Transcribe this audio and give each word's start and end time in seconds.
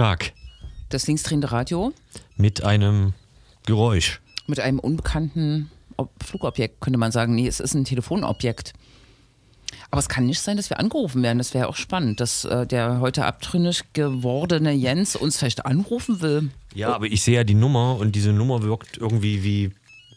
Tag. 0.00 0.32
Das 0.88 1.06
linksdrehende 1.06 1.52
Radio 1.52 1.92
Mit 2.38 2.64
einem 2.64 3.12
Geräusch. 3.66 4.22
mit 4.46 4.58
einem 4.58 4.78
unbekannten 4.78 5.70
Ob 5.98 6.10
Flugobjekt 6.24 6.80
könnte 6.80 6.98
man 6.98 7.12
sagen. 7.12 7.34
Nee, 7.34 7.46
es 7.46 7.60
ist 7.60 7.74
ein 7.74 7.84
Telefonobjekt. 7.84 8.72
Aber 9.90 9.98
es 9.98 10.08
kann 10.08 10.24
nicht 10.24 10.40
sein, 10.40 10.56
dass 10.56 10.70
wir 10.70 10.80
angerufen 10.80 11.22
werden. 11.22 11.36
Das 11.36 11.52
wäre 11.52 11.68
auch 11.68 11.76
spannend, 11.76 12.20
dass 12.20 12.46
äh, 12.46 12.66
der 12.66 13.00
heute 13.00 13.26
abtrünnig 13.26 13.92
gewordene 13.92 14.72
Jens 14.72 15.16
uns 15.16 15.36
vielleicht 15.36 15.66
anrufen 15.66 16.22
will. 16.22 16.48
Ja, 16.74 16.94
aber 16.94 17.04
ich 17.04 17.20
sehe 17.20 17.34
ja 17.34 17.44
die 17.44 17.52
Nummer 17.52 17.98
und 17.98 18.16
diese 18.16 18.32
Nummer 18.32 18.62
wirkt 18.62 18.96
irgendwie 18.96 19.44
wie, 19.44 19.70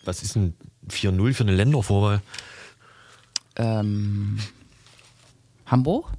was 0.05 0.23
ist 0.23 0.37
ein 0.37 0.53
4-0 0.89 1.33
für 1.33 1.43
eine 1.43 1.55
Ländervorwahl? 1.55 2.21
Ähm, 3.57 4.39
Hamburg? 5.65 6.09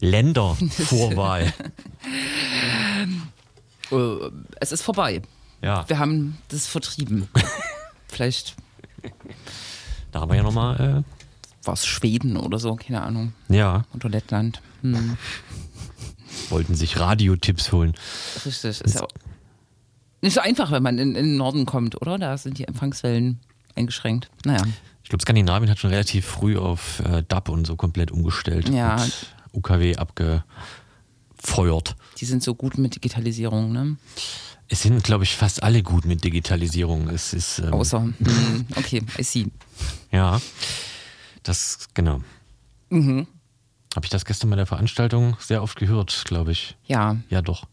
Ländervorwahl. 0.00 1.52
Äh, 3.90 3.96
es 4.60 4.72
ist 4.72 4.82
vorbei. 4.82 5.22
ja, 5.62 5.88
Wir 5.88 5.98
haben 5.98 6.38
das 6.48 6.66
vertrieben. 6.66 7.28
vielleicht 8.08 8.56
da 10.12 10.20
haben 10.20 10.30
wir 10.30 10.36
ja 10.36 10.42
nochmal, 10.42 11.04
war 11.64 11.74
es 11.74 11.86
Schweden 11.86 12.36
oder 12.36 12.58
so, 12.58 12.74
keine 12.74 13.02
Ahnung. 13.02 13.32
äh, 13.48 13.56
ja, 13.58 13.84
Oder 13.94 14.08
Lettland. 14.08 14.60
Hm, 14.82 15.16
wollten 16.48 16.74
sich 16.74 16.98
Radiotipps 16.98 17.72
holen. 17.72 17.94
richtig. 18.44 18.80
Ist 18.80 18.94
ja 18.94 19.06
nicht 20.22 20.34
so 20.34 20.40
einfach, 20.40 20.70
wenn 20.70 20.82
man 20.82 20.98
in, 20.98 21.14
in 21.14 21.26
den 21.26 21.36
Norden 21.36 21.64
kommt, 21.64 22.00
oder? 22.00 22.18
Da 22.18 22.36
sind 22.36 22.58
die 22.58 22.64
Empfangswellen 22.68 23.40
eingeschränkt. 23.74 24.30
Naja. 24.44 24.62
Ich 25.02 25.08
glaube, 25.08 25.22
Skandinavien 25.22 25.70
hat 25.70 25.78
schon 25.78 25.90
relativ 25.90 26.26
früh 26.26 26.58
auf 26.58 27.00
äh, 27.00 27.22
DAB 27.26 27.48
und 27.48 27.66
so 27.66 27.76
komplett 27.76 28.10
umgestellt. 28.10 28.68
Ja. 28.68 29.04
UKW 29.52 29.96
abgefeuert. 29.96 31.96
Die 32.18 32.24
sind 32.24 32.42
so 32.42 32.54
gut 32.54 32.78
mit 32.78 32.94
Digitalisierung, 32.94 33.72
ne? 33.72 33.96
Es 34.68 34.82
sind, 34.82 35.02
glaube 35.02 35.24
ich, 35.24 35.34
fast 35.34 35.62
alle 35.64 35.82
gut 35.82 36.04
mit 36.04 36.22
Digitalisierung. 36.22 37.08
Es 37.08 37.32
ist, 37.32 37.58
ähm, 37.58 37.72
Außer, 37.72 38.02
hm, 38.02 38.66
okay, 38.76 39.02
I 39.18 39.22
see. 39.24 39.46
ja, 40.12 40.40
das, 41.42 41.88
genau. 41.94 42.20
Mhm. 42.90 43.26
Habe 43.96 44.06
ich 44.06 44.10
das 44.10 44.24
gestern 44.24 44.50
bei 44.50 44.56
der 44.56 44.66
Veranstaltung 44.66 45.36
sehr 45.40 45.62
oft 45.64 45.76
gehört, 45.76 46.22
glaube 46.24 46.52
ich. 46.52 46.76
Ja, 46.86 47.16
Ja, 47.30 47.42
doch. 47.42 47.66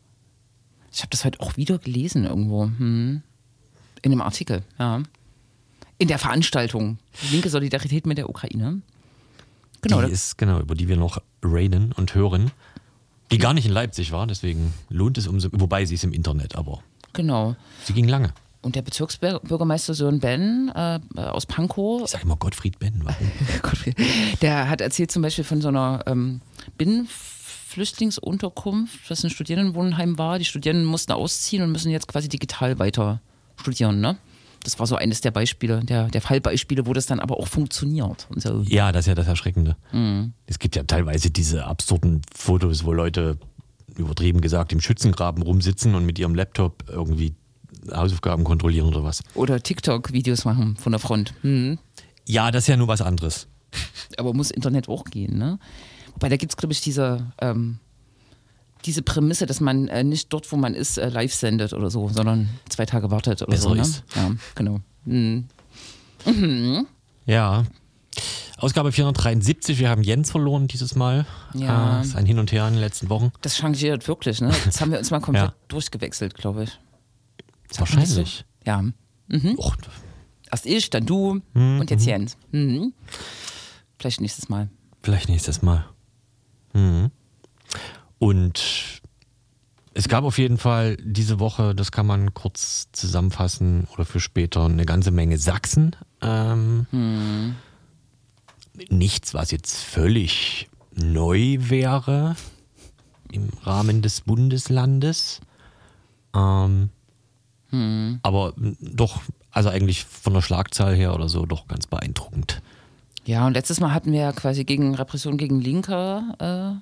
ich 0.92 1.02
habe 1.02 1.09
das 1.11 1.23
heute 1.25 1.39
auch 1.42 1.58
wieder 1.58 1.78
gelesen 1.78 2.25
irgendwo. 2.25 2.64
Hm. 2.66 3.22
In 4.02 4.11
einem 4.11 4.22
Artikel, 4.22 4.64
ja. 4.80 5.03
In 6.00 6.08
der 6.08 6.17
Veranstaltung. 6.20 6.98
Linke 7.31 7.50
Solidarität 7.50 8.05
mit 8.08 8.17
der 8.17 8.30
Ukraine. 8.30 8.81
Genau, 9.81 10.02
die 10.02 10.11
ist, 10.11 10.38
genau, 10.38 10.59
über 10.59 10.75
die 10.75 10.88
wir 10.88 10.97
noch 10.97 11.22
raiden 11.44 11.92
und 11.92 12.16
hören. 12.16 12.52
Die 13.31 13.38
gar 13.38 13.53
nicht 13.53 13.66
in 13.66 13.73
Leipzig 13.73 14.11
war, 14.11 14.25
deswegen 14.25 14.73
lohnt 14.89 15.17
es 15.17 15.28
umso, 15.28 15.50
wobei 15.52 15.86
sie 15.86 15.95
ist 15.95 16.06
im 16.06 16.14
Internet, 16.14 16.56
aber 16.56 16.81
genau. 17.14 17.56
sie 17.83 17.94
ging 17.94 18.08
lange. 18.08 18.33
Und 18.61 18.75
der 18.75 18.81
Bezirksbürgermeister 18.81 19.94
Sören 19.94 20.20
Ben 20.20 20.72
äh, 20.73 21.00
aus 21.16 21.45
Pankow, 21.45 22.02
Ich 22.03 22.11
sage 22.11 22.23
immer 22.23 22.38
Gottfried 22.38 22.80
Ben, 22.80 23.02
warum? 23.04 23.32
der 24.42 24.70
hat 24.70 24.82
erzählt 24.82 25.11
zum 25.11 25.21
Beispiel 25.21 25.43
von 25.43 25.61
so 25.61 25.67
einer 25.67 26.04
ähm, 26.08 26.42
Binnenflüchtlingsunterkunft, 26.77 29.09
was 29.09 29.23
ein 29.23 29.30
Studierendenwohnheim 29.30 30.17
war. 30.17 30.39
Die 30.39 30.45
Studierenden 30.45 30.86
mussten 30.86 31.11
ausziehen 31.11 31.61
und 31.64 31.71
müssen 31.71 31.92
jetzt 31.92 32.08
quasi 32.08 32.30
digital 32.30 32.80
weiter 32.80 33.21
studieren, 33.58 34.02
ne? 34.02 34.17
Das 34.67 34.80
war 34.80 34.86
so 34.86 34.98
eines 34.98 35.22
der 35.22 35.32
Beispiele, 35.32 35.80
der, 35.80 36.10
der 36.10 36.20
Fallbeispiele, 36.20 36.86
wo 36.88 36.92
das 36.92 37.05
dann 37.05 37.22
aber 37.22 37.39
auch 37.39 37.48
funktioniert. 37.48 38.28
Und 38.30 38.42
so. 38.42 38.64
Ja, 38.67 38.92
das 38.92 39.04
ist 39.04 39.08
ja 39.08 39.16
das 39.16 39.26
Erschreckende. 39.26 39.78
Es 40.45 40.60
gibt 40.60 40.76
ja 40.76 40.83
teilweise 40.83 41.32
diese 41.32 41.64
absurden 41.64 42.22
Fotos, 42.36 42.83
wo 42.83 42.92
Leute, 42.92 43.38
übertrieben 43.95 44.42
gesagt, 44.42 44.73
im 44.73 44.82
Schützengraben 44.82 45.42
rumsitzen 45.42 45.95
und 45.95 46.06
mit 46.06 46.20
ihrem 46.20 46.36
Laptop 46.36 46.83
irgendwie 46.89 47.33
Hausaufgaben 47.94 48.44
kontrollieren 48.44 48.89
oder 48.89 49.06
was. 49.06 49.23
Oder 49.36 49.64
TikTok-Videos 49.64 50.44
machen 50.44 50.76
von 50.76 50.92
der 50.92 51.00
Front. 51.00 51.33
Mhm. 51.44 51.80
Ja, 52.26 52.52
das 52.52 52.66
ist 52.66 52.67
ja 52.67 52.76
nur 52.76 52.89
was 52.89 53.02
anderes. 53.02 53.48
Aber 54.17 54.33
muss 54.33 54.52
Internet 54.52 54.89
auch 54.89 55.06
gehen, 55.06 55.38
ne? 55.38 55.60
Wobei, 56.11 56.27
da 56.27 56.36
gibt 56.36 56.52
es, 56.52 56.58
glaube 56.58 56.73
ich, 56.73 56.82
diese, 56.82 57.32
ähm, 57.39 57.80
diese 58.86 59.02
Prämisse, 59.02 59.45
dass 59.45 59.60
man 59.60 59.88
äh, 59.88 60.04
nicht 60.04 60.32
dort, 60.33 60.52
wo 60.52 60.55
man 60.58 60.73
ist, 60.73 60.98
äh, 60.98 61.10
live 61.10 61.33
sendet 61.33 61.73
oder 61.73 61.89
so, 61.89 62.08
sondern 62.10 62.49
zwei 62.70 62.86
Tage 62.86 63.11
wartet 63.11 63.42
oder 63.42 63.52
Besser 63.52 63.70
so. 63.70 63.76
Ne? 63.76 63.82
ist. 63.82 64.04
Ja, 64.15 64.32
genau. 64.55 64.80
Mhm. 65.05 65.48
Ja. 67.26 67.64
Ausgabe 68.58 68.92
473, 68.92 69.77
wir 69.77 69.89
haben 69.89 70.02
Jens 70.02 70.32
verloren 70.32 70.67
dieses 70.67 70.95
Mal. 70.95 71.26
Ja. 71.54 71.99
Äh, 71.99 72.04
ist 72.04 72.15
ein 72.15 72.26
Hin 72.26 72.39
und 72.39 72.52
Her 72.52 72.67
in 72.67 72.73
den 72.73 72.82
letzten 72.82 73.10
Wochen. 73.10 73.32
Das 73.42 73.55
changiert 73.58 74.08
wirklich, 74.08 74.42
ne? 74.42 74.52
Jetzt 74.65 74.82
haben 74.82 74.92
wir 74.92 74.98
uns 74.98 75.11
mal 75.11 75.20
komplett 75.21 75.44
Ja. 75.52 75.55
durchgewechselt, 75.67 76.33
glaube 76.36 76.64
ich. 76.64 76.80
Wahrscheinlich. 77.77 78.45
Ja. 78.65 78.83
Och, 79.58 79.76
Erst 80.49 80.65
ich, 80.65 80.89
dann 80.89 81.05
du 81.05 81.42
Mhm, 81.54 81.82
und 81.82 81.92
jetzt 81.92 82.05
Jens. 82.05 82.38
Mhm. 82.52 82.94
Vielleicht 83.99 84.21
nächstes 84.21 84.48
Mal. 84.49 84.70
vielleicht 85.04 85.27
nächstes 85.30 85.61
Mal. 85.61 85.86
Mhm. 86.73 87.11
Und 88.20 89.02
es 89.94 90.08
gab 90.08 90.23
auf 90.23 90.38
jeden 90.38 90.58
Fall 90.58 90.98
diese 90.98 91.39
Woche, 91.39 91.73
das 91.73 91.92
kann 91.92 92.05
man 92.05 92.33
kurz 92.33 92.89
zusammenfassen 92.92 93.88
oder 93.94 94.05
für 94.05 94.20
später, 94.20 94.66
eine 94.66 94.86
ganze 94.86 95.11
Menge 95.11 95.38
Sachsen. 95.38 95.95
Ähm, 96.22 97.56
Nichts, 98.89 99.33
was 99.33 99.52
jetzt 99.52 99.76
völlig 99.77 100.70
neu 100.94 101.58
wäre 101.60 102.36
im 103.32 103.50
Rahmen 103.64 104.02
des 104.02 104.22
Bundeslandes. 104.22 105.42
Ähm, 106.36 106.89
Aber 108.22 108.54
doch, 108.80 109.22
also 109.52 109.70
eigentlich 109.70 110.06
von 110.06 110.33
der 110.33 110.42
Schlagzahl 110.42 110.95
her 110.95 111.14
oder 111.16 111.27
so, 111.27 111.45
doch 111.45 111.67
ganz 111.67 111.88
beeindruckend. 111.88 112.61
Ja, 113.26 113.45
und 113.45 113.54
letztes 113.54 113.80
Mal 113.80 113.94
hatten 113.94 114.11
wir 114.11 114.22
ja 114.22 114.32
quasi 114.32 114.64
gegen 114.64 114.95
Repression 114.95 115.38
gegen 115.38 115.60
Linke, 115.60 116.77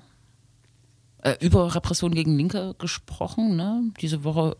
äh, 1.25 1.35
über 1.41 1.73
Repression 1.73 2.13
gegen 2.13 2.37
Linke 2.37 2.75
gesprochen. 2.77 3.55
Ne? 3.55 3.91
Diese 3.99 4.23
Woche 4.23 4.55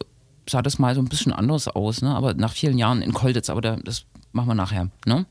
sah 0.49 0.61
das 0.61 0.79
mal 0.79 0.95
so 0.95 1.01
ein 1.01 1.07
bisschen 1.09 1.31
anders 1.31 1.67
aus, 1.67 2.01
ne? 2.01 2.13
aber 2.15 2.33
nach 2.33 2.51
vielen 2.51 2.77
Jahren 2.77 3.01
in 3.01 3.13
Kolditz, 3.13 3.49
aber 3.49 3.61
da, 3.61 3.77
das 3.77 4.05
machen 4.31 4.47
wir 4.47 4.55
nachher. 4.55 4.89
Ne? 5.05 5.25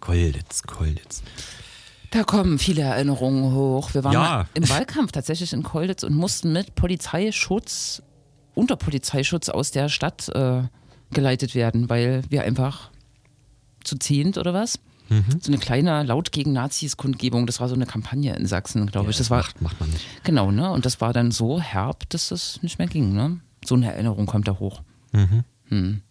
Kolditz, 0.00 0.62
Kolditz. 0.62 1.22
Da 2.10 2.24
kommen 2.24 2.58
viele 2.58 2.82
Erinnerungen 2.82 3.52
hoch. 3.54 3.92
Wir 3.92 4.04
waren 4.04 4.12
Ja. 4.12 4.46
im 4.54 4.68
Wahlkampf 4.68 5.12
tatsächlich 5.12 5.52
in 5.52 5.62
Kolditz 5.62 6.02
und 6.02 6.14
mussten 6.14 6.52
mit 6.52 6.74
Polizeischutz, 6.74 8.02
unter 8.54 8.76
Polizeischutz 8.76 9.48
aus 9.50 9.70
der 9.70 9.88
Stadt 9.90 10.28
äh, 10.30 10.62
geleitet 11.12 11.54
werden, 11.54 11.90
weil 11.90 12.22
wir 12.30 12.42
einfach 12.44 12.90
zu 13.84 13.98
zehnt 13.98 14.38
oder 14.38 14.54
was? 14.54 14.78
Mhm. 15.08 15.40
So 15.40 15.50
eine 15.50 15.58
kleine 15.58 16.02
Laut 16.02 16.32
gegen 16.32 16.52
Nazis-Kundgebung, 16.52 17.46
das 17.46 17.60
war 17.60 17.68
so 17.68 17.74
eine 17.74 17.86
Kampagne 17.86 18.34
in 18.36 18.46
Sachsen, 18.46 18.86
glaube 18.86 19.10
ich. 19.10 19.16
Das 19.16 19.30
war 19.30 19.38
macht, 19.38 19.62
macht 19.62 19.80
man 19.80 19.90
nicht. 19.90 20.04
genau, 20.24 20.50
ne? 20.50 20.70
Und 20.70 20.84
das 20.84 21.00
war 21.00 21.12
dann 21.12 21.30
so 21.30 21.60
herb, 21.60 22.08
dass 22.10 22.28
das 22.28 22.62
nicht 22.62 22.78
mehr 22.78 22.88
ging, 22.88 23.12
ne? 23.12 23.40
So 23.64 23.74
eine 23.74 23.92
Erinnerung 23.92 24.26
kommt 24.26 24.46
da 24.48 24.58
hoch. 24.58 24.82
Mhm. 25.12 25.44
Hm. 25.68 26.02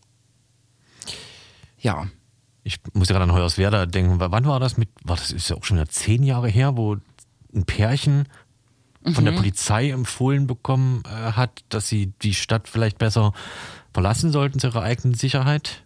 Ja, 1.80 2.08
Ich 2.64 2.80
muss 2.94 3.08
ja 3.08 3.14
gerade 3.14 3.32
an 3.32 3.36
Hoyerswerda 3.38 3.86
denken. 3.86 4.20
Wann 4.20 4.46
war 4.46 4.60
das 4.60 4.78
mit, 4.78 4.90
war 5.04 5.16
das 5.16 5.32
ist 5.32 5.50
ja 5.50 5.56
auch 5.56 5.64
schon 5.64 5.78
wieder 5.78 5.88
zehn 5.88 6.24
Jahre 6.24 6.50
her, 6.50 6.76
wo 6.76 6.98
ein 7.54 7.66
Pärchen 7.66 8.28
von 9.14 9.24
der 9.24 9.32
Polizei 9.32 9.90
empfohlen 9.92 10.48
bekommen 10.48 11.02
äh, 11.06 11.32
hat, 11.32 11.64
dass 11.70 11.88
sie 11.88 12.12
die 12.24 12.34
Stadt 12.34 12.68
vielleicht 12.68 12.98
besser 12.98 13.32
verlassen 13.94 14.32
sollten 14.34 14.60
zu 14.60 14.68
ihrer 14.68 14.82
eigenen 14.82 15.14
Sicherheit. 15.14 15.86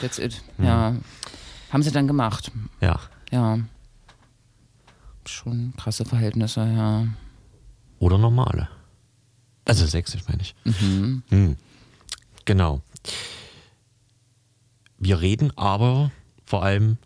That's 0.00 0.18
it. 0.18 0.42
Ja. 0.58 0.94
Haben 1.70 1.82
sie 1.82 1.90
dann 1.90 2.06
gemacht. 2.06 2.50
Ja. 2.80 2.98
Ja. 3.30 3.58
Schon 5.26 5.74
krasse 5.76 6.04
Verhältnisse, 6.04 6.60
ja. 6.60 7.06
Oder 7.98 8.18
normale. 8.18 8.68
Also 9.64 9.84
sächsisch 9.86 10.22
meine 10.28 10.42
ich. 10.42 10.54
Hm. 11.30 11.56
Genau. 12.44 12.82
Wir 14.98 15.20
reden 15.20 15.52
aber 15.56 16.12
vor 16.44 16.62
allem 16.62 16.98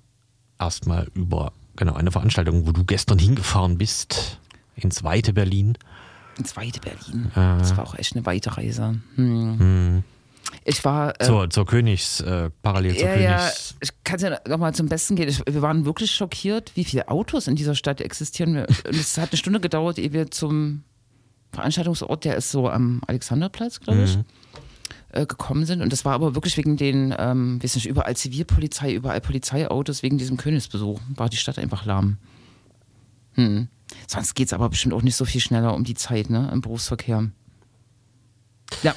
erstmal 0.59 1.09
über 1.15 1.53
genau 1.77 1.95
eine 1.95 2.13
Veranstaltung, 2.13 2.67
wo 2.67 2.73
du 2.73 2.85
gestern 2.85 3.19
hingefahren 3.19 3.79
bist 3.79 4.39
ins 4.77 5.03
weite 5.03 5.33
Berlin. 5.33 5.79
Ins 6.39 6.57
weite 6.57 6.81
Berlin. 6.81 7.31
Das 7.35 7.77
war 7.77 7.85
auch 7.85 7.95
echt 7.95 8.15
eine 8.15 8.27
weite 8.27 8.57
Reise. 8.57 9.01
Hm. 9.17 10.05
Ich 10.65 10.85
war. 10.85 11.21
Äh, 11.21 11.25
Zur, 11.25 11.51
zur 11.51 11.67
Königs, 11.67 12.21
äh, 12.21 12.51
parallel 12.63 12.97
zur 12.97 13.09
ja, 13.09 13.17
ja, 13.17 13.37
Königs. 13.39 13.75
ich 13.81 13.91
kann 14.05 14.17
es 14.17 14.23
ja 14.23 14.39
nochmal 14.49 14.75
zum 14.75 14.89
Besten 14.89 15.17
gehen. 15.17 15.29
Ich, 15.29 15.41
wir 15.47 15.63
waren 15.63 15.85
wirklich 15.85 16.11
schockiert, 16.11 16.73
wie 16.75 16.85
viele 16.85 17.09
Autos 17.09 17.47
in 17.47 17.57
dieser 17.57 17.75
Stadt 17.75 18.01
existieren. 18.01 18.59
Und 18.59 18.95
es 18.95 19.17
hat 19.19 19.33
eine 19.33 19.39
Stunde 19.39 19.61
gedauert, 19.61 19.99
ehe 19.99 20.13
wir 20.13 20.31
zum 20.31 20.85
Veranstaltungsort, 21.53 22.25
der 22.25 22.37
ist 22.37 22.51
so 22.51 22.69
am 22.69 23.01
Alexanderplatz, 23.07 23.81
glaube 23.81 24.05
ich, 24.05 24.19
äh, 25.13 25.27
gekommen 25.27 25.65
sind. 25.65 25.83
Und 25.83 25.93
das 25.93 26.05
war 26.05 26.13
aber 26.13 26.35
wirklich 26.35 26.57
wegen 26.57 26.77
den, 26.77 27.15
ähm, 27.19 27.63
weiß 27.63 27.75
nicht, 27.75 27.87
überall 27.87 28.17
Zivilpolizei, 28.17 28.95
überall 28.95 29.21
Polizeiautos, 29.21 30.03
wegen 30.03 30.19
diesem 30.19 30.37
Königsbesuch. 30.37 31.01
War 31.15 31.29
die 31.29 31.37
Stadt 31.37 31.59
einfach 31.59 31.85
lahm. 31.85 32.19
Hm. 33.35 33.69
Sonst 34.07 34.35
geht 34.35 34.47
es 34.47 34.53
aber 34.53 34.69
bestimmt 34.69 34.95
auch 34.95 35.03
nicht 35.03 35.17
so 35.17 35.25
viel 35.25 35.41
schneller 35.41 35.75
um 35.75 35.85
die 35.85 35.95
Zeit, 35.95 36.31
ne, 36.31 36.49
im 36.53 36.61
Berufsverkehr. 36.61 37.31
Ja, 38.83 38.95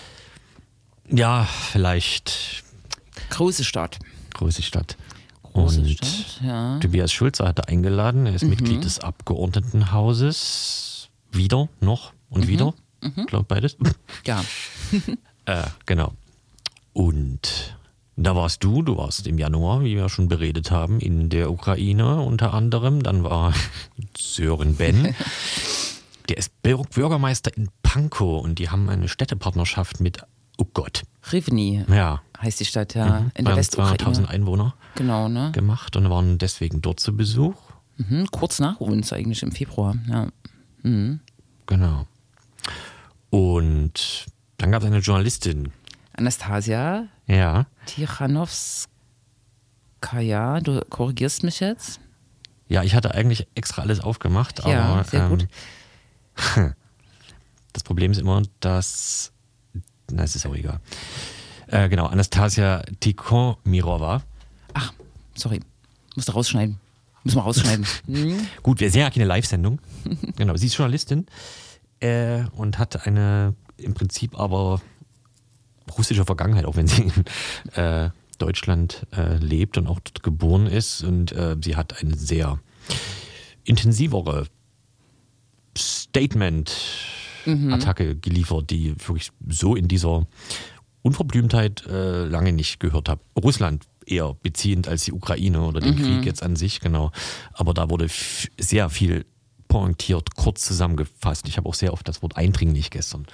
Ja, 1.09 1.45
vielleicht 1.71 2.63
große 3.29 3.63
Stadt. 3.63 3.99
große 4.33 4.61
Stadt. 4.61 4.97
Große 5.53 5.81
Und 5.81 5.89
Stadt, 5.89 6.41
ja. 6.43 6.79
Tobias 6.79 7.11
Schulze 7.11 7.47
hat 7.47 7.59
er 7.59 7.69
eingeladen. 7.69 8.21
Mhm. 8.21 8.27
Er 8.27 8.35
ist 8.35 8.43
Mitglied 8.43 8.83
des 8.83 8.99
Abgeordnetenhauses. 8.99 11.09
Wieder, 11.31 11.69
noch 11.79 12.11
Mhm. 12.11 12.17
und 12.29 12.47
wieder. 12.47 12.73
Ich 13.17 13.25
glaube 13.27 13.45
beides. 13.47 13.77
Ja. 14.25 14.43
äh, 15.45 15.63
genau. 15.85 16.13
Und 16.93 17.75
da 18.15 18.35
warst 18.35 18.63
du, 18.63 18.81
du 18.83 18.97
warst 18.97 19.25
im 19.27 19.37
Januar, 19.39 19.83
wie 19.83 19.95
wir 19.95 20.07
schon 20.09 20.27
beredet 20.29 20.69
haben, 20.71 20.99
in 20.99 21.29
der 21.29 21.51
Ukraine 21.51 22.21
unter 22.21 22.53
anderem. 22.53 23.01
Dann 23.03 23.23
war 23.23 23.53
Sören 24.17 24.75
Ben. 24.77 25.15
Der 26.29 26.37
ist 26.37 26.51
Bür- 26.63 26.87
Bürgermeister 26.93 27.55
in 27.57 27.69
Pankow 27.81 28.41
und 28.43 28.59
die 28.59 28.69
haben 28.69 28.89
eine 28.89 29.09
Städtepartnerschaft 29.09 29.99
mit, 29.99 30.19
oh 30.57 30.65
Gott, 30.73 31.03
Rivni 31.31 31.85
ja, 31.89 32.21
heißt 32.41 32.59
die 32.59 32.65
Stadt, 32.65 32.93
ja. 32.95 33.25
In 33.35 33.45
der 33.45 33.55
200.000 33.55 33.57
Westukraine. 33.57 34.29
Einwohner 34.29 34.75
Genau, 34.95 35.27
ne? 35.29 35.51
gemacht 35.53 35.95
und 35.95 36.09
waren 36.09 36.37
deswegen 36.37 36.81
dort 36.81 36.99
zu 36.99 37.15
Besuch. 37.15 37.55
Mhm, 37.97 38.27
kurz 38.31 38.59
nach 38.59 38.79
uns 38.79 39.11
eigentlich 39.13 39.43
im 39.43 39.51
Februar, 39.51 39.95
ja. 40.09 40.27
Mhm. 40.83 41.19
Genau. 41.65 42.05
Und 43.29 44.25
dann 44.57 44.71
gab 44.71 44.81
es 44.83 44.87
eine 44.87 44.99
Journalistin. 44.99 45.71
Anastasia 46.15 47.07
Ja. 47.27 47.65
Tichanowskaja, 47.87 48.87
du 50.61 50.81
korrigierst 50.89 51.43
mich 51.43 51.59
jetzt? 51.59 51.99
Ja, 52.67 52.83
ich 52.83 52.95
hatte 52.95 53.13
eigentlich 53.13 53.47
extra 53.55 53.81
alles 53.81 53.99
aufgemacht, 53.99 54.63
Ja, 54.65 54.83
aber 54.83 55.03
sehr 55.03 55.27
gut. 55.29 55.47
Ähm, 56.55 56.73
das 57.73 57.83
Problem 57.83 58.11
ist 58.11 58.19
immer, 58.19 58.41
dass. 58.59 59.31
Na, 60.15 60.23
es 60.23 60.35
ist 60.35 60.45
auch 60.45 60.55
egal. 60.55 60.79
Äh, 61.67 61.89
genau, 61.89 62.05
Anastasia 62.05 62.83
Tikhonmirova. 62.99 64.21
Ach, 64.73 64.93
sorry. 65.35 65.59
Musst 66.15 66.29
du 66.29 66.33
rausschneiden. 66.33 66.79
Müssen 67.23 67.37
wir 67.37 67.43
rausschneiden. 67.43 67.85
Gut, 68.63 68.79
wir 68.79 68.91
sehen 68.91 69.01
ja 69.01 69.09
keine 69.09 69.25
Live-Sendung. 69.25 69.79
genau, 70.35 70.55
sie 70.55 70.67
ist 70.67 70.77
Journalistin 70.77 71.25
äh, 71.99 72.43
und 72.55 72.77
hat 72.77 73.07
eine 73.07 73.55
im 73.77 73.93
Prinzip 73.93 74.39
aber 74.39 74.81
russische 75.97 76.25
Vergangenheit, 76.25 76.65
auch 76.65 76.75
wenn 76.75 76.87
sie 76.87 77.03
in 77.03 77.81
äh, 77.81 78.09
Deutschland 78.37 79.07
äh, 79.15 79.37
lebt 79.37 79.77
und 79.77 79.87
auch 79.87 79.99
dort 79.99 80.21
geboren 80.21 80.67
ist. 80.67 81.03
Und 81.03 81.31
äh, 81.31 81.55
sie 81.61 81.75
hat 81.75 82.01
eine 82.01 82.15
sehr 82.15 82.59
intensivere 83.63 84.47
Statement-Attacke 87.43 88.15
geliefert, 88.15 88.69
die 88.69 88.89
ich 88.89 89.07
wirklich 89.07 89.31
so 89.47 89.75
in 89.75 89.87
dieser 89.87 90.27
Unverblümtheit 91.01 91.85
äh, 91.87 92.25
lange 92.25 92.53
nicht 92.53 92.79
gehört 92.79 93.09
habe. 93.09 93.21
Russland 93.41 93.85
eher 94.05 94.35
beziehend 94.41 94.87
als 94.87 95.05
die 95.05 95.13
Ukraine 95.13 95.61
oder 95.61 95.79
den 95.79 95.95
Krieg 95.95 96.25
jetzt 96.25 96.43
an 96.43 96.55
sich, 96.55 96.79
genau. 96.81 97.11
Aber 97.53 97.73
da 97.73 97.89
wurde 97.89 98.07
sehr 98.59 98.89
viel 98.89 99.25
pointiert, 99.67 100.35
kurz 100.35 100.63
zusammengefasst. 100.65 101.47
Ich 101.47 101.57
habe 101.57 101.67
auch 101.67 101.73
sehr 101.73 101.93
oft 101.93 102.07
das 102.07 102.21
Wort 102.21 102.37
eindringlich 102.37 102.89
gestern 102.89 103.25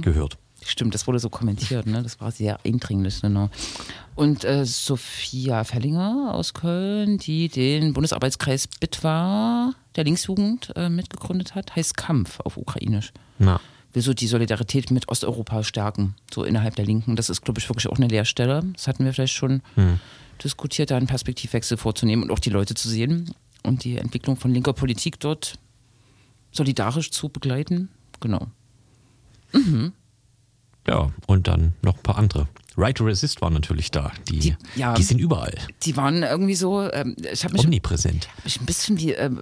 gehört. 0.00 0.38
Stimmt, 0.66 0.94
das 0.94 1.06
wurde 1.06 1.18
so 1.18 1.28
kommentiert, 1.28 1.86
ne? 1.86 2.02
Das 2.02 2.20
war 2.20 2.30
sehr 2.30 2.58
eindringlich, 2.64 3.20
genau. 3.20 3.50
Und 4.14 4.44
äh, 4.44 4.64
Sophia 4.64 5.64
Fellinger 5.64 6.32
aus 6.34 6.54
Köln, 6.54 7.18
die 7.18 7.48
den 7.48 7.92
Bundesarbeitskreis 7.92 8.68
Bitwa 8.68 9.72
der 9.96 10.04
Linksjugend 10.04 10.72
äh, 10.76 10.88
mitgegründet 10.88 11.54
hat, 11.54 11.74
heißt 11.74 11.96
Kampf 11.96 12.40
auf 12.40 12.56
Ukrainisch. 12.56 13.12
Na, 13.38 13.60
Will 13.92 14.02
so 14.02 14.14
die 14.14 14.26
Solidarität 14.26 14.90
mit 14.90 15.08
Osteuropa 15.08 15.62
stärken, 15.64 16.14
so 16.32 16.44
innerhalb 16.44 16.76
der 16.76 16.86
Linken. 16.86 17.14
Das 17.14 17.28
ist, 17.28 17.42
glaube 17.42 17.60
ich, 17.60 17.68
wirklich 17.68 17.88
auch 17.88 17.98
eine 17.98 18.08
Leerstelle. 18.08 18.62
Das 18.72 18.88
hatten 18.88 19.04
wir 19.04 19.12
vielleicht 19.12 19.34
schon 19.34 19.60
diskutiert, 20.42 20.90
da 20.90 20.96
einen 20.96 21.06
Perspektivwechsel 21.06 21.76
vorzunehmen 21.76 22.24
und 22.24 22.30
auch 22.30 22.38
die 22.38 22.48
Leute 22.48 22.74
zu 22.74 22.88
sehen 22.88 23.34
und 23.62 23.84
die 23.84 23.98
Entwicklung 23.98 24.36
von 24.36 24.50
linker 24.50 24.72
Politik 24.72 25.20
dort 25.20 25.58
solidarisch 26.52 27.10
zu 27.10 27.28
begleiten. 27.28 27.90
Genau. 28.20 28.46
Ja, 30.88 31.10
und 31.26 31.46
dann 31.48 31.74
noch 31.82 31.96
ein 31.96 32.02
paar 32.02 32.16
andere. 32.18 32.48
Right 32.76 32.96
to 32.96 33.04
Resist 33.04 33.42
waren 33.42 33.52
natürlich 33.52 33.90
da. 33.90 34.12
Die, 34.30 34.38
Die- 34.38 34.56
ja. 34.76 34.94
die 34.94 35.02
sind 35.02 35.18
überall. 35.18 35.54
Die 35.82 35.94
waren 35.96 36.22
irgendwie 36.22 36.54
so, 36.54 36.90
ähm, 36.90 37.14
ich 37.30 37.44
habe 37.44 37.52
mich, 37.52 37.64
Omnipräsent. 37.64 38.28
mich 38.44 38.58
ein 38.60 38.64
bisschen 38.64 38.96
wie 38.98 39.12
ähm, 39.12 39.38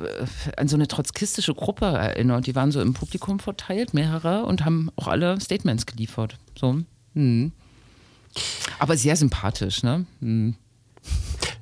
an 0.57 0.67
so 0.67 0.77
eine 0.77 0.89
trotzkistische 0.89 1.55
Gruppe 1.55 1.87
erinnert. 1.87 2.47
Die 2.49 2.55
waren 2.57 2.73
so 2.73 2.81
im 2.81 2.93
Publikum 2.93 3.39
verteilt, 3.39 3.95
mehrere, 3.95 4.45
und 4.47 4.65
haben 4.65 4.91
auch 4.97 5.07
alle 5.07 5.41
Statements 5.41 5.87
geliefert. 5.87 6.39
So. 6.59 6.81
Mhm. 7.15 7.53
Aber 8.81 8.97
sehr 8.97 9.15
sympathisch, 9.17 9.83
ne? 9.85 10.07
Mhm. 10.21 10.57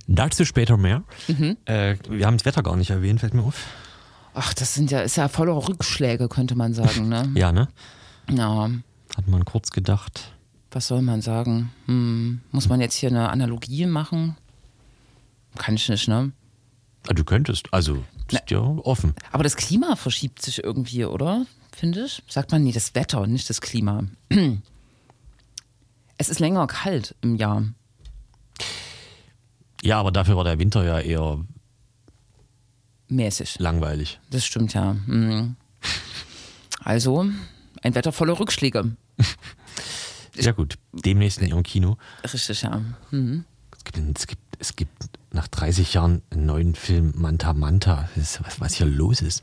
Dazu 0.06 0.46
später 0.46 0.78
mehr. 0.78 1.02
Mhm. 1.28 1.56
Äh, 1.66 1.96
wir 2.08 2.26
haben 2.26 2.38
das 2.38 2.46
Wetter 2.46 2.62
gar 2.62 2.76
nicht 2.76 2.90
erwähnt, 2.90 3.20
fällt 3.20 3.34
mir 3.34 3.42
auf. 3.42 3.66
Ach, 4.32 4.54
das 4.54 4.72
sind 4.75 4.90
ja, 4.90 5.00
ist 5.00 5.16
ja 5.16 5.28
voller 5.28 5.52
Rückschläge, 5.69 6.28
könnte 6.28 6.54
man 6.54 6.72
sagen, 6.72 7.08
ne? 7.10 7.30
Ja, 7.34 7.52
ne? 7.52 7.69
Ja, 8.30 8.70
Hat 9.18 9.26
man 9.28 9.44
kurz 9.44 9.70
gedacht. 9.72 10.32
was 10.70 10.86
soll 10.86 11.02
man 11.02 11.20
sagen? 11.22 11.70
Hm, 11.86 12.40
muss 12.52 12.68
man 12.68 12.80
jetzt 12.80 12.94
hier 12.94 13.10
eine 13.10 13.28
Analogie 13.30 13.84
machen? 13.86 14.36
Kann 15.56 15.74
ich 15.74 15.88
nicht, 15.88 16.08
ne? 16.08 16.32
Ah, 17.08 17.12
Du 17.14 17.24
könntest, 17.24 17.72
also 17.74 18.04
ist 18.30 18.50
ja 18.50 18.60
offen. 18.60 19.14
Aber 19.32 19.42
das 19.42 19.56
Klima 19.56 19.96
verschiebt 19.96 20.40
sich 20.40 20.62
irgendwie, 20.62 21.04
oder? 21.04 21.46
Finde 21.74 22.04
ich. 22.04 22.22
Sagt 22.28 22.52
man 22.52 22.62
nie, 22.64 22.72
das 22.72 22.94
Wetter, 22.94 23.26
nicht 23.26 23.50
das 23.50 23.60
Klima. 23.60 24.04
Es 26.20 26.28
ist 26.28 26.40
länger 26.40 26.66
kalt 26.66 27.14
im 27.20 27.37
Jahr. 27.37 27.62
Ja, 29.84 30.00
aber 30.00 30.10
dafür 30.10 30.37
war 30.37 30.42
der 30.42 30.58
Winter 30.58 30.82
ja 30.84 30.98
eher 30.98 31.44
Mäßig. 33.08 33.60
langweilig. 33.60 34.18
Das 34.30 34.44
stimmt 34.44 34.75
ja. 34.75 34.94
Mhm. 35.06 35.54
Also, 36.82 37.25
ein 37.82 37.94
Wetter 37.94 38.10
voller 38.10 38.40
Rückschläge. 38.40 38.96
Ja 40.37 40.52
gut, 40.52 40.76
demnächst 40.92 41.40
in 41.40 41.48
ihrem 41.48 41.62
Kino. 41.62 41.96
Richtig, 42.32 42.62
ja. 42.62 42.80
Mhm. 43.10 43.44
Es 43.76 43.84
gibt, 43.84 44.18
es 44.18 44.26
gibt, 44.26 44.42
es 44.60 44.76
gibt 44.76 44.92
nach 45.32 45.48
30 45.48 45.94
Jahren 45.94 46.22
einen 46.30 46.46
neuen 46.46 46.75
Film 46.75 47.12
Manta 47.16 47.52
Manta. 47.54 48.08
Was, 48.16 48.40
was 48.60 48.75
hier 48.75 48.87
los 48.87 49.20
ist. 49.20 49.42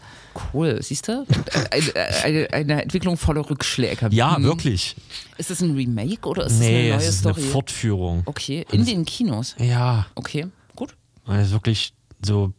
Cool, 0.53 0.82
siehst 0.82 1.08
du? 1.10 1.25
Eine, 1.72 2.24
eine, 2.24 2.53
eine 2.53 2.84
Entwicklung 2.84 3.17
voller 3.17 3.48
Rückschläge. 3.50 4.08
Ja, 4.12 4.38
Mhm. 4.39 4.44
wirklich. 4.46 4.96
Ist 5.38 5.50
das 5.50 5.62
ein 5.62 5.75
Remake 5.75 6.27
oder 6.27 6.46
ist 6.46 6.60
nee, 6.60 6.63
das 6.63 6.70
eine 6.70 6.89
neue 6.89 6.98
es 6.98 7.08
ist 7.10 7.20
Story? 7.20 7.41
eine 7.41 7.51
Fortführung. 7.51 8.24
okay, 8.25 8.65
in 8.72 8.86
den 8.86 9.05
Kinos. 9.05 9.55
Ja, 9.60 10.08
Okay, 10.15 10.48
gut. 10.75 10.96
ist 11.27 11.51
wirklich 11.51 11.94
so 12.24 12.53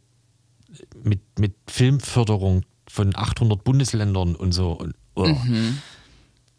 mit, 1.03 1.21
mit 1.39 1.55
Filmförderung 1.69 2.65
von 2.89 3.17
800 3.17 3.65
Bundesländern 3.65 4.35
und 4.37 4.53
so. 4.53 4.73
Und, 4.73 4.95
oh. 5.15 5.27
Mhm. 5.27 5.79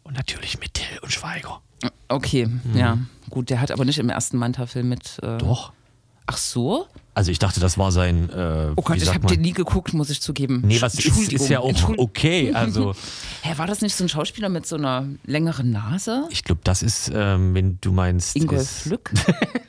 Und 0.08 0.16
natürlich 0.16 0.58
mit 0.58 0.74
Till 0.74 0.98
und 1.02 1.12
Schweiger. 1.12 1.60
Okay, 2.08 2.48
ja. 2.74 2.98
Gut, 3.30 3.50
der 3.50 3.60
hat 3.60 3.70
aber 3.70 3.84
nicht 3.84 3.98
im 3.98 4.08
ersten 4.08 4.38
Manta-Film 4.38 4.88
mit. 4.88 5.18
Äh, 5.22 5.34
Mhm. 5.34 5.38
Doch. 5.38 5.72
Ach 6.30 6.36
so? 6.36 6.86
Also 7.14 7.30
ich 7.30 7.38
dachte, 7.38 7.58
das 7.58 7.78
war 7.78 7.90
sein. 7.90 8.28
Äh, 8.30 8.72
Oh 8.76 8.82
Gott, 8.82 8.96
wie 8.96 9.02
ich 9.02 9.14
habe 9.14 9.26
den 9.26 9.40
nie 9.40 9.52
geguckt, 9.52 9.94
muss 9.94 10.10
ich 10.10 10.20
zugeben. 10.20 10.62
Nee, 10.64 10.80
was 10.82 10.94
ist, 10.94 11.32
ist 11.32 11.48
ja 11.48 11.60
auch 11.60 11.88
okay. 11.96 12.52
Also 12.52 12.94
Hä, 13.42 13.52
war 13.56 13.66
das 13.66 13.80
nicht 13.80 13.94
so 13.94 14.04
ein 14.04 14.08
Schauspieler 14.10 14.48
mit 14.50 14.66
so 14.66 14.76
einer 14.76 15.06
längeren 15.24 15.70
Nase? 15.70 16.26
ich 16.30 16.44
glaube, 16.44 16.60
das 16.64 16.82
ist, 16.82 17.10
ähm, 17.14 17.54
wenn 17.54 17.78
du 17.80 17.92
meinst. 17.92 18.36
Ingolf 18.36 18.84
Lück? 18.86 19.10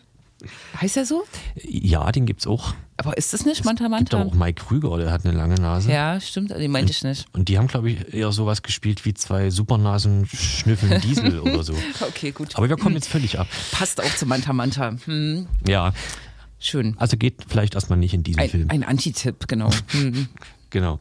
heißt 0.79 0.98
er 0.98 1.05
so? 1.05 1.24
Ja, 1.63 2.12
den 2.12 2.25
gibt's 2.25 2.48
auch. 2.48 2.74
Aber 2.98 3.17
ist 3.17 3.34
das 3.34 3.46
nicht 3.46 3.63
Manta 3.63 3.86
Gibt 3.86 4.12
Manta? 4.12 4.24
auch 4.24 4.34
Mike 4.34 4.63
Krüger, 4.65 4.98
der 4.98 5.12
hat 5.12 5.25
eine 5.25 5.38
lange 5.38 5.55
Nase. 5.55 5.91
Ja, 5.91 6.19
stimmt, 6.19 6.51
den 6.51 6.69
meinte 6.72 6.91
ich 6.91 7.03
nicht. 7.03 7.25
Und 7.34 7.48
die 7.48 7.58
haben, 7.58 7.67
glaube 7.67 7.91
ich, 7.91 8.13
eher 8.13 8.31
sowas 8.34 8.62
gespielt 8.62 9.05
wie 9.05 9.13
zwei 9.13 9.50
Supernasen 9.51 10.25
schnüffeln 10.27 11.00
Diesel 11.01 11.39
oder 11.41 11.63
so. 11.63 11.74
Okay, 12.01 12.31
gut. 12.31 12.55
Aber 12.58 12.67
wir 12.67 12.75
kommen 12.75 12.96
jetzt 12.96 13.08
völlig 13.08 13.39
ab. 13.39 13.48
Passt 13.72 14.01
auch 14.01 14.15
zu 14.15 14.25
Manta 14.25 14.51
Manta. 14.51 14.96
Hm, 15.05 15.48
Ja, 15.65 15.93
schön. 16.60 16.96
also 16.98 17.15
geht 17.15 17.46
vielleicht 17.48 17.75
erstmal 17.75 17.98
nicht 18.00 18.13
in 18.13 18.24
diesen 18.24 18.41
Ein, 18.41 18.50
Film. 18.50 18.69
ein 18.69 18.84
Anti-Tipp, 18.84 19.48
genau. 19.48 19.69
Hm. 19.91 20.27
Genau. 20.69 21.00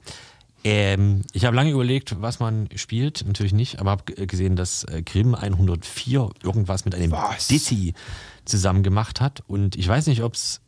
Ähm, 0.64 1.22
ich 1.32 1.44
habe 1.44 1.54
lange 1.54 1.70
überlegt, 1.70 2.20
was 2.20 2.40
man 2.40 2.68
spielt. 2.74 3.24
Natürlich 3.26 3.52
nicht, 3.52 3.78
aber 3.80 3.92
habe 3.92 4.26
gesehen, 4.26 4.56
dass 4.56 4.84
äh, 4.84 5.02
Grimm 5.02 5.34
104 5.34 6.30
irgendwas 6.42 6.84
mit 6.84 6.94
einem 6.94 7.12
Was? 7.12 7.46
Dizzy 7.48 7.94
zusammen 8.48 8.82
gemacht 8.82 9.20
hat. 9.20 9.42
Und 9.46 9.76
ich 9.76 9.86
weiß 9.86 10.06
nicht, 10.08 10.22
ob 10.22 10.34
es 10.34 10.60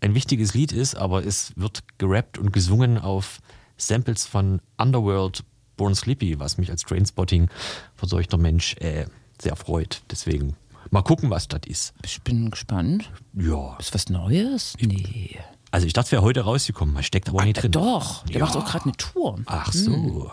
ein 0.00 0.14
wichtiges 0.14 0.54
Lied 0.54 0.72
ist, 0.72 0.94
aber 0.96 1.24
es 1.24 1.52
wird 1.56 1.82
gerappt 1.98 2.38
und 2.38 2.52
gesungen 2.52 2.98
auf 2.98 3.38
Samples 3.76 4.26
von 4.26 4.60
Underworld 4.78 5.44
Born 5.76 5.94
Sleepy, 5.94 6.38
was 6.38 6.58
mich 6.58 6.70
als 6.70 6.82
Trainspotting 6.82 7.48
verseuchter 7.94 8.36
Mensch 8.36 8.76
äh, 8.80 9.06
sehr 9.40 9.56
freut. 9.56 10.02
Deswegen 10.10 10.56
mal 10.90 11.02
gucken, 11.02 11.30
was 11.30 11.48
das 11.48 11.60
ist. 11.66 11.94
Ich 12.04 12.20
bin 12.22 12.50
gespannt. 12.50 13.10
Ja. 13.34 13.76
Ist 13.78 13.94
was 13.94 14.08
Neues? 14.10 14.74
Nee. 14.80 15.38
Also 15.70 15.86
ich 15.86 15.92
dachte, 15.92 16.06
es 16.08 16.12
wäre 16.12 16.22
heute 16.22 16.40
rausgekommen, 16.42 16.92
man 16.94 17.02
steckt 17.04 17.28
aber 17.28 17.44
nicht 17.44 17.56
Äh, 17.58 17.60
drin. 17.62 17.72
doch, 17.72 18.24
der 18.26 18.38
Ja. 18.40 18.44
macht 18.44 18.56
auch 18.56 18.64
gerade 18.66 18.84
eine 18.86 18.96
Tour. 18.96 19.38
Ach 19.46 19.72
so. 19.72 20.30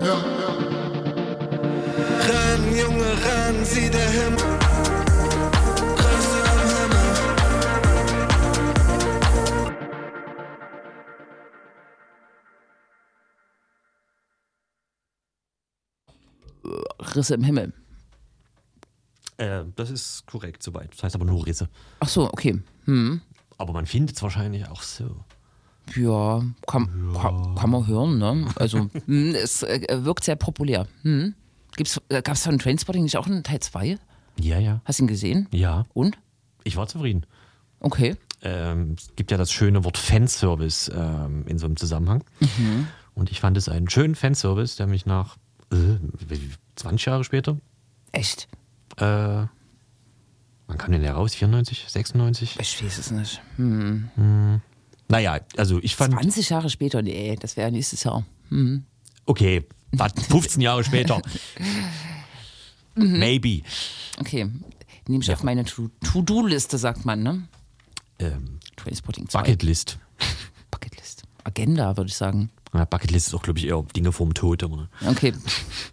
Renn, 0.00 0.24
Junge, 0.40 0.63
renn, 3.24 3.64
sieh 3.64 3.90
der 3.90 4.10
Himmel. 4.10 4.54
Risse 17.14 17.34
im 17.34 17.44
Himmel. 17.44 17.72
Äh, 19.36 19.64
das 19.76 19.90
ist 19.90 20.26
korrekt 20.26 20.62
soweit. 20.62 20.92
Das 20.94 21.02
heißt 21.02 21.14
aber 21.14 21.24
nur 21.24 21.46
Risse. 21.46 21.68
Ach 22.00 22.08
so, 22.08 22.32
okay. 22.32 22.60
Hm. 22.84 23.20
Aber 23.58 23.72
man 23.72 23.86
findet 23.86 24.16
es 24.16 24.22
wahrscheinlich 24.22 24.68
auch 24.68 24.82
so. 24.82 25.24
Ja, 25.96 26.42
kann, 26.66 27.14
Kann, 27.14 27.54
kann 27.56 27.70
man 27.70 27.86
hören, 27.86 28.18
ne? 28.18 28.48
Also, 28.56 28.88
hm, 29.06 29.34
es 29.34 29.62
äh, 29.62 30.04
wirkt 30.04 30.24
sehr 30.24 30.36
populär. 30.36 30.86
Hm. 31.02 31.34
Äh, 31.78 32.22
Gab 32.22 32.34
es 32.34 32.44
von 32.44 32.58
Trainspotting 32.58 33.02
nicht 33.02 33.16
auch 33.16 33.26
einen 33.26 33.42
Teil 33.42 33.60
2? 33.60 33.98
Ja, 34.40 34.58
ja. 34.58 34.80
Hast 34.84 34.98
du 34.98 35.04
ihn 35.04 35.08
gesehen? 35.08 35.48
Ja. 35.52 35.86
Und? 35.94 36.18
Ich 36.64 36.76
war 36.76 36.86
zufrieden. 36.86 37.24
Okay. 37.80 38.16
Ähm, 38.42 38.96
es 38.98 39.14
gibt 39.16 39.30
ja 39.30 39.36
das 39.36 39.50
schöne 39.52 39.84
Wort 39.84 39.96
Fanservice 39.98 40.90
ähm, 40.94 41.44
in 41.46 41.58
so 41.58 41.66
einem 41.66 41.76
Zusammenhang. 41.76 42.24
Und 43.14 43.30
ich 43.30 43.40
fand 43.40 43.56
es 43.56 43.68
einen 43.68 43.88
schönen 43.88 44.14
Fanservice, 44.14 44.76
der 44.76 44.86
mich 44.86 45.06
nach 45.06 45.36
äh, 45.72 45.76
wie- 46.28 46.50
20 46.76 47.06
Jahre 47.06 47.24
später, 47.24 47.56
Echt? 48.12 48.48
äh, 48.96 49.04
wann 49.06 49.48
kam 50.78 50.90
denn 50.92 51.02
der 51.02 51.12
raus? 51.14 51.34
94, 51.34 51.84
96? 51.88 52.58
Ich 52.60 52.82
weiß 52.84 52.98
es 52.98 53.10
nicht. 53.12 53.40
Hm. 53.56 54.60
Naja, 55.08 55.38
also 55.56 55.78
ich 55.82 55.94
fand, 55.94 56.14
20 56.14 56.48
Jahre 56.50 56.68
später, 56.70 57.00
nee, 57.02 57.36
das 57.40 57.56
wäre 57.56 57.70
nächstes 57.70 58.02
Jahr. 58.04 58.24
okay, 59.26 59.66
was, 59.98 60.12
15 60.28 60.60
Jahre 60.60 60.84
später. 60.84 61.20
Maybe. 62.94 63.62
Okay. 64.18 64.48
Nehme 65.08 65.22
ich 65.22 65.32
auf 65.32 65.42
meine 65.42 65.64
To- 65.64 65.90
To-Do-Liste, 66.12 66.78
sagt 66.78 67.04
man, 67.04 67.22
ne? 67.22 67.42
Ähm, 68.18 68.58
Trainspotting 68.76 69.28
2. 69.28 69.38
Bucketlist. 69.40 69.98
Bucketlist. 70.70 71.24
Agenda, 71.42 71.96
würde 71.96 72.08
ich 72.08 72.16
sagen. 72.16 72.50
Ja, 72.72 72.84
Bucketlist 72.84 73.28
ist 73.28 73.34
auch, 73.34 73.42
glaube 73.42 73.58
ich, 73.58 73.66
eher 73.66 73.82
Dinge 73.94 74.12
vorm 74.12 74.32
Tod. 74.34 74.62
Aber. 74.62 74.88
Okay. 75.06 75.32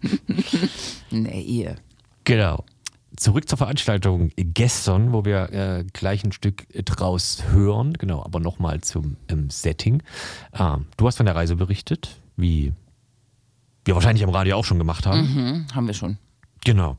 nee. 1.10 1.68
Genau. 2.24 2.64
Zurück 3.16 3.46
zur 3.46 3.58
Veranstaltung 3.58 4.30
gestern, 4.36 5.12
wo 5.12 5.26
wir 5.26 5.52
äh, 5.52 5.84
gleich 5.92 6.24
ein 6.24 6.32
Stück 6.32 6.66
draus 6.86 7.42
hören. 7.50 7.92
Genau, 7.94 8.22
aber 8.24 8.40
nochmal 8.40 8.80
zum 8.80 9.16
ähm, 9.28 9.50
Setting. 9.50 10.02
Ähm, 10.54 10.86
du 10.96 11.06
hast 11.06 11.18
von 11.18 11.26
der 11.26 11.34
Reise 11.36 11.56
berichtet, 11.56 12.20
wie 12.36 12.72
wir 13.84 13.94
wahrscheinlich 13.94 14.24
am 14.24 14.30
Radio 14.30 14.56
auch 14.56 14.64
schon 14.64 14.78
gemacht 14.78 15.06
haben. 15.06 15.34
Hm, 15.34 15.66
haben 15.74 15.86
wir 15.86 15.94
schon. 15.94 16.18
Genau. 16.64 16.96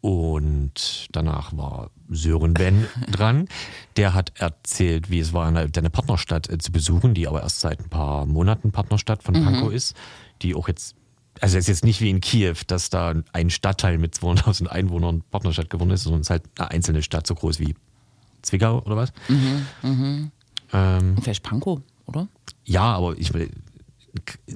Und 0.00 1.08
danach 1.12 1.56
war 1.56 1.90
Sören 2.10 2.52
Ben 2.52 2.86
dran. 3.10 3.48
Der 3.96 4.12
hat 4.12 4.32
erzählt, 4.38 5.10
wie 5.10 5.18
es 5.18 5.32
war, 5.32 5.46
eine, 5.46 5.70
deine 5.70 5.88
Partnerstadt 5.90 6.50
äh, 6.50 6.58
zu 6.58 6.72
besuchen, 6.72 7.14
die 7.14 7.26
aber 7.26 7.42
erst 7.42 7.60
seit 7.60 7.80
ein 7.80 7.88
paar 7.88 8.26
Monaten 8.26 8.70
Partnerstadt 8.70 9.22
von 9.22 9.34
Pankow 9.34 9.72
ist, 9.72 9.96
die 10.42 10.54
auch 10.54 10.68
jetzt, 10.68 10.94
also 11.40 11.56
es 11.56 11.64
ist 11.64 11.68
jetzt 11.68 11.84
nicht 11.84 12.02
wie 12.02 12.10
in 12.10 12.20
Kiew, 12.20 12.54
dass 12.66 12.90
da 12.90 13.14
ein 13.32 13.48
Stadtteil 13.50 13.96
mit 13.96 14.14
200.000 14.14 14.66
Einwohnern 14.66 15.22
Partnerstadt 15.30 15.70
geworden 15.70 15.90
ist, 15.90 16.02
sondern 16.02 16.20
es 16.20 16.26
ist 16.26 16.30
halt 16.30 16.42
eine 16.58 16.70
einzelne 16.70 17.02
Stadt, 17.02 17.26
so 17.26 17.34
groß 17.34 17.58
wie 17.58 17.74
Zwickau 18.42 18.82
oder 18.82 18.96
was. 18.96 19.12
Ähm, 19.30 20.30
Und 20.72 21.22
vielleicht 21.22 21.42
Pankow, 21.42 21.80
oder? 22.06 22.28
ja, 22.66 22.82
aber 22.82 23.16
ich 23.18 23.32
will, 23.32 23.50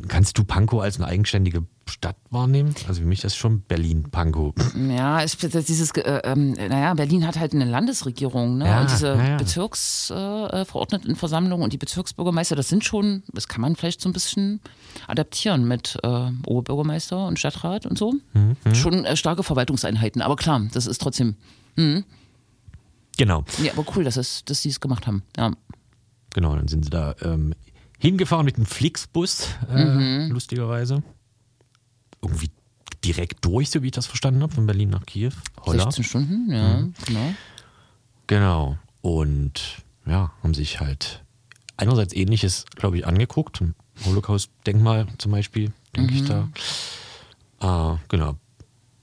kannst 0.09 0.37
du 0.39 0.45
Pankow 0.45 0.81
als 0.83 0.97
eine 0.97 1.07
eigenständige 1.07 1.65
Stadt 1.89 2.17
wahrnehmen? 2.31 2.75
Also 2.87 3.01
für 3.01 3.07
mich 3.07 3.21
das 3.23 3.33
ist 3.33 3.39
schon 3.39 3.63
Berlin-Pankow. 3.63 4.55
Ja, 4.89 5.25
ich, 5.25 5.37
das- 5.37 5.65
dieses, 5.65 5.91
äh, 5.93 6.21
ähm, 6.25 6.53
naja, 6.53 6.95
Berlin 6.95 7.27
hat 7.27 7.39
halt 7.39 7.53
eine 7.55 7.65
Landesregierung, 7.65 8.59
ne? 8.59 8.67
Ja, 8.67 8.81
und 8.83 8.91
diese 8.91 9.15
ja. 9.17 9.37
Bezirksverordnetenversammlung 9.37 11.61
äh, 11.61 11.65
und 11.65 11.73
die 11.73 11.79
Bezirksbürgermeister, 11.79 12.57
das 12.57 12.69
sind 12.69 12.85
schon, 12.85 13.23
das 13.33 13.49
kann 13.49 13.61
man 13.61 13.77
vielleicht 13.77 14.01
so 14.01 14.09
ein 14.09 14.13
bisschen 14.13 14.61
adaptieren 15.07 15.67
mit 15.67 15.99
äh, 16.03 16.31
Oberbürgermeister 16.47 17.27
und 17.27 17.39
Stadtrat 17.39 17.87
und 17.87 17.99
so. 17.99 18.15
Mhm, 18.35 18.57
Schon 18.75 19.05
äh, 19.05 19.17
starke 19.17 19.43
Verwaltungseinheiten, 19.43 20.23
aber 20.23 20.37
klar, 20.37 20.63
das 20.73 20.87
ist 20.87 21.01
trotzdem, 21.01 21.37
Genau. 23.17 23.45
ja, 23.63 23.73
aber 23.73 23.85
cool, 23.97 24.05
dass, 24.05 24.17
es, 24.17 24.45
dass 24.45 24.63
sie 24.63 24.69
es 24.69 24.81
gemacht 24.81 25.07
haben. 25.07 25.23
Ja. 25.37 25.51
Genau, 26.35 26.55
dann 26.55 26.69
sind 26.69 26.85
sie 26.85 26.91
da 26.91 27.15
ähm, 27.23 27.55
hingefahren 27.99 28.45
mit 28.45 28.57
dem 28.57 28.67
Flixbus, 28.67 29.49
äh, 29.73 30.27
lustigerweise. 30.29 31.03
Irgendwie 32.23 32.51
direkt 33.05 33.45
durch, 33.45 33.71
so 33.71 33.83
wie 33.83 33.87
ich 33.87 33.93
das 33.93 34.07
verstanden 34.07 34.43
habe, 34.43 34.53
von 34.55 34.67
Berlin 34.67 34.91
nach 34.91 35.07
Kiew. 35.07 35.33
Holla. 35.65 35.85
16 35.85 36.05
Stunden, 36.05 36.51
ja, 36.53 36.79
Mhm. 36.81 36.95
genau. 37.07 37.35
Genau. 38.27 38.79
Und 39.01 39.83
ja, 40.07 40.33
haben 40.43 40.55
sich 40.55 40.81
halt 40.81 41.23
einerseits 41.77 42.15
ähnliches, 42.15 42.65
glaube 42.75 42.99
ich, 42.99 43.07
angeguckt. 43.07 43.61
Ein 43.61 43.75
Holocaust-Denkmal 44.05 45.07
zum 45.19 45.33
Beispiel, 45.33 45.73
denke 45.97 46.15
ich 46.15 46.25
da. 46.25 46.49
Äh, 47.61 47.97
genau. 48.09 48.37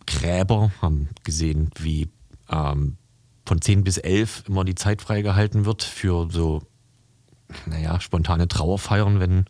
Gräber 0.07 0.71
haben 0.81 1.09
gesehen, 1.23 1.69
wie 1.79 2.09
ähm, 2.49 2.97
von 3.45 3.61
10 3.61 3.83
bis 3.83 3.97
11 3.97 4.43
immer 4.47 4.63
die 4.63 4.75
Zeit 4.75 5.01
freigehalten 5.01 5.65
wird 5.65 5.83
für 5.83 6.27
so, 6.31 6.61
naja, 7.65 7.99
spontane 7.99 8.47
Trauerfeiern, 8.47 9.19
wenn 9.19 9.45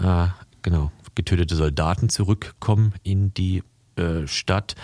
äh, 0.00 0.28
genau 0.62 0.90
getötete 1.14 1.54
Soldaten 1.56 2.08
zurückkommen 2.08 2.94
in 3.02 3.32
die 3.34 3.62
äh, 3.96 4.26
Stadt 4.26 4.74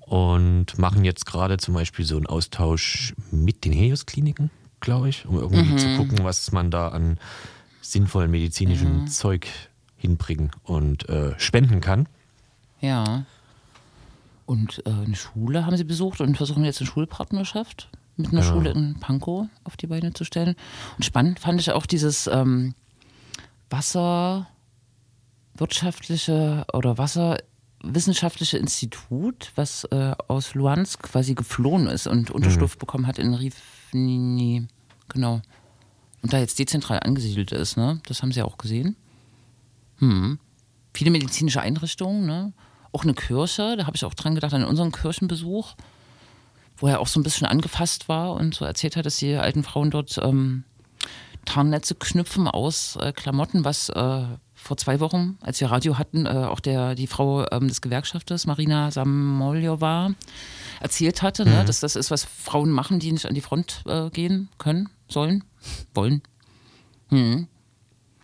und 0.00 0.78
machen 0.78 1.04
jetzt 1.04 1.26
gerade 1.26 1.56
zum 1.56 1.74
Beispiel 1.74 2.04
so 2.04 2.16
einen 2.16 2.26
Austausch 2.26 3.14
mit 3.30 3.64
den 3.64 3.72
Helios-Kliniken, 3.72 4.50
glaube 4.80 5.08
ich, 5.08 5.26
um 5.26 5.38
irgendwie 5.38 5.76
zu 5.76 5.96
gucken, 5.96 6.24
was 6.24 6.52
man 6.52 6.70
da 6.70 6.88
an 6.88 7.18
sinnvollen 7.80 8.30
medizinischen 8.30 9.08
Zeug 9.08 9.48
hinbringen 9.96 10.50
und 10.64 11.08
äh, 11.08 11.38
spenden 11.38 11.80
kann. 11.80 12.08
Ja. 12.80 13.24
Und 14.46 14.82
äh, 14.86 14.90
eine 14.90 15.14
Schule 15.14 15.66
haben 15.66 15.76
sie 15.76 15.84
besucht 15.84 16.20
und 16.20 16.36
versuchen 16.36 16.64
jetzt 16.64 16.80
eine 16.80 16.88
Schulpartnerschaft 16.88 17.88
mit 18.20 18.32
einer 18.32 18.42
Genau. 18.42 18.52
Schule 18.52 18.70
in 18.70 18.98
Pankow 19.00 19.46
auf 19.64 19.76
die 19.76 19.86
Beine 19.86 20.12
zu 20.12 20.24
stellen. 20.24 20.56
Und 20.96 21.04
spannend 21.04 21.40
fand 21.40 21.60
ich 21.60 21.72
auch 21.72 21.86
dieses 21.86 22.26
ähm, 22.26 22.74
Wasserwirtschaftliche 23.70 26.64
oder 26.72 26.98
Wasserwissenschaftliche 26.98 28.58
Institut, 28.58 29.52
was 29.54 29.84
äh, 29.84 30.14
aus 30.28 30.54
Luhansk 30.54 31.02
quasi 31.02 31.34
geflohen 31.34 31.86
ist 31.86 32.06
und 32.06 32.30
Unterschlupf 32.30 32.78
bekommen 32.78 33.06
hat 33.06 33.18
in 33.18 33.34
Rivni. 33.34 34.66
Genau. 35.08 35.40
Und 36.22 36.32
da 36.32 36.38
jetzt 36.38 36.58
dezentral 36.58 37.00
angesiedelt 37.00 37.52
ist, 37.52 37.76
ne? 37.76 38.00
Das 38.06 38.22
haben 38.22 38.32
sie 38.32 38.42
auch 38.42 38.58
gesehen 38.58 38.96
viele 40.92 41.10
medizinische 41.10 41.60
Einrichtungen, 41.60 42.26
ne? 42.26 42.52
auch 42.92 43.04
eine 43.04 43.14
Kirche, 43.14 43.76
da 43.76 43.86
habe 43.86 43.96
ich 43.96 44.04
auch 44.04 44.14
dran 44.14 44.34
gedacht, 44.34 44.52
an 44.52 44.64
unseren 44.64 44.92
Kirchenbesuch, 44.92 45.74
wo 46.80 46.88
er 46.88 47.00
auch 47.00 47.06
so 47.06 47.20
ein 47.20 47.22
bisschen 47.22 47.46
angefasst 47.46 48.08
war 48.08 48.32
und 48.32 48.54
so 48.54 48.64
erzählt 48.64 48.96
hat, 48.96 49.06
dass 49.06 49.18
die 49.18 49.36
alten 49.36 49.62
Frauen 49.62 49.90
dort 49.90 50.18
ähm, 50.22 50.64
Tarnnetze 51.44 51.94
knüpfen 51.94 52.48
aus 52.48 52.96
äh, 52.96 53.12
Klamotten, 53.12 53.64
was 53.64 53.88
äh, 53.90 54.24
vor 54.54 54.76
zwei 54.76 55.00
Wochen, 55.00 55.38
als 55.40 55.60
wir 55.60 55.70
Radio 55.70 55.98
hatten, 55.98 56.26
äh, 56.26 56.28
auch 56.28 56.60
der, 56.60 56.94
die 56.94 57.06
Frau 57.06 57.46
ähm, 57.50 57.68
des 57.68 57.80
Gewerkschafters, 57.80 58.46
Marina 58.46 58.90
Samoljova, 58.90 60.10
erzählt 60.80 61.22
hatte, 61.22 61.44
ne? 61.44 61.64
dass 61.64 61.80
das 61.80 61.96
ist, 61.96 62.10
was 62.10 62.24
Frauen 62.24 62.70
machen, 62.70 62.98
die 62.98 63.12
nicht 63.12 63.26
an 63.26 63.34
die 63.34 63.40
Front 63.40 63.82
äh, 63.86 64.10
gehen 64.10 64.48
können, 64.58 64.88
sollen, 65.08 65.44
wollen. 65.94 66.22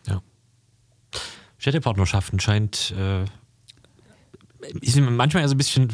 Ja. 0.06 0.20
Städtepartnerschaften 1.58 2.38
scheint. 2.38 2.94
Äh, 4.74 4.78
ist 4.80 4.96
manchmal 5.00 5.42
ja 5.42 5.48
so 5.48 5.54
ein 5.54 5.58
bisschen 5.58 5.88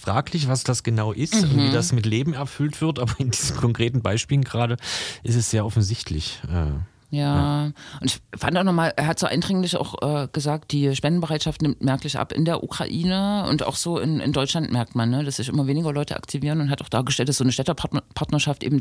fraglich, 0.00 0.48
was 0.48 0.64
das 0.64 0.82
genau 0.82 1.12
ist 1.12 1.34
und 1.34 1.56
wie 1.56 1.70
das 1.70 1.92
mit 1.92 2.06
Leben 2.06 2.34
erfüllt 2.34 2.80
wird, 2.80 2.98
aber 2.98 3.14
in 3.18 3.30
diesen 3.30 3.56
konkreten 3.56 4.02
Beispielen 4.02 4.42
gerade 4.44 4.76
ist 5.22 5.36
es 5.36 5.50
sehr 5.50 5.64
offensichtlich. 5.66 6.40
Äh, 6.52 6.72
Ja. 7.16 7.66
und 8.00 8.04
ich 8.10 8.20
fand 8.36 8.58
auch 8.58 8.64
nochmal, 8.64 8.92
er 8.96 9.06
hat 9.06 9.18
so 9.20 9.26
eindringlich 9.26 9.76
auch 9.76 9.94
äh, 10.02 10.28
gesagt, 10.32 10.72
die 10.72 10.94
Spendenbereitschaft 10.94 11.62
nimmt 11.62 11.80
merklich 11.82 12.18
ab 12.18 12.32
in 12.32 12.44
der 12.44 12.64
Ukraine 12.64 13.46
und 13.48 13.62
auch 13.62 13.76
so 13.76 13.98
in, 13.98 14.18
in 14.20 14.32
Deutschland 14.32 14.72
merkt 14.72 14.96
man, 14.96 15.10
ne, 15.10 15.22
dass 15.24 15.36
sich 15.36 15.48
immer 15.48 15.66
weniger 15.68 15.92
Leute 15.92 16.16
aktivieren 16.16 16.60
und 16.60 16.68
hat 16.70 16.82
auch 16.82 16.88
dargestellt, 16.88 17.28
dass 17.28 17.36
so 17.38 17.44
eine 17.44 17.52
Städterpartnerschaft 17.52 18.64
eben 18.64 18.80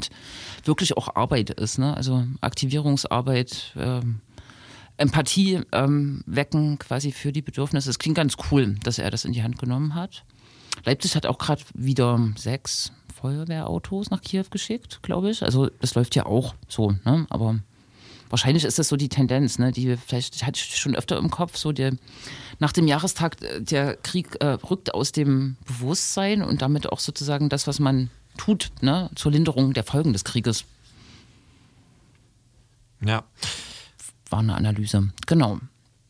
wirklich 0.64 0.98
auch 0.98 1.16
Arbeit 1.16 1.52
ist, 1.52 1.78
ne? 1.78 1.96
also 1.96 2.24
Aktivierungsarbeit. 2.42 3.74
Ähm, 3.78 4.22
Empathie 4.98 5.62
ähm, 5.72 6.24
wecken 6.26 6.80
quasi 6.80 7.12
für 7.12 7.32
die 7.32 7.42
Bedürfnisse. 7.42 7.90
Es 7.90 8.00
klingt 8.00 8.16
ganz 8.16 8.36
cool, 8.52 8.76
dass 8.84 9.00
er 9.00 9.12
das 9.12 9.26
in 9.26 9.34
die 9.34 9.44
Hand 9.44 9.60
genommen 9.60 9.96
hat. 9.96 10.24
Leipzig 10.86 11.16
hat 11.16 11.26
auch 11.26 11.38
gerade 11.38 11.64
wieder 11.74 12.20
sechs 12.38 12.92
Feuerwehrautos 13.14 14.10
nach 14.10 14.22
Kiew 14.22 14.46
geschickt, 14.50 15.00
glaube 15.02 15.30
ich. 15.30 15.44
Also 15.44 15.70
das 15.82 15.96
läuft 15.96 16.16
ja 16.16 16.26
auch 16.26 16.56
so, 16.68 16.92
ne? 17.06 17.26
aber 17.30 17.60
wahrscheinlich 18.30 18.66
ist 18.66 18.78
das 18.80 18.88
so 18.88 18.96
die 18.96 19.10
Tendenz, 19.10 19.58
ne? 19.58 19.72
die 19.72 19.96
vielleicht 19.98 20.46
hatte 20.46 20.60
ich 20.60 20.78
schon 20.78 20.96
öfter 20.96 21.18
im 21.18 21.30
Kopf, 21.30 21.58
so 21.58 21.72
der 21.72 21.96
nach 22.60 22.72
dem 22.72 22.88
Jahrestag 22.88 23.42
äh, 23.42 23.62
der 23.62 23.96
Krieg 23.98 24.36
äh, 24.42 24.58
rückt 24.70 24.94
aus 24.94 25.12
dem 25.12 25.58
Bewusstsein 25.66 26.42
und 26.42 26.62
damit 26.62 26.92
auch 26.92 27.00
sozusagen 27.00 27.50
das, 27.50 27.68
was 27.68 27.80
man 27.80 28.10
tut, 28.38 28.72
ne? 28.82 29.10
zur 29.16 29.32
Linderung 29.32 29.74
der 29.74 29.84
Folgen 29.84 30.14
des 30.14 30.24
Krieges. 30.24 30.66
Ja 33.02 33.24
war 34.36 34.42
eine 34.42 34.56
Analyse. 34.56 35.10
Genau. 35.28 35.60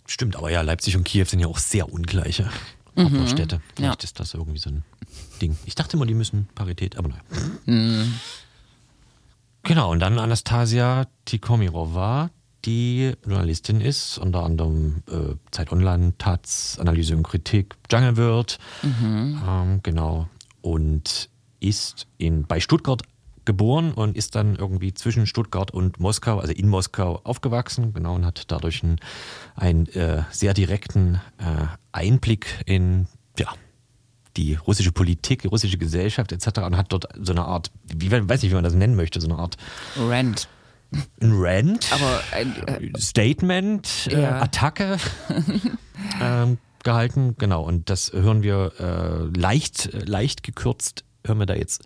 Stimmt, 0.08 0.36
aber 0.36 0.50
ja, 0.50 0.62
Leipzig 0.62 0.98
und 0.98 1.04
Kiew 1.04 1.26
sind 1.26 1.40
ja 1.40 1.48
auch 1.48 1.60
sehr 1.60 1.92
ungleiche 1.92 2.50
mhm. 2.96 3.28
Städte. 3.28 3.62
Vielleicht 3.76 4.02
ja. 4.02 4.04
ist 4.04 4.20
das 4.20 4.34
irgendwie 4.34 4.58
so 4.58 4.72
ein 4.72 4.84
Ding. 5.42 5.56
Ich 5.66 5.76
dachte 5.76 5.96
immer, 5.96 6.08
die 6.08 6.16
müssen 6.16 6.48
Parität, 6.56 6.98
aber 6.98 7.10
naja. 7.10 7.22
Mhm. 7.66 8.14
Genau, 9.62 9.92
und 9.92 10.00
dann 10.00 10.18
Anastasia 10.18 11.08
Tikomirova, 11.26 12.32
die 12.66 13.14
Journalistin 13.26 13.80
ist, 13.80 14.18
unter 14.18 14.44
anderem 14.44 15.04
äh, 15.08 15.36
Zeit 15.52 15.72
Online, 15.72 16.14
Taz, 16.18 16.78
Analyse 16.80 17.16
und 17.16 17.24
Kritik, 17.24 17.76
Jungle 17.92 18.18
World, 18.18 18.58
mhm. 18.82 19.42
ähm, 19.48 19.80
genau, 19.84 20.28
und 20.62 21.30
ist 21.60 22.08
in, 22.18 22.46
bei 22.46 22.60
Stuttgart 22.60 23.04
geboren 23.46 23.94
und 23.94 24.16
ist 24.18 24.36
dann 24.36 24.56
irgendwie 24.56 24.94
zwischen 24.94 25.28
Stuttgart 25.28 25.72
und 25.72 26.00
Moskau, 26.00 26.40
also 26.40 26.54
in 26.54 26.68
Moskau 26.68 27.22
aufgewachsen, 27.24 27.94
genau, 27.94 28.16
und 28.16 28.26
hat 28.26 28.44
dadurch 28.52 28.84
einen, 28.84 29.00
einen 29.56 29.88
äh, 29.88 30.24
sehr 30.32 30.54
direkten 30.54 31.22
äh, 31.38 31.68
Einblick 31.92 32.48
in, 32.66 33.08
ja, 33.38 33.48
die 34.38 34.56
russische 34.56 34.92
Politik, 34.92 35.44
die 35.44 35.48
russische 35.48 35.78
Gesellschaft 35.78 36.32
etc. 36.32 36.60
und 36.60 36.78
hat 36.78 36.92
dort 36.92 37.08
so 37.22 37.32
eine 37.32 37.46
Art, 37.46 37.72
wie 37.94 38.12
weiß 38.12 38.42
nicht, 38.42 38.52
wie 38.52 38.56
man 38.56 38.64
das 38.64 38.74
nennen 38.74 38.96
möchte, 38.96 39.22
so 39.22 39.28
eine 39.28 39.38
Art 39.38 39.58
Rant. 39.98 40.48
Ein 41.22 41.32
Rant, 41.34 41.92
aber 41.92 42.22
ein 42.32 42.56
äh, 42.68 43.00
Statement, 43.00 44.08
äh, 44.12 44.22
ja. 44.22 44.42
Attacke 44.42 44.98
ähm, 46.22 46.58
gehalten, 46.84 47.36
genau. 47.38 47.64
Und 47.64 47.90
das 47.90 48.14
hören 48.14 48.44
wir 48.44 48.72
äh, 48.80 49.38
leicht, 49.38 49.90
leicht 50.08 50.44
gekürzt, 50.44 51.04
hören 51.26 51.40
wir 51.40 51.46
da 51.46 51.56
jetzt 51.56 51.84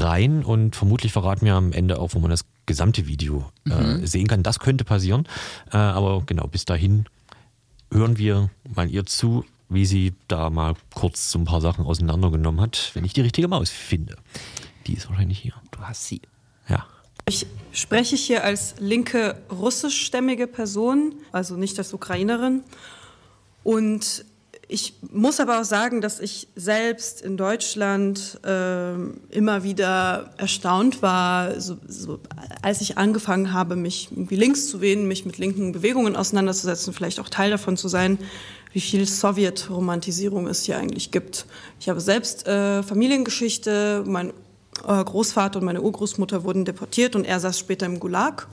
rein 0.00 0.44
und 0.44 0.76
vermutlich 0.76 1.12
verraten 1.12 1.46
wir 1.46 1.54
am 1.54 1.72
Ende 1.72 1.98
auch, 1.98 2.14
wo 2.14 2.18
man 2.18 2.30
das 2.30 2.44
gesamte 2.66 3.06
Video 3.06 3.50
äh, 3.68 3.74
mhm. 3.74 4.06
sehen 4.06 4.26
kann. 4.26 4.42
Das 4.42 4.58
könnte 4.58 4.84
passieren. 4.84 5.26
Äh, 5.72 5.76
aber 5.76 6.22
genau, 6.26 6.46
bis 6.46 6.64
dahin 6.64 7.04
hören 7.92 8.18
wir 8.18 8.50
mal 8.74 8.90
ihr 8.90 9.06
zu, 9.06 9.44
wie 9.68 9.86
sie 9.86 10.14
da 10.28 10.50
mal 10.50 10.74
kurz 10.94 11.30
so 11.30 11.38
ein 11.38 11.44
paar 11.44 11.60
Sachen 11.60 11.84
auseinandergenommen 11.84 12.60
hat, 12.60 12.90
wenn 12.94 13.04
ich 13.04 13.12
die 13.12 13.20
richtige 13.20 13.48
Maus 13.48 13.70
finde. 13.70 14.16
Die 14.86 14.94
ist 14.94 15.08
wahrscheinlich 15.08 15.38
hier. 15.38 15.54
Du 15.70 15.80
hast 15.80 16.06
sie. 16.06 16.20
Ja. 16.68 16.86
Ich 17.26 17.46
spreche 17.72 18.16
hier 18.16 18.44
als 18.44 18.74
linke 18.78 19.40
russischstämmige 19.50 20.46
Person, 20.46 21.14
also 21.32 21.56
nicht 21.56 21.78
als 21.78 21.94
Ukrainerin. 21.94 22.62
Und 23.62 24.26
ich 24.68 24.94
muss 25.10 25.40
aber 25.40 25.60
auch 25.60 25.64
sagen, 25.64 26.00
dass 26.00 26.20
ich 26.20 26.48
selbst 26.56 27.20
in 27.20 27.36
Deutschland 27.36 28.40
äh, 28.44 28.94
immer 29.30 29.62
wieder 29.62 30.30
erstaunt 30.36 31.02
war, 31.02 31.60
so, 31.60 31.76
so, 31.86 32.20
als 32.62 32.80
ich 32.80 32.96
angefangen 32.96 33.52
habe, 33.52 33.76
mich 33.76 34.08
irgendwie 34.10 34.36
links 34.36 34.68
zu 34.68 34.80
wählen, 34.80 35.06
mich 35.06 35.26
mit 35.26 35.38
linken 35.38 35.72
Bewegungen 35.72 36.16
auseinanderzusetzen, 36.16 36.94
vielleicht 36.94 37.20
auch 37.20 37.28
Teil 37.28 37.50
davon 37.50 37.76
zu 37.76 37.88
sein, 37.88 38.18
wie 38.72 38.80
viel 38.80 39.06
Sowjetromantisierung 39.06 40.46
es 40.46 40.62
hier 40.64 40.78
eigentlich 40.78 41.10
gibt. 41.10 41.46
Ich 41.78 41.88
habe 41.88 42.00
selbst 42.00 42.46
äh, 42.46 42.82
Familiengeschichte, 42.82 44.04
mein 44.06 44.30
äh, 44.86 45.04
Großvater 45.04 45.60
und 45.60 45.64
meine 45.64 45.82
Urgroßmutter 45.82 46.44
wurden 46.44 46.64
deportiert 46.64 47.14
und 47.14 47.24
er 47.24 47.38
saß 47.38 47.58
später 47.58 47.86
im 47.86 48.00
Gulag. 48.00 48.48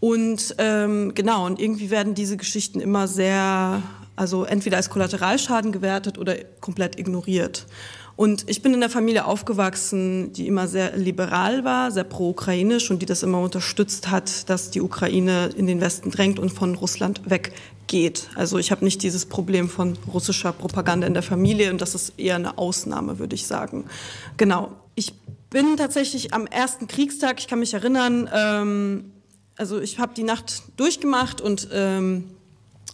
Und 0.00 0.56
ähm, 0.58 1.14
genau, 1.14 1.46
und 1.46 1.60
irgendwie 1.60 1.90
werden 1.90 2.14
diese 2.14 2.36
Geschichten 2.36 2.80
immer 2.80 3.06
sehr 3.06 3.82
also 4.16 4.44
entweder 4.44 4.76
als 4.76 4.90
Kollateralschaden 4.90 5.72
gewertet 5.72 6.18
oder 6.18 6.36
komplett 6.60 6.98
ignoriert. 6.98 7.66
Und 8.14 8.48
ich 8.48 8.62
bin 8.62 8.74
in 8.74 8.80
der 8.80 8.90
Familie 8.90 9.24
aufgewachsen, 9.24 10.32
die 10.32 10.46
immer 10.46 10.68
sehr 10.68 10.96
liberal 10.96 11.64
war, 11.64 11.90
sehr 11.90 12.04
pro-ukrainisch 12.04 12.90
und 12.90 13.00
die 13.00 13.06
das 13.06 13.22
immer 13.22 13.40
unterstützt 13.40 14.10
hat, 14.10 14.48
dass 14.50 14.70
die 14.70 14.82
Ukraine 14.82 15.50
in 15.56 15.66
den 15.66 15.80
Westen 15.80 16.10
drängt 16.10 16.38
und 16.38 16.50
von 16.50 16.74
Russland 16.74 17.22
weggeht. 17.24 18.28
Also 18.34 18.58
ich 18.58 18.70
habe 18.70 18.84
nicht 18.84 19.02
dieses 19.02 19.26
Problem 19.26 19.68
von 19.68 19.96
russischer 20.12 20.52
Propaganda 20.52 21.06
in 21.06 21.14
der 21.14 21.22
Familie 21.22 21.70
und 21.70 21.80
das 21.80 21.94
ist 21.94 22.12
eher 22.18 22.36
eine 22.36 22.58
Ausnahme, 22.58 23.18
würde 23.18 23.34
ich 23.34 23.46
sagen. 23.46 23.86
Genau. 24.36 24.72
Ich 24.94 25.14
bin 25.48 25.78
tatsächlich 25.78 26.34
am 26.34 26.46
ersten 26.46 26.86
Kriegstag, 26.86 27.40
ich 27.40 27.48
kann 27.48 27.60
mich 27.60 27.72
erinnern, 27.72 28.28
ähm, 28.32 29.12
also 29.56 29.80
ich 29.80 29.98
habe 29.98 30.12
die 30.14 30.22
Nacht 30.22 30.62
durchgemacht 30.76 31.40
und 31.40 31.68
ähm, 31.72 32.24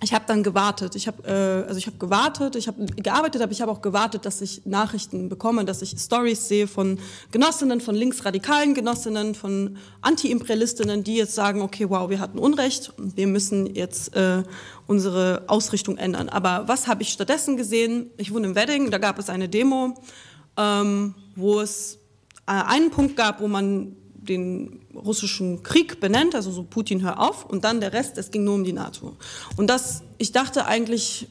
ich 0.00 0.14
habe 0.14 0.24
dann 0.28 0.44
gewartet. 0.44 0.94
Ich 0.94 1.08
habe 1.08 1.26
äh, 1.26 1.68
also 1.68 1.78
ich 1.78 1.86
habe 1.86 1.98
gewartet, 1.98 2.54
ich 2.54 2.68
habe 2.68 2.86
gearbeitet, 2.86 3.42
aber 3.42 3.50
ich 3.50 3.60
habe 3.60 3.72
auch 3.72 3.82
gewartet, 3.82 4.24
dass 4.26 4.40
ich 4.40 4.62
Nachrichten 4.64 5.28
bekomme, 5.28 5.64
dass 5.64 5.82
ich 5.82 5.98
Stories 5.98 6.46
sehe 6.46 6.68
von 6.68 6.98
Genossinnen, 7.32 7.80
von 7.80 7.96
linksradikalen 7.96 8.74
Genossinnen, 8.74 9.34
von 9.34 9.76
Anti-Imperialistinnen, 10.02 11.02
die 11.02 11.16
jetzt 11.16 11.34
sagen, 11.34 11.62
okay, 11.62 11.90
wow, 11.90 12.08
wir 12.10 12.20
hatten 12.20 12.38
Unrecht, 12.38 12.92
wir 12.96 13.26
müssen 13.26 13.74
jetzt 13.74 14.14
äh, 14.14 14.44
unsere 14.86 15.42
Ausrichtung 15.48 15.96
ändern. 15.96 16.28
Aber 16.28 16.68
was 16.68 16.86
habe 16.86 17.02
ich 17.02 17.08
stattdessen 17.08 17.56
gesehen? 17.56 18.10
Ich 18.18 18.32
wohne 18.32 18.46
im 18.46 18.54
Wedding, 18.54 18.92
da 18.92 18.98
gab 18.98 19.18
es 19.18 19.28
eine 19.28 19.48
Demo, 19.48 19.94
ähm, 20.56 21.14
wo 21.34 21.60
es 21.60 21.98
äh, 22.46 22.52
einen 22.52 22.90
Punkt 22.90 23.16
gab, 23.16 23.40
wo 23.40 23.48
man 23.48 23.96
den 24.28 24.80
russischen 24.94 25.62
Krieg 25.62 26.00
benennt, 26.00 26.34
also 26.34 26.50
so 26.50 26.62
Putin 26.62 27.02
hör 27.02 27.20
auf 27.20 27.44
und 27.44 27.64
dann 27.64 27.80
der 27.80 27.92
Rest, 27.92 28.18
es 28.18 28.30
ging 28.30 28.44
nur 28.44 28.54
um 28.54 28.64
die 28.64 28.72
NATO. 28.72 29.16
Und 29.56 29.68
das, 29.68 30.02
ich 30.18 30.32
dachte 30.32 30.66
eigentlich 30.66 31.28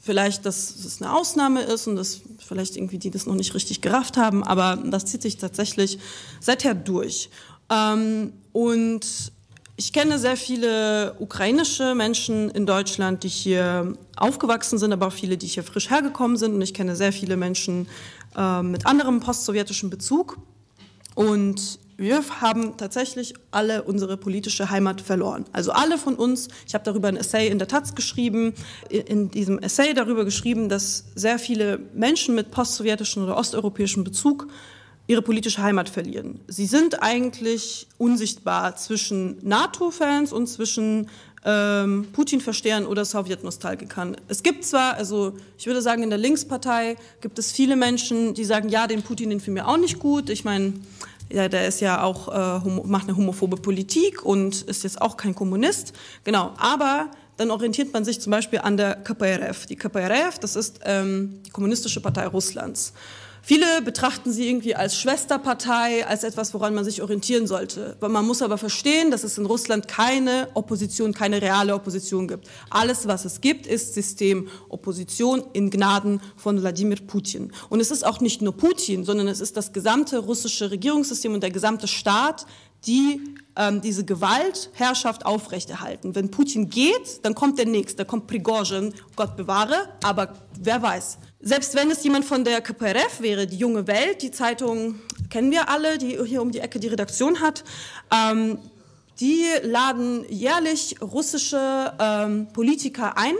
vielleicht, 0.00 0.44
dass 0.44 0.70
es 0.70 1.00
eine 1.00 1.14
Ausnahme 1.14 1.62
ist 1.62 1.86
und 1.86 1.96
dass 1.96 2.20
vielleicht 2.38 2.76
irgendwie 2.76 2.98
die 2.98 3.10
das 3.10 3.26
noch 3.26 3.34
nicht 3.34 3.54
richtig 3.54 3.80
gerafft 3.80 4.16
haben, 4.16 4.44
aber 4.44 4.76
das 4.84 5.06
zieht 5.06 5.22
sich 5.22 5.38
tatsächlich 5.38 5.98
seither 6.40 6.74
durch. 6.74 7.30
Ähm, 7.70 8.32
und 8.52 9.32
ich 9.76 9.92
kenne 9.92 10.18
sehr 10.18 10.36
viele 10.36 11.16
ukrainische 11.18 11.94
Menschen 11.94 12.50
in 12.50 12.64
Deutschland, 12.64 13.24
die 13.24 13.28
hier 13.28 13.94
aufgewachsen 14.16 14.78
sind, 14.78 14.92
aber 14.92 15.08
auch 15.08 15.12
viele, 15.12 15.36
die 15.36 15.48
hier 15.48 15.64
frisch 15.64 15.90
hergekommen 15.90 16.36
sind. 16.36 16.54
Und 16.54 16.62
ich 16.62 16.74
kenne 16.74 16.94
sehr 16.94 17.12
viele 17.12 17.36
Menschen 17.36 17.88
äh, 18.36 18.62
mit 18.62 18.86
anderem 18.86 19.18
postsowjetischen 19.18 19.90
Bezug. 19.90 20.38
Und 21.16 21.80
wir 21.96 22.22
haben 22.40 22.76
tatsächlich 22.76 23.34
alle 23.50 23.82
unsere 23.82 24.16
politische 24.16 24.70
Heimat 24.70 25.00
verloren. 25.00 25.44
Also 25.52 25.72
alle 25.72 25.98
von 25.98 26.14
uns, 26.14 26.48
ich 26.66 26.74
habe 26.74 26.84
darüber 26.84 27.08
ein 27.08 27.16
Essay 27.16 27.48
in 27.48 27.58
der 27.58 27.68
Taz 27.68 27.94
geschrieben, 27.94 28.54
in 28.88 29.30
diesem 29.30 29.58
Essay 29.58 29.94
darüber 29.94 30.24
geschrieben, 30.24 30.68
dass 30.68 31.04
sehr 31.14 31.38
viele 31.38 31.78
Menschen 31.94 32.34
mit 32.34 32.50
postsowjetischem 32.50 33.24
oder 33.24 33.36
osteuropäischem 33.36 34.04
Bezug 34.04 34.48
ihre 35.06 35.22
politische 35.22 35.62
Heimat 35.62 35.88
verlieren. 35.88 36.40
Sie 36.48 36.66
sind 36.66 37.02
eigentlich 37.02 37.86
unsichtbar 37.98 38.76
zwischen 38.76 39.36
NATO-Fans 39.42 40.32
und 40.32 40.46
zwischen 40.46 41.10
ähm, 41.44 42.08
Putin-Verstehern 42.12 42.86
oder 42.86 43.04
Sowjet-Nostalgikern. 43.04 44.16
Es 44.28 44.42
gibt 44.42 44.64
zwar, 44.64 44.94
also 44.94 45.34
ich 45.58 45.66
würde 45.66 45.82
sagen, 45.82 46.02
in 46.02 46.08
der 46.08 46.18
Linkspartei 46.18 46.96
gibt 47.20 47.38
es 47.38 47.52
viele 47.52 47.76
Menschen, 47.76 48.32
die 48.32 48.44
sagen, 48.44 48.70
ja, 48.70 48.86
den 48.86 49.02
Putin, 49.02 49.30
den 49.30 49.40
finden 49.40 49.56
wir 49.56 49.68
auch 49.68 49.76
nicht 49.76 49.98
gut. 49.98 50.30
Ich 50.30 50.44
meine, 50.44 50.72
ja, 51.30 51.48
der 51.48 51.66
ist 51.66 51.80
ja 51.80 52.02
auch, 52.02 52.28
äh, 52.28 52.68
macht 52.86 53.08
eine 53.08 53.16
homophobe 53.16 53.56
Politik 53.56 54.24
und 54.24 54.62
ist 54.62 54.84
jetzt 54.84 55.00
auch 55.00 55.16
kein 55.16 55.34
Kommunist. 55.34 55.92
Genau, 56.22 56.52
aber 56.56 57.10
dann 57.36 57.50
orientiert 57.50 57.92
man 57.92 58.04
sich 58.04 58.20
zum 58.20 58.30
Beispiel 58.30 58.60
an 58.60 58.76
der 58.76 58.94
KPRF. 58.96 59.66
Die 59.66 59.76
KPRF, 59.76 60.38
das 60.38 60.56
ist 60.56 60.80
ähm, 60.84 61.40
die 61.44 61.50
Kommunistische 61.50 62.00
Partei 62.00 62.26
Russlands. 62.26 62.92
Viele 63.46 63.82
betrachten 63.82 64.32
sie 64.32 64.48
irgendwie 64.48 64.74
als 64.74 64.96
Schwesterpartei, 64.96 66.06
als 66.06 66.24
etwas, 66.24 66.54
woran 66.54 66.74
man 66.74 66.82
sich 66.82 67.02
orientieren 67.02 67.46
sollte. 67.46 67.94
Man 68.00 68.24
muss 68.24 68.40
aber 68.40 68.56
verstehen, 68.56 69.10
dass 69.10 69.22
es 69.22 69.36
in 69.36 69.44
Russland 69.44 69.86
keine 69.86 70.48
Opposition, 70.54 71.12
keine 71.12 71.42
reale 71.42 71.74
Opposition 71.74 72.26
gibt. 72.26 72.48
Alles, 72.70 73.06
was 73.06 73.26
es 73.26 73.42
gibt, 73.42 73.66
ist 73.66 73.92
Systemopposition 73.92 75.44
in 75.52 75.68
Gnaden 75.68 76.22
von 76.36 76.62
Wladimir 76.62 76.96
Putin. 77.06 77.52
Und 77.68 77.80
es 77.80 77.90
ist 77.90 78.06
auch 78.06 78.20
nicht 78.20 78.40
nur 78.40 78.56
Putin, 78.56 79.04
sondern 79.04 79.28
es 79.28 79.42
ist 79.42 79.58
das 79.58 79.74
gesamte 79.74 80.20
russische 80.20 80.70
Regierungssystem 80.70 81.34
und 81.34 81.42
der 81.42 81.50
gesamte 81.50 81.86
Staat, 81.86 82.46
die 82.86 83.20
ähm, 83.56 83.80
diese 83.80 84.04
Gewaltherrschaft 84.04 85.26
aufrechterhalten. 85.26 86.14
Wenn 86.14 86.30
Putin 86.30 86.70
geht, 86.70 87.24
dann 87.24 87.34
kommt 87.34 87.58
der 87.58 87.66
Nächste, 87.66 87.98
da 87.98 88.04
kommt 88.04 88.26
Prigozhin, 88.26 88.94
Gott 89.16 89.36
bewahre, 89.36 89.76
aber 90.02 90.32
wer 90.58 90.80
weiß. 90.82 91.18
Selbst 91.46 91.74
wenn 91.74 91.90
es 91.90 92.02
jemand 92.02 92.24
von 92.24 92.42
der 92.42 92.62
KPRF 92.62 93.20
wäre, 93.20 93.46
die 93.46 93.58
junge 93.58 93.86
Welt, 93.86 94.22
die 94.22 94.30
Zeitung 94.30 94.98
kennen 95.28 95.50
wir 95.50 95.68
alle, 95.68 95.98
die 95.98 96.18
hier 96.24 96.40
um 96.40 96.50
die 96.50 96.60
Ecke 96.60 96.80
die 96.80 96.88
Redaktion 96.88 97.42
hat, 97.42 97.64
ähm, 98.10 98.58
die 99.20 99.44
laden 99.62 100.24
jährlich 100.30 100.96
russische 101.02 101.92
ähm, 102.00 102.48
Politiker 102.54 103.18
ein, 103.18 103.34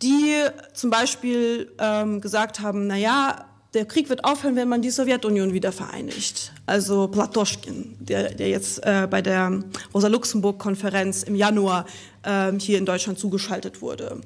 die 0.00 0.34
zum 0.72 0.88
Beispiel 0.88 1.70
ähm, 1.78 2.22
gesagt 2.22 2.60
haben, 2.60 2.86
naja, 2.86 3.44
der 3.74 3.84
Krieg 3.84 4.08
wird 4.08 4.24
aufhören, 4.24 4.56
wenn 4.56 4.68
man 4.68 4.80
die 4.80 4.90
Sowjetunion 4.90 5.52
wieder 5.52 5.72
vereinigt. 5.72 6.52
Also 6.64 7.08
Platoschkin, 7.08 7.96
der, 8.00 8.34
der 8.34 8.48
jetzt 8.48 8.84
äh, 8.84 9.06
bei 9.08 9.20
der 9.20 9.62
Rosa-Luxemburg-Konferenz 9.94 11.24
im 11.24 11.34
Januar 11.34 11.84
hier 12.58 12.76
in 12.76 12.84
Deutschland 12.84 13.18
zugeschaltet 13.18 13.80
wurde. 13.80 14.20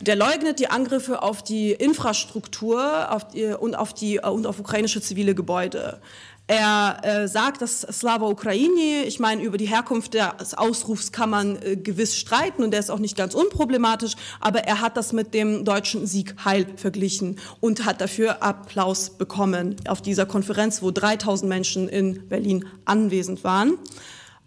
Der 0.00 0.16
leugnet 0.16 0.58
die 0.58 0.68
Angriffe 0.68 1.22
auf 1.22 1.44
die 1.44 1.70
Infrastruktur 1.72 3.12
auf 3.12 3.28
die, 3.28 3.44
und, 3.44 3.74
auf 3.74 3.94
die, 3.94 4.16
äh, 4.16 4.28
und 4.28 4.46
auf 4.46 4.58
ukrainische 4.58 5.00
zivile 5.00 5.34
Gebäude. 5.34 6.00
Er 6.48 7.00
äh, 7.02 7.26
sagt, 7.26 7.60
dass 7.60 7.80
Slava 7.80 8.28
Ukraini, 8.28 9.02
ich 9.04 9.18
meine, 9.18 9.42
über 9.42 9.58
die 9.58 9.66
Herkunft 9.66 10.14
des 10.14 10.54
Ausrufs 10.54 11.10
kann 11.10 11.28
man 11.28 11.60
äh, 11.60 11.76
gewiss 11.76 12.16
streiten 12.16 12.62
und 12.62 12.70
der 12.70 12.78
ist 12.78 12.90
auch 12.90 13.00
nicht 13.00 13.16
ganz 13.16 13.34
unproblematisch, 13.34 14.14
aber 14.38 14.60
er 14.60 14.80
hat 14.80 14.96
das 14.96 15.12
mit 15.12 15.34
dem 15.34 15.64
deutschen 15.64 16.06
Sieg 16.06 16.36
Heil 16.44 16.66
verglichen 16.76 17.40
und 17.58 17.84
hat 17.84 18.00
dafür 18.00 18.44
Applaus 18.44 19.10
bekommen 19.10 19.74
auf 19.88 20.02
dieser 20.02 20.24
Konferenz, 20.24 20.82
wo 20.82 20.92
3000 20.92 21.48
Menschen 21.48 21.88
in 21.88 22.28
Berlin 22.28 22.64
anwesend 22.84 23.42
waren. 23.42 23.78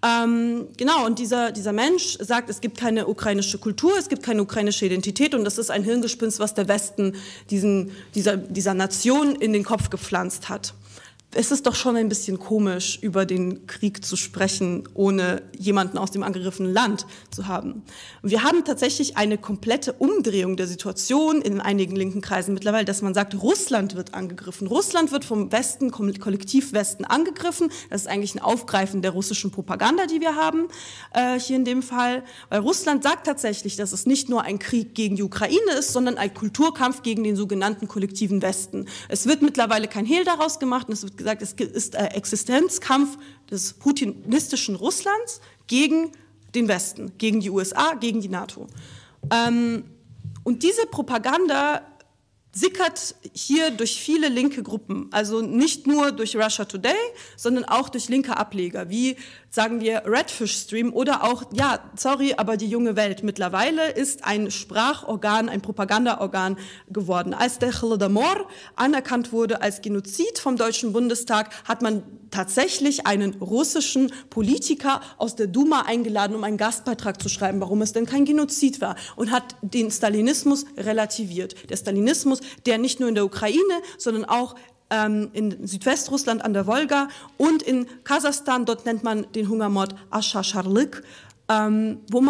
Ähm, 0.02 0.68
genau, 0.78 1.06
und 1.06 1.20
dieser, 1.20 1.52
dieser 1.52 1.74
Mensch 1.74 2.18
sagt, 2.20 2.50
es 2.50 2.62
gibt 2.62 2.78
keine 2.78 3.08
ukrainische 3.08 3.58
Kultur, 3.58 3.92
es 3.98 4.08
gibt 4.08 4.24
keine 4.24 4.42
ukrainische 4.42 4.86
Identität 4.86 5.36
und 5.36 5.44
das 5.44 5.58
ist 5.58 5.70
ein 5.72 5.84
Hirngespinst, 5.84 6.40
was 6.40 6.54
der 6.54 6.70
Westen 6.70 7.16
diesen, 7.50 7.92
dieser, 8.16 8.38
dieser 8.38 8.74
Nation 8.74 9.36
in 9.36 9.52
den 9.52 9.66
Kopf 9.66 9.90
gepflanzt 9.90 10.48
hat 10.48 10.74
es 11.36 11.52
ist 11.52 11.68
doch 11.68 11.76
schon 11.76 11.96
ein 11.96 12.10
bisschen 12.10 12.40
komisch, 12.40 12.98
über 13.04 13.24
den 13.24 13.68
Krieg 13.68 14.04
zu 14.04 14.16
sprechen, 14.16 14.90
ohne 14.96 15.44
jemanden 15.56 16.00
aus 16.00 16.10
dem 16.10 16.24
angegriffenen 16.24 16.74
Land 16.74 17.06
zu 17.30 17.48
haben. 17.48 17.84
Wir 18.24 18.42
haben 18.44 18.66
tatsächlich 18.66 19.16
eine 19.16 19.38
komplette 19.38 19.94
Umdrehung 19.94 20.58
der 20.58 20.66
Situation 20.66 21.44
in 21.44 21.62
einigen 21.62 21.96
linken 21.96 22.22
Kreisen 22.22 22.56
mittlerweile, 22.56 22.86
dass 22.86 23.04
man 23.04 23.14
sagt, 23.14 23.36
Russland 23.36 23.96
wird 23.96 24.16
angegriffen. 24.16 24.66
Russland 24.66 25.12
wird 25.12 25.24
vom 25.24 25.52
Westen, 25.52 25.92
Kollektiv 25.92 26.74
Westen 26.74 27.06
angegriffen. 27.06 27.70
Das 27.92 28.02
ist 28.02 28.08
eigentlich 28.08 28.34
ein 28.34 28.42
Aufgreifen 28.42 29.04
der 29.04 29.12
russischen 29.12 29.52
Propaganda, 29.52 30.08
die 30.08 30.22
wir 30.22 30.36
haben, 30.36 30.68
äh, 31.14 31.40
hier 31.40 31.58
in 31.58 31.66
dem 31.66 31.84
Fall. 31.84 32.24
Weil 32.50 32.62
Russland 32.62 33.04
sagt 33.04 33.28
tatsächlich, 33.28 33.76
dass 33.76 33.92
es 33.92 34.08
nicht 34.08 34.30
nur 34.30 34.42
ein 34.42 34.58
Krieg 34.58 34.96
gegen 34.96 35.16
die 35.16 35.24
Ukraine 35.24 35.74
ist, 35.78 35.94
sondern 35.94 36.18
ein 36.18 36.34
Kulturkampf 36.34 37.04
gegen 37.04 37.24
den 37.24 37.36
sogenannten 37.36 37.88
kollektiven 37.88 38.42
Westen. 38.42 38.88
Es 39.10 39.28
wird 39.28 39.44
mittlerweile 39.44 39.88
kein 39.88 40.08
Hehl 40.08 40.24
daraus 40.24 40.58
gemacht 40.58 40.88
und 40.88 40.94
es 40.94 41.04
wird 41.04 41.19
gesagt, 41.20 41.44
es 41.44 41.54
ist 41.54 41.96
ein 41.96 42.08
Existenzkampf 42.08 43.18
des 43.52 43.74
putinistischen 43.74 44.76
Russlands 44.76 45.40
gegen 45.68 46.12
den 46.56 46.68
Westen, 46.68 47.14
gegen 47.20 47.42
die 47.42 47.52
USA, 47.52 47.94
gegen 47.94 48.22
die 48.22 48.30
NATO. 48.30 48.66
Ähm, 49.32 49.84
und 50.44 50.64
diese 50.64 50.88
Propaganda 50.88 51.84
sickert 52.60 53.16
hier 53.34 53.72
durch 53.72 54.00
viele 54.00 54.28
linke 54.28 54.64
Gruppen, 54.64 55.08
also 55.12 55.42
nicht 55.42 55.88
nur 55.88 56.12
durch 56.12 56.36
Russia 56.36 56.66
Today, 56.66 56.92
sondern 57.38 57.66
auch 57.66 57.90
durch 57.90 58.10
linke 58.10 58.36
Ableger, 58.36 58.90
wie 58.90 59.16
sagen 59.50 59.82
wir 59.82 60.04
Redfish 60.06 60.54
Stream 60.54 60.94
oder 60.94 61.24
auch, 61.24 61.44
ja, 61.54 61.80
sorry, 61.96 62.34
aber 62.38 62.58
die 62.58 62.68
junge 62.68 62.96
Welt 62.96 63.24
mittlerweile 63.24 63.92
ist 63.92 64.26
ein 64.26 64.52
Sprachorgan, 64.52 65.50
ein 65.50 65.62
Propagandaorgan 65.62 66.58
geworden. 66.90 67.34
Als 67.34 67.60
der 67.60 67.82
Holodomor 67.82 68.48
anerkannt 68.76 69.32
wurde 69.32 69.62
als 69.62 69.82
Genozid 69.82 70.40
vom 70.40 70.58
Deutschen 70.58 70.94
Bundestag, 70.94 71.50
hat 71.68 71.82
man 71.82 72.04
tatsächlich 72.32 73.08
einen 73.08 73.36
russischen 73.36 74.12
Politiker 74.30 75.02
aus 75.18 75.36
der 75.36 75.48
Duma 75.48 75.82
eingeladen, 75.82 76.36
um 76.36 76.44
einen 76.44 76.58
Gastbeitrag 76.58 77.22
zu 77.22 77.30
schreiben, 77.30 77.62
warum 77.62 77.82
es 77.82 77.94
denn 77.94 78.06
kein 78.06 78.26
Genozid 78.26 78.82
war 78.82 78.96
und 79.16 79.32
hat 79.32 79.56
den 79.62 79.92
Stalinismus 79.92 80.66
relativiert. 80.78 81.70
Der 81.70 81.78
Stalinismus, 81.78 82.42
der 82.66 82.78
nicht 82.78 83.00
nur 83.00 83.10
in 83.10 83.16
der 83.16 83.26
Ukraine, 83.26 83.82
sondern 83.98 84.26
auch 84.26 84.56
ähm, 84.90 85.30
in 85.34 85.68
Südwestrussland 85.68 86.44
an 86.44 86.54
der 86.54 86.68
Wolga 86.68 87.10
und 87.38 87.62
in 87.62 87.88
Kasachstan, 88.04 88.66
dort 88.66 88.86
nennt 88.86 89.04
man 89.04 89.32
den 89.34 89.50
Hungermord 89.50 89.96
Ashasharlik, 90.12 91.04
ähm, 91.48 92.00
wo, 92.10 92.24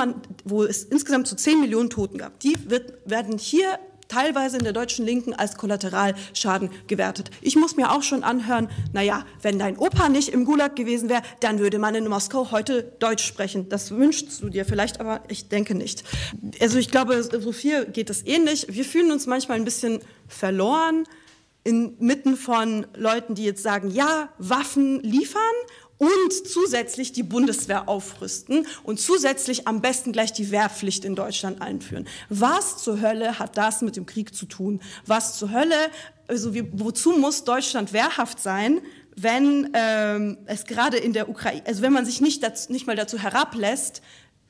wo 0.45 0.63
es 0.63 0.83
insgesamt 0.83 1.27
zu 1.27 1.35
10 1.35 1.61
Millionen 1.61 1.89
Toten 1.89 2.17
gab. 2.17 2.39
Die 2.39 2.55
wird, 2.69 2.93
werden 3.05 3.37
hier 3.37 3.79
teilweise 4.09 4.57
in 4.57 4.63
der 4.63 4.73
deutschen 4.73 5.05
Linken 5.05 5.33
als 5.33 5.55
Kollateralschaden 5.55 6.69
gewertet. 6.87 7.31
Ich 7.41 7.55
muss 7.55 7.77
mir 7.77 7.91
auch 7.91 8.03
schon 8.03 8.23
anhören, 8.23 8.69
naja, 8.91 9.25
wenn 9.41 9.57
dein 9.57 9.77
Opa 9.77 10.09
nicht 10.09 10.29
im 10.29 10.43
Gulag 10.43 10.75
gewesen 10.75 11.07
wäre, 11.07 11.21
dann 11.39 11.59
würde 11.59 11.79
man 11.79 11.95
in 11.95 12.07
Moskau 12.07 12.51
heute 12.51 12.83
Deutsch 12.99 13.23
sprechen. 13.23 13.69
Das 13.69 13.91
wünschst 13.91 14.41
du 14.41 14.49
dir 14.49 14.65
vielleicht, 14.65 14.99
aber 14.99 15.21
ich 15.29 15.47
denke 15.47 15.75
nicht. 15.75 16.03
Also 16.59 16.77
ich 16.77 16.91
glaube, 16.91 17.23
so 17.23 17.51
viel 17.53 17.85
geht 17.85 18.09
es 18.09 18.25
ähnlich. 18.25 18.67
Wir 18.69 18.83
fühlen 18.83 19.11
uns 19.11 19.27
manchmal 19.27 19.57
ein 19.57 19.65
bisschen 19.65 19.99
verloren 20.27 21.05
inmitten 21.63 22.35
von 22.35 22.87
Leuten, 22.95 23.35
die 23.35 23.43
jetzt 23.43 23.63
sagen, 23.63 23.91
ja, 23.91 24.29
Waffen 24.37 25.01
liefern 25.01 25.41
und 25.99 26.47
zusätzlich 26.47 27.11
die 27.11 27.23
Bundeswehr 27.23 27.87
aufrüsten 27.87 28.65
und 28.83 28.99
zusätzlich 28.99 29.67
am 29.67 29.81
besten 29.81 30.11
gleich 30.11 30.33
die 30.33 30.49
Wehrpflicht 30.49 31.05
in 31.05 31.15
Deutschland 31.15 31.61
einführen. 31.61 32.07
Was 32.29 32.77
zur 32.77 33.01
Hölle 33.01 33.37
hat 33.37 33.57
das 33.57 33.81
mit 33.81 33.95
dem 33.95 34.05
Krieg 34.05 34.33
zu 34.33 34.47
tun? 34.47 34.81
Was 35.05 35.37
zur 35.37 35.51
Hölle, 35.51 35.75
also 36.27 36.53
wie, 36.53 36.67
wozu 36.71 37.11
muss 37.11 37.43
Deutschland 37.43 37.93
wehrhaft 37.93 38.39
sein, 38.39 38.81
wenn 39.15 39.71
ähm, 39.73 40.37
es 40.45 40.63
gerade 40.65 40.97
in 40.97 41.11
der 41.11 41.27
Ukraine, 41.27 41.63
also 41.67 41.81
wenn 41.81 41.91
man 41.91 42.05
sich 42.05 42.21
nicht, 42.21 42.41
dazu, 42.41 42.71
nicht 42.71 42.87
mal 42.87 42.95
dazu 42.95 43.19
herablässt, 43.19 44.01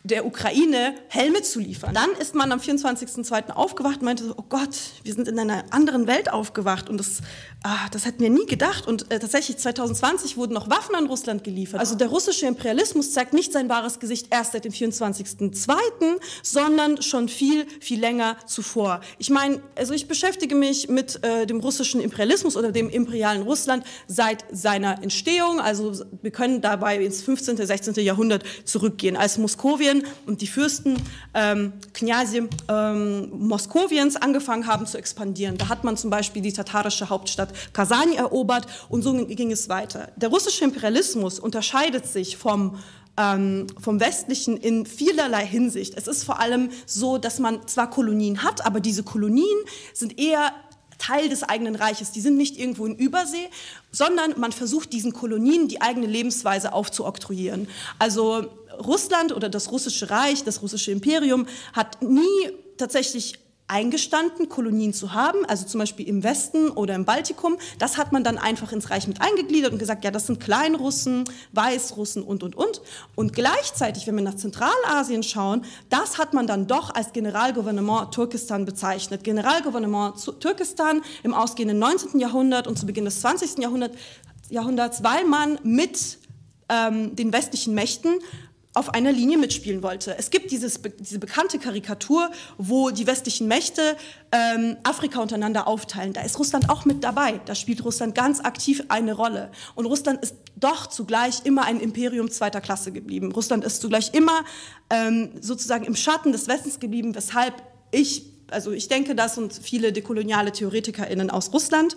der 0.04 0.26
Ukraine 0.26 0.96
Helme 1.10 1.42
zu 1.42 1.60
liefern. 1.60 1.94
Dann 1.94 2.12
ist 2.20 2.34
man 2.34 2.52
am 2.52 2.60
24.02. 2.60 3.52
aufgewacht 3.52 3.98
und 3.98 4.06
meinte, 4.06 4.34
oh 4.38 4.46
Gott, 4.48 4.78
wir 5.04 5.14
sind 5.14 5.28
in 5.28 5.38
einer 5.38 5.66
anderen 5.72 6.08
Welt 6.08 6.32
aufgewacht 6.32 6.90
und 6.90 6.98
das, 6.98 7.22
ah, 7.63 7.88
das 7.91 8.06
hätten 8.06 8.22
wir 8.22 8.30
nie 8.30 8.45
gedacht. 8.45 8.88
Und 8.88 9.12
äh, 9.12 9.19
tatsächlich 9.19 9.58
2020 9.58 10.38
wurden 10.38 10.54
noch 10.54 10.69
Waffen 10.69 10.95
an 10.95 11.08
Russland 11.08 11.43
geliefert. 11.43 11.80
Also 11.80 11.95
der 11.95 12.08
russische 12.08 12.45
Imperialismus 12.45 13.12
zeigt 13.12 13.34
nicht 13.34 13.52
sein 13.52 13.69
wahres 13.69 14.00
Gesicht 14.00 14.28
erst 14.30 14.54
seit 14.54 14.65
dem 14.65 14.72
24.02., 14.72 16.19
sondern 16.41 17.02
schon 17.02 17.28
viel, 17.30 17.65
viel 17.80 18.00
länger 18.00 18.38
zuvor. 18.45 19.02
Ich 19.17 19.30
meine, 19.30 19.62
also 19.76 19.93
ich 19.93 20.08
beschäftige 20.08 20.56
mich 20.56 20.89
mit 20.89 21.24
äh, 21.24 21.45
dem 21.45 21.60
russischen 21.60 22.02
Imperialismus 22.02 22.56
oder 22.56 22.72
dem 22.72 22.89
imperialen 22.89 23.41
Russland 23.41 23.84
seit 24.08 24.45
seiner 24.52 25.04
Entstehung. 25.04 25.60
Also 25.60 25.93
wir 26.22 26.32
können 26.32 26.62
dabei 26.62 26.98
ins 26.98 27.22
15., 27.22 27.58
16. 27.58 27.93
Jahrhundert 27.95 28.43
zurückgehen, 28.63 29.17
als 29.17 29.38
Moskowien 29.38 30.04
und 30.26 30.41
die 30.41 30.48
Fürsten 30.48 30.98
ähm, 31.34 31.74
Knyasi 31.93 32.48
ähm, 32.69 33.30
Moskowiens 33.32 34.15
angefangen 34.15 34.67
haben 34.67 34.86
zu 34.86 34.98
expandieren. 34.98 35.58
Da 35.58 35.69
hat 35.69 35.84
man 35.84 35.98
zum 35.98 36.10
Beispiel 36.10 36.41
die 36.41 36.54
tatarische 36.54 37.10
Hauptstadt 37.10 37.49
Kasani 37.74 38.16
erobert 38.16 38.68
und 38.90 39.02
so 39.02 39.14
ging 39.14 39.52
es 39.52 39.70
weiter. 39.70 40.12
Der 40.16 40.30
russische 40.30 40.64
Imperialismus 40.64 41.40
unterscheidet 41.40 42.06
sich 42.06 42.38
vom 42.38 42.78
ähm, 43.18 43.68
vom 43.80 44.00
Westlichen 44.00 44.56
in 44.56 44.86
vielerlei 44.86 45.46
Hinsicht. 45.46 45.94
Es 45.98 46.08
ist 46.08 46.24
vor 46.24 46.40
allem 46.40 46.70
so, 46.86 47.18
dass 47.18 47.40
man 47.40 47.68
zwar 47.68 47.90
Kolonien 47.90 48.44
hat, 48.44 48.66
aber 48.66 48.80
diese 48.80 49.04
Kolonien 49.04 49.58
sind 49.94 50.18
eher 50.18 50.54
Teil 51.00 51.30
des 51.30 51.44
eigenen 51.44 51.76
Reiches. 51.76 52.12
Die 52.12 52.22
sind 52.22 52.38
nicht 52.38 52.58
irgendwo 52.58 52.86
in 52.86 52.96
Übersee, 52.96 53.50
sondern 53.92 54.40
man 54.40 54.52
versucht 54.52 54.94
diesen 54.94 55.14
Kolonien 55.14 55.68
die 55.68 55.82
eigene 55.82 56.06
Lebensweise 56.06 56.74
aufzuoktroyieren. 56.74 57.68
Also 57.98 58.46
Russland 58.78 59.34
oder 59.34 59.50
das 59.50 59.72
russische 59.72 60.10
Reich, 60.10 60.44
das 60.44 60.62
russische 60.62 60.92
Imperium 60.92 61.48
hat 61.74 62.02
nie 62.02 62.52
tatsächlich 62.78 63.40
eingestanden, 63.70 64.50
Kolonien 64.50 64.94
zu 64.94 65.14
haben, 65.14 65.46
also 65.46 65.66
zum 65.66 65.80
Beispiel 65.80 66.08
im 66.08 66.24
Westen 66.24 66.70
oder 66.70 66.96
im 66.96 67.06
Baltikum. 67.06 67.58
Das 67.78 67.98
hat 67.98 68.12
man 68.12 68.24
dann 68.24 68.38
einfach 68.38 68.72
ins 68.72 68.90
Reich 68.90 69.08
mit 69.08 69.22
eingegliedert 69.22 69.72
und 69.72 69.78
gesagt, 69.78 70.04
ja, 70.04 70.12
das 70.12 70.28
sind 70.28 70.40
Kleinrussen, 70.40 71.24
Weißrussen 71.54 72.24
und, 72.24 72.44
und, 72.44 72.56
und. 72.56 72.82
Und 73.16 73.34
gleichzeitig, 73.34 74.08
wenn 74.08 74.16
wir 74.16 74.24
nach 74.24 74.36
Zentralasien 74.36 75.22
schauen, 75.22 75.64
das 75.90 76.18
hat 76.18 76.34
man 76.34 76.48
dann 76.48 76.66
doch 76.66 76.94
als 76.94 77.14
Generalgouvernement 77.14 78.12
Turkestan 78.12 78.66
bezeichnet. 78.66 79.24
Generalgouvernement 79.24 80.16
Turkestan 80.40 81.02
im 81.24 81.36
ausgehenden 81.36 81.78
19. 81.78 82.20
Jahrhundert 82.20 82.68
und 82.68 82.78
zu 82.78 82.88
Beginn 82.88 83.06
des 83.06 83.22
20. 83.22 83.60
Jahrhundert, 83.60 83.96
Jahrhunderts, 84.50 85.04
weil 85.04 85.26
man 85.26 85.60
mit 85.64 86.18
ähm, 86.70 87.16
den 87.16 87.32
westlichen 87.34 87.76
Mächten 87.76 88.20
auf 88.80 88.94
einer 88.94 89.12
Linie 89.12 89.38
mitspielen 89.38 89.84
wollte. 89.84 90.18
Es 90.18 90.30
gibt 90.30 90.52
dieses, 90.52 90.80
diese 91.00 91.20
bekannte 91.20 91.60
Karikatur, 91.60 92.32
wo 92.58 92.89
die 92.89 93.06
westlichen 93.06 93.48
Mächte 93.48 93.98
ähm, 94.32 94.78
Afrika 94.84 95.20
untereinander 95.20 95.68
aufteilen. 95.68 96.13
Da 96.13 96.22
ist 96.22 96.39
Russland 96.39 96.70
auch 96.70 96.86
mit 96.86 97.04
dabei. 97.04 97.42
Da 97.46 97.56
spielt 97.56 97.84
Russland 97.84 98.15
ganz 98.15 98.39
aktiv 98.39 98.84
eine 98.88 99.13
Rolle. 99.13 99.52
Und 99.76 99.86
Russland 99.86 100.24
ist 100.24 100.36
doch 100.56 100.88
zugleich 100.88 101.42
immer 101.46 101.65
ein 101.65 101.80
Imperium 101.82 102.32
zweiter 102.32 102.62
Klasse 102.62 102.92
geblieben. 102.92 103.32
Russland 103.34 103.65
ist 103.65 103.82
zugleich 103.82 104.13
immer 104.13 104.46
ähm, 104.89 105.32
sozusagen 105.42 105.84
im 105.84 105.96
Schatten 105.96 106.32
des 106.32 106.48
Westens 106.48 106.80
geblieben, 106.80 107.15
weshalb 107.15 107.56
ich, 107.92 108.24
also 108.50 108.72
ich 108.72 108.88
denke 108.88 109.13
das 109.13 109.38
und 109.38 109.54
viele 109.54 109.92
dekoloniale 109.92 110.54
TheoretikerInnen 110.54 111.30
aus 111.30 111.52
Russland, 111.52 111.96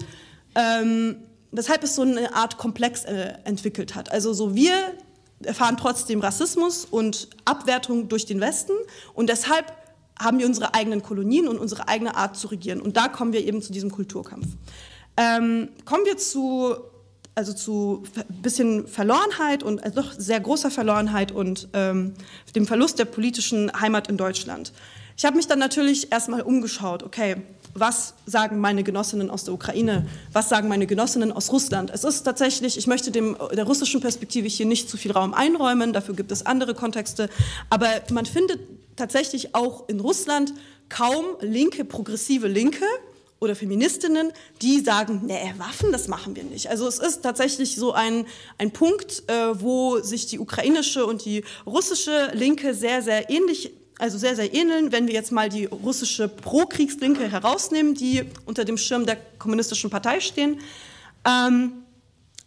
ähm, 0.56 1.16
weshalb 1.52 1.84
es 1.84 1.94
so 1.94 2.02
eine 2.02 2.34
Art 2.34 2.58
Komplex 2.58 3.04
äh, 3.04 3.34
entwickelt 3.44 3.94
hat. 3.94 4.10
Also 4.10 4.32
so 4.32 4.54
wir 4.56 4.72
erfahren 5.46 5.76
trotzdem 5.76 6.20
Rassismus 6.20 6.84
und 6.84 7.28
Abwertung 7.44 8.08
durch 8.08 8.26
den 8.26 8.40
Westen 8.40 8.72
und 9.14 9.28
deshalb 9.28 9.72
haben 10.18 10.38
wir 10.38 10.46
unsere 10.46 10.74
eigenen 10.74 11.02
Kolonien 11.02 11.48
und 11.48 11.58
unsere 11.58 11.88
eigene 11.88 12.16
Art 12.16 12.36
zu 12.36 12.46
regieren. 12.48 12.80
Und 12.80 12.96
da 12.96 13.08
kommen 13.08 13.32
wir 13.32 13.44
eben 13.44 13.60
zu 13.60 13.72
diesem 13.72 13.90
Kulturkampf. 13.90 14.46
Ähm, 15.16 15.70
kommen 15.84 16.04
wir 16.04 16.16
zu 16.16 16.76
also 17.34 17.52
zu 17.52 18.02
ein 18.16 18.42
bisschen 18.42 18.86
Verlorenheit 18.86 19.62
und 19.62 19.82
also 19.82 20.02
doch 20.02 20.12
sehr 20.12 20.40
großer 20.40 20.70
Verlorenheit 20.70 21.32
und 21.32 21.68
ähm, 21.72 22.14
dem 22.54 22.66
Verlust 22.66 22.98
der 22.98 23.06
politischen 23.06 23.72
Heimat 23.80 24.08
in 24.08 24.16
Deutschland. 24.16 24.72
Ich 25.16 25.24
habe 25.24 25.36
mich 25.36 25.46
dann 25.46 25.58
natürlich 25.58 26.12
erstmal 26.12 26.42
umgeschaut, 26.42 27.02
okay, 27.02 27.36
was 27.74 28.14
sagen 28.26 28.58
meine 28.58 28.82
Genossinnen 28.82 29.30
aus 29.30 29.44
der 29.44 29.54
Ukraine, 29.54 30.06
was 30.32 30.48
sagen 30.48 30.68
meine 30.68 30.86
Genossinnen 30.86 31.32
aus 31.32 31.52
Russland. 31.52 31.90
Es 31.92 32.04
ist 32.04 32.22
tatsächlich, 32.22 32.76
ich 32.76 32.86
möchte 32.86 33.10
dem, 33.10 33.36
der 33.54 33.64
russischen 33.64 34.00
Perspektive 34.00 34.48
hier 34.48 34.66
nicht 34.66 34.90
zu 34.90 34.96
viel 34.96 35.12
Raum 35.12 35.34
einräumen, 35.34 35.92
dafür 35.92 36.14
gibt 36.14 36.32
es 36.32 36.44
andere 36.44 36.74
Kontexte, 36.74 37.28
aber 37.70 37.88
man 38.10 38.26
findet 38.26 38.60
tatsächlich 38.96 39.54
auch 39.54 39.88
in 39.88 40.00
Russland 40.00 40.52
kaum 40.88 41.24
linke, 41.40 41.84
progressive 41.84 42.48
Linke, 42.48 42.84
oder 43.42 43.56
Feministinnen, 43.56 44.32
die 44.62 44.78
sagen, 44.78 45.22
nee, 45.26 45.52
Waffen, 45.58 45.90
das 45.90 46.06
machen 46.06 46.36
wir 46.36 46.44
nicht. 46.44 46.70
Also 46.70 46.86
es 46.86 47.00
ist 47.00 47.22
tatsächlich 47.22 47.74
so 47.74 47.92
ein, 47.92 48.24
ein 48.56 48.70
Punkt, 48.70 49.24
äh, 49.26 49.60
wo 49.60 49.98
sich 49.98 50.26
die 50.26 50.38
ukrainische 50.38 51.04
und 51.04 51.24
die 51.24 51.42
russische 51.66 52.30
Linke 52.34 52.72
sehr, 52.72 53.02
sehr 53.02 53.30
ähnlich 53.30 53.72
also 54.02 54.18
sehr, 54.18 54.34
sehr 54.34 54.52
ähneln, 54.52 54.90
wenn 54.90 55.06
wir 55.06 55.14
jetzt 55.14 55.30
mal 55.30 55.48
die 55.48 55.66
russische 55.66 56.26
Pro-Kriegslinke 56.26 57.30
herausnehmen, 57.30 57.94
die 57.94 58.24
unter 58.46 58.64
dem 58.64 58.76
Schirm 58.76 59.06
der 59.06 59.16
kommunistischen 59.38 59.90
Partei 59.90 60.18
stehen. 60.18 60.58
Ähm, 61.24 61.84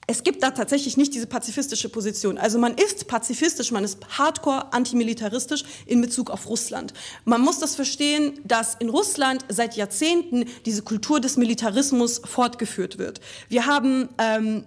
es 0.06 0.24
gibt 0.24 0.44
da 0.44 0.52
tatsächlich 0.52 0.98
nicht 0.98 1.13
diese 1.13 1.28
pazifistische 1.28 1.88
Position. 1.88 2.38
Also 2.38 2.60
man 2.60 2.76
ist 2.76 3.08
pazifistisch, 3.08 3.72
man 3.72 3.86
ist 3.86 4.00
hardcore 4.18 4.74
antimilitaristisch 4.74 5.63
in 5.86 6.02
Bezug 6.02 6.30
auf 6.30 6.46
Russland. 6.50 6.94
Man 7.24 7.39
muss 7.39 7.60
das 7.60 7.74
verstehen, 7.74 8.34
dass 8.44 8.76
in 8.76 8.89
Russland 8.89 9.46
seit 9.48 9.78
Jahrzehnten 9.78 10.44
diese 10.65 10.82
Kultur 10.82 11.22
des 11.22 11.38
Militarismus 11.38 12.22
fortgeführt 12.26 12.98
wird. 12.98 13.22
Wir 13.48 13.65
haben 13.65 14.10
ähm, 14.18 14.65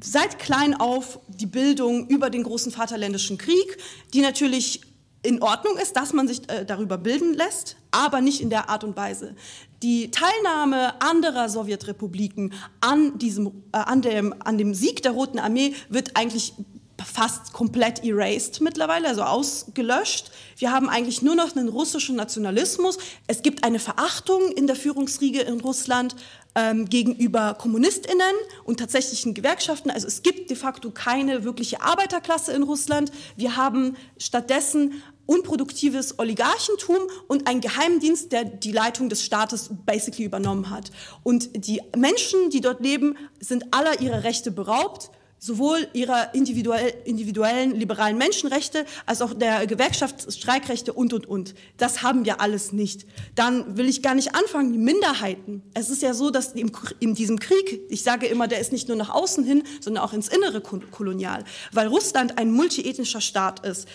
seit 0.00 0.38
klein 0.38 0.72
auf 0.72 1.20
die 1.28 1.46
Bildung 1.46 2.08
über 2.08 2.30
den 2.30 2.44
großen 2.44 2.72
Vaterländischen 2.72 3.36
Krieg, 3.36 3.76
die 4.14 4.22
natürlich 4.22 4.80
in 5.24 5.42
Ordnung 5.42 5.76
ist, 5.78 5.96
dass 5.96 6.12
man 6.12 6.28
sich 6.28 6.48
äh, 6.50 6.64
darüber 6.64 6.98
bilden 6.98 7.34
lässt, 7.34 7.76
aber 7.90 8.20
nicht 8.20 8.40
in 8.40 8.50
der 8.50 8.68
Art 8.68 8.84
und 8.84 8.96
Weise. 8.96 9.34
Die 9.82 10.10
Teilnahme 10.10 11.00
anderer 11.02 11.48
Sowjetrepubliken 11.48 12.52
an, 12.80 13.18
diesem, 13.18 13.48
äh, 13.72 13.78
an, 13.78 14.02
dem, 14.02 14.34
an 14.44 14.58
dem 14.58 14.74
Sieg 14.74 15.02
der 15.02 15.12
Roten 15.12 15.38
Armee 15.38 15.74
wird 15.88 16.16
eigentlich 16.16 16.54
fast 17.02 17.52
komplett 17.52 18.04
erased 18.04 18.60
mittlerweile, 18.60 19.08
also 19.08 19.22
ausgelöscht. 19.22 20.30
Wir 20.56 20.72
haben 20.72 20.88
eigentlich 20.88 21.22
nur 21.22 21.34
noch 21.34 21.56
einen 21.56 21.68
russischen 21.68 22.16
Nationalismus. 22.16 22.98
Es 23.26 23.42
gibt 23.42 23.64
eine 23.64 23.78
Verachtung 23.78 24.52
in 24.52 24.66
der 24.66 24.76
Führungsriege 24.76 25.40
in 25.40 25.60
Russland 25.60 26.14
ähm, 26.54 26.88
gegenüber 26.88 27.54
KommunistInnen 27.54 28.34
und 28.64 28.78
tatsächlichen 28.78 29.34
Gewerkschaften. 29.34 29.90
Also 29.90 30.06
es 30.06 30.22
gibt 30.22 30.50
de 30.50 30.56
facto 30.56 30.90
keine 30.90 31.44
wirkliche 31.44 31.82
Arbeiterklasse 31.82 32.52
in 32.52 32.62
Russland. 32.62 33.10
Wir 33.36 33.56
haben 33.56 33.96
stattdessen 34.18 35.02
unproduktives 35.26 36.18
Oligarchentum 36.18 36.98
und 37.28 37.48
ein 37.48 37.60
Geheimdienst, 37.60 38.32
der 38.32 38.44
die 38.44 38.72
Leitung 38.72 39.08
des 39.08 39.22
Staates 39.22 39.70
basically 39.86 40.24
übernommen 40.24 40.70
hat. 40.70 40.90
Und 41.22 41.66
die 41.66 41.80
Menschen, 41.96 42.50
die 42.50 42.60
dort 42.60 42.80
leben, 42.80 43.16
sind 43.40 43.66
aller 43.72 44.00
ihrer 44.00 44.24
Rechte 44.24 44.50
beraubt 44.50 45.10
sowohl 45.44 45.86
ihrer 45.92 46.34
individuell, 46.34 46.94
individuellen 47.04 47.74
liberalen 47.74 48.16
Menschenrechte 48.16 48.86
als 49.04 49.20
auch 49.20 49.34
der 49.34 49.66
Gewerkschaftsstreikrechte 49.66 50.94
und, 50.94 51.12
und, 51.12 51.26
und. 51.26 51.54
Das 51.76 52.02
haben 52.02 52.24
wir 52.24 52.40
alles 52.40 52.72
nicht. 52.72 53.06
Dann 53.34 53.76
will 53.76 53.86
ich 53.86 54.02
gar 54.02 54.14
nicht 54.14 54.34
anfangen, 54.34 54.72
die 54.72 54.78
Minderheiten. 54.78 55.62
Es 55.74 55.90
ist 55.90 56.00
ja 56.00 56.14
so, 56.14 56.30
dass 56.30 56.52
in, 56.52 56.72
in 56.98 57.14
diesem 57.14 57.38
Krieg, 57.38 57.82
ich 57.90 58.02
sage 58.02 58.26
immer, 58.26 58.48
der 58.48 58.60
ist 58.60 58.72
nicht 58.72 58.88
nur 58.88 58.96
nach 58.96 59.10
außen 59.10 59.44
hin, 59.44 59.64
sondern 59.82 60.02
auch 60.02 60.14
ins 60.14 60.28
Innere 60.28 60.62
kolonial, 60.62 61.44
weil 61.72 61.88
Russland 61.88 62.38
ein 62.38 62.50
multiethnischer 62.50 63.20
Staat 63.20 63.66
ist 63.66 63.86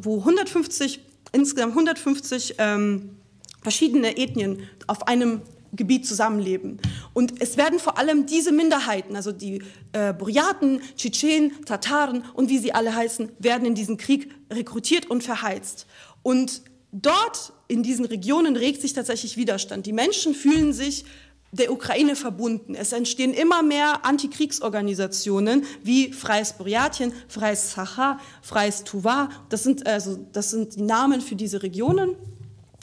wo 0.00 0.18
150, 0.18 1.00
insgesamt 1.32 1.72
150 1.72 2.54
ähm, 2.58 3.16
verschiedene 3.62 4.16
Ethnien 4.16 4.62
auf 4.86 5.08
einem 5.08 5.42
Gebiet 5.72 6.06
zusammenleben. 6.06 6.78
Und 7.12 7.40
es 7.40 7.56
werden 7.56 7.78
vor 7.78 7.98
allem 7.98 8.26
diese 8.26 8.52
Minderheiten, 8.52 9.16
also 9.16 9.32
die 9.32 9.62
äh, 9.92 10.12
Buryaten, 10.12 10.80
Tschetschenen, 10.96 11.64
Tataren 11.64 12.24
und 12.34 12.48
wie 12.48 12.58
sie 12.58 12.72
alle 12.72 12.94
heißen, 12.94 13.30
werden 13.38 13.66
in 13.66 13.74
diesen 13.74 13.96
Krieg 13.96 14.32
rekrutiert 14.50 15.06
und 15.06 15.22
verheizt. 15.22 15.86
Und 16.22 16.62
dort 16.92 17.52
in 17.68 17.82
diesen 17.82 18.04
Regionen 18.04 18.56
regt 18.56 18.80
sich 18.80 18.92
tatsächlich 18.92 19.36
Widerstand. 19.36 19.86
Die 19.86 19.92
Menschen 19.92 20.34
fühlen 20.34 20.72
sich 20.72 21.04
der 21.58 21.72
Ukraine 21.72 22.16
verbunden. 22.16 22.74
Es 22.74 22.92
entstehen 22.92 23.32
immer 23.32 23.62
mehr 23.62 24.04
Antikriegsorganisationen 24.04 25.64
wie 25.82 26.12
Freies 26.12 26.52
Buryatien, 26.52 27.12
Freies 27.28 27.72
Sacha, 27.72 28.18
Freies 28.42 28.84
Tuva. 28.84 29.30
Das 29.48 29.62
sind, 29.62 29.86
also, 29.86 30.18
das 30.32 30.50
sind 30.50 30.76
die 30.76 30.82
Namen 30.82 31.20
für 31.20 31.34
diese 31.34 31.62
Regionen 31.62 32.14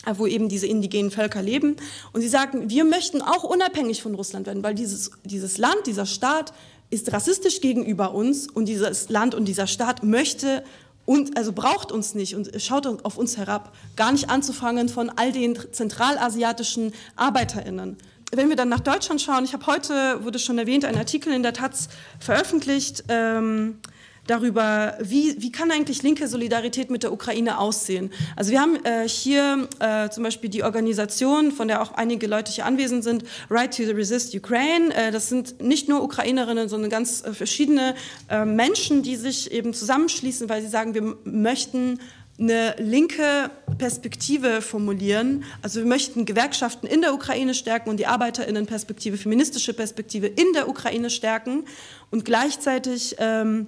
äh, 0.05 0.13
wo 0.17 0.27
eben 0.27 0.49
diese 0.49 0.67
indigenen 0.67 1.12
Völker 1.12 1.41
leben. 1.41 1.77
Und 2.12 2.21
sie 2.21 2.27
sagen, 2.27 2.69
wir 2.69 2.83
möchten 2.83 3.21
auch 3.21 3.43
unabhängig 3.43 4.01
von 4.01 4.15
Russland 4.15 4.47
werden, 4.47 4.62
weil 4.62 4.75
dieses, 4.75 5.12
dieses 5.23 5.57
Land, 5.57 5.88
dieser 5.88 6.05
Staat 6.05 6.53
ist 6.89 7.12
rassistisch 7.13 7.62
gegenüber 7.62 8.13
uns 8.13 8.47
und 8.49 8.65
dieses 8.65 9.09
Land 9.09 9.33
und 9.33 9.45
dieser 9.45 9.65
Staat 9.65 10.03
möchte 10.03 10.63
und 11.05 11.38
also 11.38 11.51
braucht 11.51 11.91
uns 11.91 12.15
nicht 12.15 12.36
und 12.36 12.51
schaut 12.62 12.86
auf 12.86 13.17
uns 13.17 13.38
herab, 13.38 13.75
gar 13.95 14.12
nicht 14.12 14.29
anzufangen 14.29 14.89
von 14.89 15.09
all 15.09 15.31
den 15.31 15.57
zentralasiatischen 15.71 16.93
Arbeiterinnen 17.15 17.97
wenn 18.36 18.50
wir 18.50 18.56
dann 18.56 18.69
nach 18.69 18.80
Deutschland 18.80 19.22
schauen, 19.22 19.43
ich 19.43 19.54
habe 19.54 19.65
heute, 19.67 20.24
wurde 20.24 20.39
schon 20.39 20.58
erwähnt, 20.58 20.86
einen 20.86 20.98
Artikel 20.98 21.34
in 21.34 21.43
der 21.43 21.54
Taz 21.54 21.89
veröffentlicht 22.19 23.04
ähm, 23.10 23.80
darüber, 24.28 24.98
wie, 25.02 25.36
wie 25.41 25.52
kann 25.52 25.72
eigentlich 25.72 26.02
linke 26.02 26.28
Solidarität 26.28 26.89
mit 26.89 27.04
der 27.04 27.12
Ukraine 27.12 27.60
aussehen. 27.60 28.12
Also 28.36 28.52
wir 28.52 28.62
haben 28.62 28.84
äh, 28.86 29.08
hier 29.08 29.67
äh, 29.80 30.10
zum 30.10 30.24
Beispiel 30.24 30.50
die 30.50 30.63
Organisation, 30.63 31.52
von 31.52 31.67
der 31.67 31.82
auch 31.82 31.93
einige 31.93 32.28
Leute 32.28 32.52
hier 32.52 32.65
anwesend 32.65 33.04
sind, 33.04 33.24
Right 33.50 33.76
to 33.76 33.84
Resist 33.84 34.34
Ukraine. 34.34 34.93
Äh, 34.96 35.12
das 35.12 35.30
sind 35.30 35.62
nicht 35.62 35.89
nur 35.89 36.04
Ukrainerinnen, 36.04 36.69
sondern 36.69 36.89
ganz 36.89 37.24
äh, 37.24 37.34
verschiedene 37.34 37.96
äh, 38.30 38.46
Menschen, 38.46 39.04
die 39.04 39.17
sich 39.17 39.52
eben 39.52 39.74
zusammenschließen, 39.74 40.48
weil 40.48 40.62
sie 40.62 40.69
sagen, 40.69 40.93
wir 40.93 41.17
möchten 41.26 42.00
eine 42.39 42.76
linke 42.80 43.52
Perspektive 43.78 44.62
formulieren. 44.62 45.43
Also 45.62 45.80
wir 45.80 45.88
möchten 45.88 46.26
Gewerkschaften 46.26 46.88
in 46.88 47.02
der 47.02 47.13
Ukraine 47.13 47.54
stärken 47.54 47.89
und 47.89 47.98
die 47.98 48.08
Arbeiterinnenperspektive, 48.08 49.17
feministische 49.17 49.74
Perspektive 49.74 50.28
in 50.28 50.52
der 50.54 50.67
Ukraine 50.67 51.10
stärken. 51.10 51.65
Und 52.10 52.26
gleichzeitig 52.26 53.15
ähm, 53.19 53.67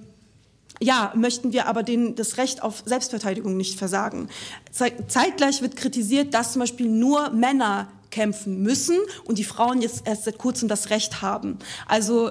ja, 0.80 1.12
möchten 1.14 1.52
wir 1.52 1.66
aber 1.66 1.82
den, 1.82 2.16
das 2.16 2.38
Recht 2.38 2.62
auf 2.62 2.82
Selbstverteidigung 2.84 3.56
nicht 3.56 3.78
versagen. 3.78 4.28
Zeitgleich 4.72 5.62
wird 5.62 5.76
kritisiert, 5.76 6.34
dass 6.34 6.52
zum 6.52 6.60
Beispiel 6.60 6.88
nur 6.88 7.30
Männer 7.30 7.88
kämpfen 8.10 8.62
müssen 8.62 8.98
und 9.24 9.38
die 9.38 9.44
Frauen 9.44 9.80
jetzt 9.80 10.06
erst 10.06 10.24
seit 10.24 10.38
kurzem 10.38 10.68
das 10.68 10.90
Recht 10.90 11.22
haben. 11.22 11.58
Also 11.86 12.30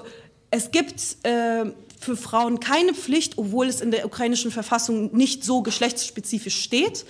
es 0.50 0.70
gibt 0.70 1.00
äh, 1.24 1.66
für 1.98 2.16
Frauen 2.16 2.60
keine 2.60 2.94
Pflicht, 2.94 3.38
obwohl 3.38 3.66
es 3.66 3.80
in 3.80 3.90
der 3.90 4.06
ukrainischen 4.06 4.50
Verfassung 4.50 5.16
nicht 5.16 5.44
so 5.44 5.62
geschlechtsspezifisch 5.62 6.62
steht. 6.62 7.04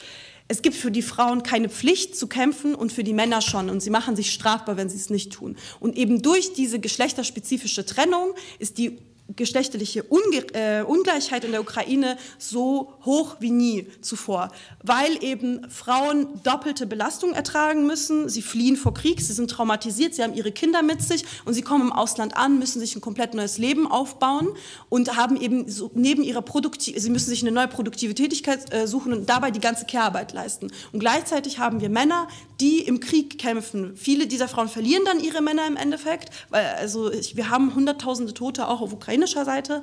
Es 0.49 0.63
gibt 0.63 0.77
für 0.77 0.91
die 0.91 1.03
Frauen 1.03 1.43
keine 1.43 1.69
Pflicht 1.69 2.17
zu 2.17 2.29
kämpfen 2.29 2.75
und 2.75 2.93
für 2.93 3.03
die 3.03 3.13
Männer 3.13 3.41
schon. 3.41 3.69
Und 3.69 3.81
sie 3.81 3.91
machen 3.91 4.15
sich 4.15 4.33
strafbar, 4.33 4.77
wenn 4.77 4.89
sie 4.89 4.97
es 4.97 5.11
nicht 5.11 5.33
tun. 5.33 5.57
Und 5.81 5.97
eben 5.97 6.23
durch 6.23 6.53
diese 6.53 6.79
geschlechterspezifische 6.79 7.85
Trennung 7.85 8.35
ist 8.59 8.79
die 8.79 8.99
geschlechtliche 9.35 10.05
Unge 10.05 10.47
äh, 10.53 10.83
Ungleichheit 10.83 11.45
in 11.45 11.53
der 11.53 11.61
Ukraine 11.61 12.17
so 12.39 12.95
hoch 13.05 13.37
wie 13.41 13.51
nie 13.51 13.87
zuvor, 14.01 14.51
weil 14.83 15.23
eben 15.23 15.69
Frauen 15.71 16.41
doppelte 16.45 16.87
Belastung 16.87 17.33
ertragen 17.33 17.87
müssen. 17.87 18.29
Sie 18.29 18.43
fliehen 18.43 18.77
vor 18.77 18.95
Krieg, 18.95 19.21
sie 19.21 19.33
sind 19.33 19.51
traumatisiert, 19.51 20.15
sie 20.15 20.23
haben 20.23 20.35
ihre 20.35 20.53
Kinder 20.53 20.83
mit 20.83 21.03
sich 21.03 21.25
und 21.45 21.55
sie 21.55 21.63
kommen 21.63 21.89
im 21.89 21.93
Ausland 21.93 22.37
an, 22.37 22.59
müssen 22.59 22.79
sich 22.81 22.95
ein 22.95 23.01
komplett 23.01 23.35
neues 23.35 23.59
Leben 23.59 23.91
aufbauen 23.91 24.49
und 24.89 25.17
haben 25.17 25.41
eben 25.41 25.69
so 25.69 25.91
neben 25.95 26.23
ihrer 26.23 26.43
Produktiv 26.43 26.95
sie 26.97 27.11
müssen 27.11 27.31
sich 27.31 27.43
eine 27.43 27.53
neue 27.53 27.69
produktive 27.69 28.15
Tätigkeit 28.15 28.73
äh, 28.73 28.87
suchen 28.87 29.13
und 29.13 29.29
dabei 29.29 29.51
die 29.51 29.61
ganze 29.61 29.87
Care-Arbeit 29.87 30.33
leisten. 30.33 30.71
Und 30.93 31.01
gleichzeitig 31.01 31.59
haben 31.59 31.81
wir 31.81 31.89
Männer, 31.89 32.29
die 32.61 32.81
im 32.81 33.01
Krieg 33.01 33.39
kämpfen. 33.39 33.97
Viele 33.97 34.27
dieser 34.27 34.49
Frauen 34.49 34.69
verlieren 34.69 35.05
dann 35.05 35.21
ihre 35.21 35.43
Männer 35.43 35.67
im 35.67 35.77
Endeffekt, 35.77 36.31
weil 36.51 36.65
also 36.79 37.13
ich, 37.13 37.37
wir 37.37 37.51
haben 37.51 37.75
hunderttausende 37.75 38.33
Tote 38.33 38.69
auch 38.69 38.81
auf 38.81 38.93
Ukraine 38.93 39.16
ukrainischer 39.17 39.45
Seite. 39.45 39.83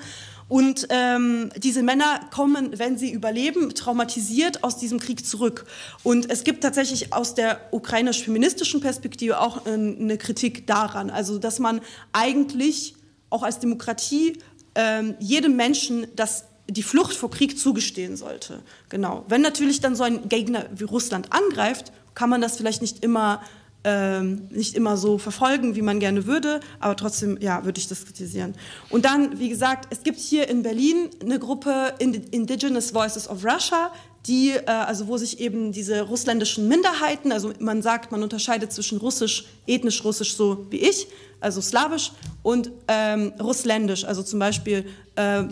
Und 0.49 0.87
ähm, 0.89 1.49
diese 1.57 1.81
Männer 1.83 2.19
kommen, 2.31 2.77
wenn 2.77 2.97
sie 2.97 3.11
überleben, 3.11 3.73
traumatisiert 3.73 4.63
aus 4.63 4.77
diesem 4.77 4.99
Krieg 4.99 5.25
zurück. 5.25 5.65
Und 6.03 6.29
es 6.29 6.43
gibt 6.43 6.61
tatsächlich 6.61 7.13
aus 7.13 7.33
der 7.33 7.59
ukrainisch-feministischen 7.71 8.81
Perspektive 8.81 9.39
auch 9.39 9.65
äh, 9.65 9.71
eine 9.71 10.17
Kritik 10.17 10.67
daran. 10.67 11.09
Also, 11.09 11.39
dass 11.39 11.59
man 11.59 11.81
eigentlich 12.11 12.95
auch 13.29 13.41
als 13.41 13.59
Demokratie 13.59 14.37
ähm, 14.75 15.15
jedem 15.19 15.55
Menschen 15.55 16.07
das 16.15 16.45
die 16.69 16.83
Flucht 16.83 17.13
vor 17.13 17.29
Krieg 17.29 17.59
zugestehen 17.59 18.15
sollte. 18.15 18.61
Genau. 18.87 19.25
Wenn 19.27 19.41
natürlich 19.41 19.81
dann 19.81 19.97
so 19.97 20.03
ein 20.03 20.29
Gegner 20.29 20.65
wie 20.73 20.85
Russland 20.85 21.33
angreift, 21.33 21.91
kann 22.15 22.29
man 22.29 22.39
das 22.39 22.55
vielleicht 22.55 22.81
nicht 22.81 23.03
immer 23.03 23.41
ähm, 23.83 24.47
nicht 24.49 24.75
immer 24.75 24.97
so 24.97 25.17
verfolgen, 25.17 25.75
wie 25.75 25.81
man 25.81 25.99
gerne 25.99 26.25
würde, 26.25 26.59
aber 26.79 26.95
trotzdem, 26.95 27.37
ja, 27.41 27.65
würde 27.65 27.79
ich 27.79 27.87
das 27.87 28.05
kritisieren. 28.05 28.55
Und 28.89 29.05
dann, 29.05 29.39
wie 29.39 29.49
gesagt, 29.49 29.87
es 29.89 30.03
gibt 30.03 30.19
hier 30.19 30.47
in 30.47 30.63
Berlin 30.63 31.09
eine 31.21 31.39
Gruppe 31.39 31.93
Indigenous 31.99 32.93
Voices 32.93 33.29
of 33.29 33.43
Russia, 33.43 33.91
die, 34.25 34.51
äh, 34.51 34.65
also 34.65 35.07
wo 35.07 35.17
sich 35.17 35.39
eben 35.39 35.71
diese 35.71 36.01
russländischen 36.01 36.67
Minderheiten, 36.67 37.31
also 37.31 37.51
man 37.59 37.81
sagt, 37.81 38.11
man 38.11 38.23
unterscheidet 38.23 38.71
zwischen 38.71 38.97
russisch, 38.99 39.45
ethnisch 39.67 40.03
russisch, 40.03 40.35
so 40.35 40.65
wie 40.69 40.77
ich, 40.77 41.07
also 41.41 41.59
slawisch, 41.59 42.13
und 42.41 42.71
ähm, 42.87 43.33
russländisch, 43.39 44.05
also 44.05 44.23
zum 44.23 44.39
Beispiel 44.39 44.85
äh, 45.15 45.43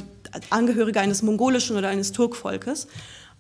Angehörige 0.50 1.02
eines 1.02 1.22
mongolischen 1.22 1.76
oder 1.76 1.90
eines 1.90 2.14
Turkvolkes. 2.14 2.88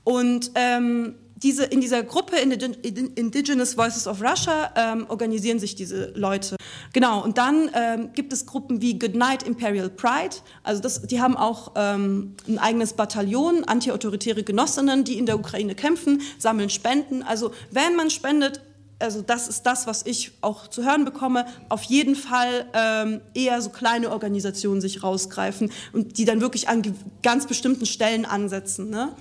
Und 0.04 0.52
ähm, 0.56 1.16
diese, 1.44 1.66
in 1.66 1.82
dieser 1.82 2.04
Gruppe 2.04 2.38
Indigenous 2.38 3.78
Voices 3.78 4.08
of 4.08 4.22
Russia 4.22 4.72
ähm, 4.76 5.06
organisieren 5.10 5.60
sich 5.60 5.76
diese 5.76 6.12
Leute. 6.16 6.56
Genau, 6.94 7.24
und 7.24 7.38
dann 7.38 7.70
ähm, 7.74 8.10
gibt 8.14 8.32
es 8.34 8.46
Gruppen 8.46 8.82
wie 8.82 9.00
Goodnight 9.00 9.44
Imperial 9.44 9.90
Pride. 9.90 10.36
Also 10.64 10.82
das, 10.82 11.02
die 11.02 11.20
haben 11.20 11.36
auch 11.36 11.72
ähm, 11.76 12.36
ein 12.48 12.60
eigenes 12.60 12.94
Bataillon, 12.94 13.64
antiautoritäre 13.64 14.44
Genossinnen, 14.44 15.04
die 15.04 15.18
in 15.18 15.26
der 15.26 15.38
Ukraine 15.38 15.74
kämpfen, 15.76 16.22
sammeln 16.38 16.70
Spenden. 16.70 17.24
Also 17.24 17.52
wenn 17.72 17.96
man 17.96 18.10
spendet, 18.10 18.62
also 19.02 19.22
das 19.22 19.48
ist 19.48 19.64
das, 19.64 19.88
was 19.88 20.06
ich 20.06 20.32
auch 20.42 20.68
zu 20.68 20.84
hören 20.84 21.06
bekomme, 21.06 21.46
auf 21.70 21.84
jeden 21.84 22.16
Fall 22.16 22.66
ähm, 22.74 23.22
eher 23.34 23.62
so 23.62 23.70
kleine 23.70 24.12
Organisationen 24.12 24.82
sich 24.82 25.04
rausgreifen 25.04 25.72
und 25.92 26.18
die 26.18 26.26
dann 26.26 26.42
wirklich 26.42 26.70
an 26.70 26.84
ganz 27.24 27.48
bestimmten 27.48 27.86
Stellen 27.86 28.26
ansetzen. 28.26 28.90
Ne? 28.90 29.16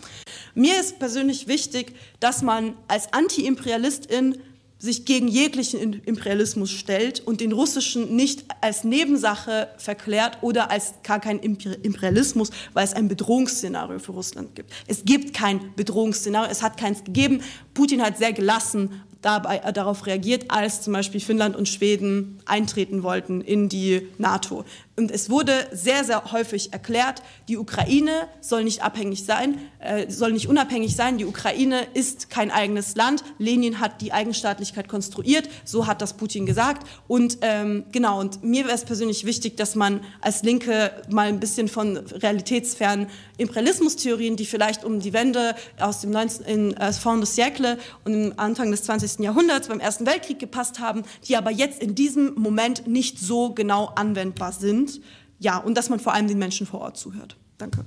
Mir 0.55 0.79
ist 0.81 0.99
persönlich 0.99 1.49
wichtig, 1.49 1.95
dass 2.19 2.43
man 2.43 2.75
als 2.89 3.13
Anti-Imperialistin 3.13 4.39
sich 4.81 5.05
gegen 5.05 5.29
jeglichen 5.29 6.01
Imperialismus 6.05 6.71
stellt 6.71 7.21
und 7.21 7.43
den 7.43 7.53
russischen 7.53 8.17
nicht 8.17 8.47
als 8.63 8.83
Nebensache 8.83 9.69
verklärt 9.77 10.39
oder 10.41 10.71
als 10.71 10.95
gar 11.03 11.21
kein 11.21 11.39
Imperialismus, 11.39 12.51
weil 12.73 12.85
es 12.85 12.95
ein 12.95 13.07
Bedrohungsszenario 13.07 13.99
für 13.99 14.13
Russland 14.13 14.55
gibt. 14.55 14.73
Es 14.87 15.05
gibt 15.05 15.35
kein 15.35 15.75
Bedrohungsszenario, 15.77 16.51
es 16.51 16.63
hat 16.63 16.79
keins 16.79 17.05
gegeben. 17.05 17.43
Putin 17.75 18.01
hat 18.03 18.17
sehr 18.17 18.33
gelassen 18.33 19.03
dabei, 19.21 19.59
äh, 19.59 19.73
darauf 19.73 20.07
reagiert, 20.07 20.47
als 20.51 20.83
zum 20.83 20.95
Beispiel 20.95 21.21
Finnland 21.21 21.57
und 21.57 21.69
Schweden 21.69 22.39
eintreten 22.47 23.03
wollten 23.03 23.43
in 23.43 23.69
die 23.69 24.09
NATO. 24.19 24.65
Und 24.96 25.11
es 25.11 25.31
wurde 25.31 25.66
sehr, 25.72 26.05
sehr 26.05 26.33
häufig 26.33 26.72
erklärt, 26.72 27.22
die 27.48 27.57
Ukraine 27.57 28.29
soll 28.40 28.64
nicht 28.64 28.83
abhängig 28.83 29.24
sein, 29.24 29.59
äh, 29.79 30.11
soll 30.11 30.33
nicht 30.33 30.46
unabhängig 30.46 30.94
sein. 30.94 31.16
Die 31.16 31.24
Ukraine 31.24 31.87
ist 31.94 32.29
kein 32.29 32.50
eigenes 32.50 32.96
Land. 32.96 33.24
Lenin 33.38 33.81
hat 33.81 34.03
die 34.03 34.12
Eigenstaatlichkeit 34.12 34.88
konstruiert, 34.88 35.48
so 35.64 35.87
hat 35.87 36.03
das 36.03 36.14
Putin 36.14 36.44
gesagt. 36.44 36.87
Und 37.09 37.38
ähm, 37.40 37.85
genau, 37.92 38.20
und 38.20 38.44
mir 38.44 38.64
wäre 38.64 38.74
es 38.74 38.85
persönlich 38.85 39.24
wichtig, 39.24 39.57
dass 39.57 39.74
man 39.74 40.00
als 40.20 40.42
Linke 40.42 40.90
mal 41.09 41.29
ein 41.29 41.40
bisschen 41.40 41.68
von 41.68 41.96
realitätsfernen 41.96 43.07
Imperialismustheorien, 43.38 44.37
die 44.37 44.44
vielleicht 44.44 44.85
um 44.85 45.00
die 45.00 45.14
Wende 45.14 45.55
aus 45.79 46.03
dem 46.03 46.11
19, 46.11 46.44
in, 46.44 46.76
äh, 46.76 46.92
Fond 46.92 47.22
des 47.22 47.37
Siècle 47.37 47.79
und 48.05 48.12
im 48.12 48.35
Anfang 48.37 48.70
des 48.70 48.83
20. 48.83 49.20
Jahrhunderts 49.20 49.68
beim 49.68 49.81
Ersten 49.81 50.05
Weltkrieg 50.05 50.38
gepasst 50.38 50.79
haben, 50.79 51.05
die 51.26 51.37
aber 51.37 51.50
jetzt 51.50 51.81
in 51.81 51.94
diesem 51.94 52.35
Moment 52.35 52.87
nicht 52.87 53.18
so 53.18 53.55
genau 53.55 53.87
anwendbar 53.94 54.53
sind 54.53 54.89
und 54.96 55.05
ja, 55.38 55.57
und 55.57 55.74
dass 55.74 55.88
man 55.88 56.00
vor 56.00 56.12
allem 56.12 56.29
den 56.29 56.38
Menschen 56.38 56.66
vor 56.66 56.81
Ort 56.81 56.98
zuhört. 56.98 57.37
Danke. 57.57 57.85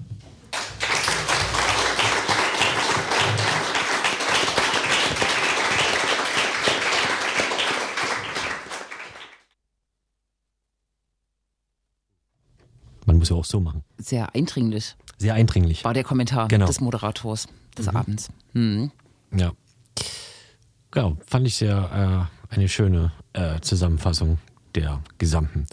Man 13.05 13.17
muss 13.17 13.29
ja 13.29 13.35
auch 13.35 13.45
so 13.45 13.59
machen. 13.59 13.83
Sehr 13.97 14.33
eindringlich. 14.33 14.95
Sehr 15.19 15.35
eindringlich. 15.35 15.83
War 15.83 15.93
der 15.93 16.03
Kommentar 16.03 16.47
genau. 16.47 16.65
des 16.65 16.81
Moderators 16.81 17.47
des 17.77 17.87
mhm. 17.87 17.95
Abends. 17.95 18.29
Mhm. 18.53 18.91
Ja. 19.35 19.51
Genau, 20.89 21.17
fand 21.25 21.45
ich 21.45 21.55
sehr 21.55 22.29
äh, 22.51 22.53
eine 22.53 22.69
schöne 22.69 23.11
äh, 23.33 23.59
Zusammenfassung 23.61 24.37
der 24.75 25.01
gesamten 25.17 25.67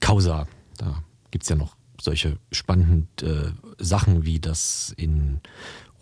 Causa. 0.00 0.46
Da 0.76 1.02
gibt 1.30 1.44
es 1.44 1.48
ja 1.48 1.56
noch 1.56 1.76
solche 2.00 2.38
spannenden 2.50 3.08
äh, 3.22 3.52
Sachen, 3.82 4.24
wie 4.24 4.40
das 4.40 4.94
in 4.96 5.40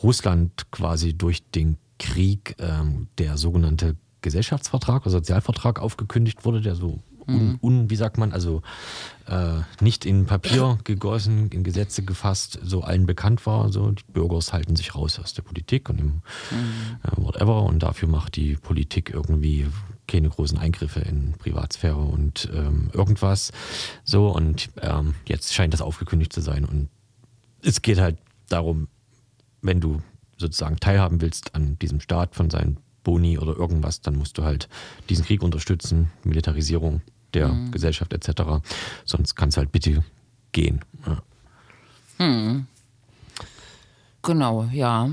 Russland 0.02 0.70
quasi 0.70 1.14
durch 1.14 1.42
den 1.50 1.76
Krieg 1.98 2.54
ähm, 2.58 3.08
der 3.18 3.36
sogenannte 3.36 3.96
Gesellschaftsvertrag 4.22 5.02
oder 5.02 5.10
Sozialvertrag 5.10 5.80
aufgekündigt 5.80 6.44
wurde, 6.44 6.60
der 6.60 6.74
so 6.74 7.00
un, 7.28 7.58
un, 7.60 7.90
wie 7.90 7.96
sagt 7.96 8.18
man, 8.18 8.32
also 8.32 8.62
äh, 9.26 9.60
nicht 9.80 10.06
in 10.06 10.26
Papier 10.26 10.78
gegossen, 10.84 11.50
in 11.50 11.62
Gesetze 11.62 12.02
gefasst, 12.02 12.58
so 12.62 12.82
allen 12.82 13.06
bekannt 13.06 13.44
war. 13.46 13.70
So 13.70 13.92
die 13.92 14.02
Bürger 14.12 14.40
halten 14.52 14.76
sich 14.76 14.94
raus 14.94 15.18
aus 15.18 15.34
der 15.34 15.42
Politik 15.42 15.90
und 15.90 16.00
im 16.00 16.06
mhm. 16.06 16.22
äh, 17.02 17.10
whatever 17.16 17.64
und 17.64 17.82
dafür 17.82 18.08
macht 18.08 18.36
die 18.36 18.54
Politik 18.54 19.10
irgendwie 19.10 19.66
keine 20.08 20.28
großen 20.30 20.58
Eingriffe 20.58 21.00
in 21.00 21.34
Privatsphäre 21.34 21.96
und 21.98 22.48
ähm, 22.52 22.90
irgendwas. 22.92 23.52
So, 24.02 24.30
und 24.30 24.70
ähm, 24.80 25.14
jetzt 25.26 25.54
scheint 25.54 25.74
das 25.74 25.82
aufgekündigt 25.82 26.32
zu 26.32 26.40
sein. 26.40 26.64
Und 26.64 26.88
es 27.62 27.82
geht 27.82 28.00
halt 28.00 28.16
darum, 28.48 28.88
wenn 29.62 29.80
du 29.80 30.02
sozusagen 30.36 30.78
teilhaben 30.78 31.20
willst 31.20 31.54
an 31.54 31.78
diesem 31.78 32.00
Staat 32.00 32.34
von 32.34 32.50
seinen 32.50 32.78
Boni 33.04 33.38
oder 33.38 33.56
irgendwas, 33.56 34.00
dann 34.00 34.16
musst 34.16 34.38
du 34.38 34.44
halt 34.44 34.68
diesen 35.08 35.24
Krieg 35.24 35.42
unterstützen, 35.42 36.10
Militarisierung 36.24 37.02
der 37.34 37.48
mhm. 37.48 37.70
Gesellschaft 37.70 38.12
etc. 38.12 38.64
Sonst 39.04 39.34
kann 39.34 39.50
es 39.50 39.56
halt 39.56 39.72
bitte 39.72 40.04
gehen. 40.52 40.80
Ja. 41.06 42.26
Mhm. 42.26 42.66
Genau, 44.22 44.64
ja. 44.72 45.10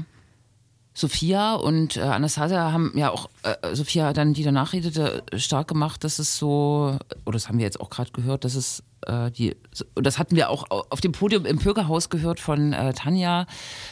Sophia 0.97 1.55
und 1.55 1.97
äh, 1.97 2.01
Anastasia 2.01 2.71
haben 2.71 2.93
ja 2.95 3.11
auch, 3.11 3.29
äh, 3.43 3.75
Sophia 3.75 4.13
dann, 4.13 4.33
die 4.33 4.43
danach 4.43 4.71
redete, 4.71 5.23
stark 5.35 5.67
gemacht, 5.67 6.05
dass 6.05 6.19
es 6.19 6.37
so, 6.37 6.97
oder 7.25 7.33
das 7.33 7.49
haben 7.49 7.57
wir 7.57 7.65
jetzt 7.65 7.81
auch 7.81 7.89
gerade 7.89 8.11
gehört, 8.11 8.45
dass 8.45 8.55
es 8.55 8.81
äh, 9.05 9.29
die, 9.29 9.57
das 9.95 10.17
hatten 10.17 10.37
wir 10.37 10.49
auch 10.49 10.63
auf 10.69 11.01
dem 11.01 11.11
Podium 11.11 11.45
im 11.45 11.57
Bürgerhaus 11.57 12.09
gehört 12.09 12.39
von 12.39 12.71
äh, 12.71 12.93
Tanja, 12.93 13.45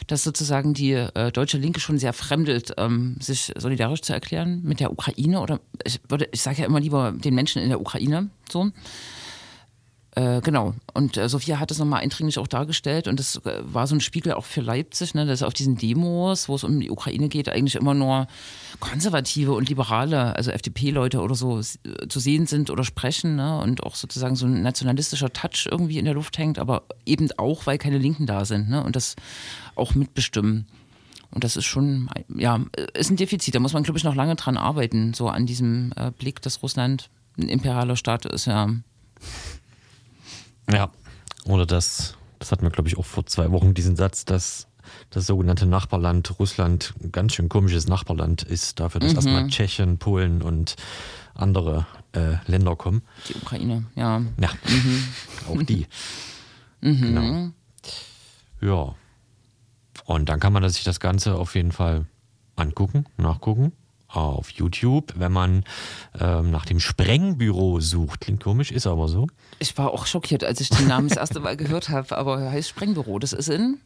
dass 0.07 0.23
sozusagen 0.23 0.73
die 0.73 0.93
äh, 0.93 1.31
deutsche 1.33 1.57
Linke 1.57 1.81
schon 1.81 1.99
sehr 1.99 2.13
fremdelt, 2.13 2.73
ähm, 2.77 3.17
sich 3.19 3.51
solidarisch 3.57 4.01
zu 4.01 4.13
erklären 4.13 4.61
mit 4.63 4.79
der 4.79 4.91
Ukraine 4.91 5.41
oder 5.41 5.59
ich 5.83 5.99
würde, 6.07 6.29
ich 6.31 6.41
sage 6.41 6.61
ja 6.61 6.65
immer 6.65 6.79
lieber 6.79 7.11
den 7.11 7.35
Menschen 7.35 7.61
in 7.61 7.67
der 7.67 7.81
Ukraine 7.81 8.29
so. 8.49 8.71
Äh, 10.15 10.41
genau. 10.41 10.75
Und 10.93 11.17
äh, 11.17 11.27
Sophia 11.27 11.59
hat 11.59 11.71
es 11.71 11.79
nochmal 11.79 12.01
eindringlich 12.01 12.37
auch 12.37 12.47
dargestellt 12.47 13.07
und 13.07 13.19
das 13.19 13.37
äh, 13.45 13.61
war 13.63 13.87
so 13.87 13.95
ein 13.95 14.01
Spiegel 14.01 14.33
auch 14.33 14.45
für 14.45 14.61
Leipzig, 14.61 15.15
ne, 15.15 15.25
dass 15.25 15.41
auf 15.41 15.55
diesen 15.55 15.75
Demos, 15.75 16.47
wo 16.47 16.55
es 16.55 16.63
um 16.63 16.79
die 16.79 16.91
Ukraine 16.91 17.29
geht, 17.29 17.49
eigentlich 17.49 17.75
immer 17.75 17.95
nur 17.95 18.27
konservative 18.79 19.53
und 19.53 19.69
liberale, 19.69 20.35
also 20.35 20.51
FDP-Leute 20.51 21.19
oder 21.19 21.33
so 21.33 21.59
äh, 21.59 22.07
zu 22.07 22.19
sehen 22.19 22.45
sind 22.45 22.69
oder 22.69 22.83
sprechen 22.83 23.37
ne, 23.37 23.59
und 23.59 23.83
auch 23.83 23.95
sozusagen 23.95 24.35
so 24.35 24.45
ein 24.45 24.61
nationalistischer 24.61 25.33
Touch 25.33 25.67
irgendwie 25.71 25.97
in 25.97 26.05
der 26.05 26.13
Luft 26.13 26.37
hängt, 26.37 26.59
aber 26.59 26.83
eben 27.07 27.29
auch, 27.37 27.65
weil 27.65 27.79
keine 27.79 27.97
Linken 27.97 28.27
da 28.27 28.45
sind 28.45 28.69
ne, 28.69 28.83
und 28.83 28.95
das 28.95 29.15
auch 29.73 29.95
mitbestimmen. 29.95 30.67
Und 31.31 31.43
das 31.43 31.57
ist 31.57 31.65
schon, 31.65 32.11
ja, 32.37 32.59
ist 32.93 33.09
ein 33.09 33.15
Defizit. 33.15 33.55
Da 33.55 33.59
muss 33.59 33.73
man, 33.73 33.81
glaube 33.81 33.97
ich, 33.97 34.03
noch 34.03 34.13
lange 34.13 34.35
dran 34.35 34.55
arbeiten, 34.55 35.15
so 35.15 35.29
an 35.29 35.47
diesem 35.47 35.91
Blick, 36.19 36.43
dass 36.43 36.61
Russland 36.61 37.09
ein 37.39 37.49
imperialer 37.49 37.95
Staat 37.95 38.27
ist, 38.27 38.45
ja. 38.45 38.69
Ja, 40.71 40.91
oder 41.45 41.65
das, 41.65 42.15
das 42.39 42.51
hatten 42.51 42.63
wir, 42.63 42.69
glaube 42.69 42.89
ich, 42.89 42.97
auch 42.97 43.05
vor 43.05 43.25
zwei 43.25 43.51
Wochen, 43.51 43.73
diesen 43.73 43.95
Satz, 43.95 44.25
dass 44.25 44.67
das 45.09 45.25
sogenannte 45.25 45.65
Nachbarland 45.65 46.39
Russland 46.39 46.93
ein 47.01 47.11
ganz 47.11 47.33
schön 47.33 47.49
komisches 47.49 47.87
Nachbarland 47.87 48.43
ist, 48.43 48.79
dafür, 48.79 48.99
dass 49.01 49.11
mhm. 49.11 49.17
erstmal 49.17 49.47
Tschechien, 49.47 49.97
Polen 49.97 50.41
und 50.41 50.75
andere 51.33 51.85
äh, 52.13 52.35
Länder 52.45 52.75
kommen. 52.75 53.01
Die 53.27 53.35
Ukraine, 53.35 53.85
ja. 53.95 54.21
Ja, 54.39 54.49
mhm. 54.67 55.03
auch 55.49 55.63
die. 55.63 55.87
Mhm. 56.85 57.01
Genau. 57.01 57.51
Ja. 58.59 58.95
Und 60.03 60.27
dann 60.27 60.41
kann 60.41 60.51
man 60.51 60.67
sich 60.67 60.83
das 60.83 60.99
Ganze 60.99 61.35
auf 61.35 61.55
jeden 61.55 61.71
Fall 61.71 62.07
angucken, 62.57 63.05
nachgucken 63.15 63.71
auf 64.15 64.49
YouTube, 64.51 65.13
wenn 65.17 65.31
man 65.31 65.63
ähm, 66.19 66.51
nach 66.51 66.65
dem 66.65 66.79
Sprengbüro 66.79 67.79
sucht. 67.79 68.21
Klingt 68.21 68.43
komisch, 68.43 68.71
ist 68.71 68.87
aber 68.87 69.07
so. 69.07 69.27
Ich 69.59 69.77
war 69.77 69.91
auch 69.91 70.05
schockiert, 70.05 70.43
als 70.43 70.61
ich 70.61 70.69
den 70.69 70.87
Namen 70.87 71.07
das 71.09 71.17
erste 71.17 71.39
Mal 71.39 71.57
gehört 71.57 71.89
habe, 71.89 72.17
aber 72.17 72.39
er 72.41 72.51
heißt 72.51 72.69
Sprengbüro. 72.69 73.19
Das 73.19 73.33
ist 73.33 73.49
in. 73.49 73.79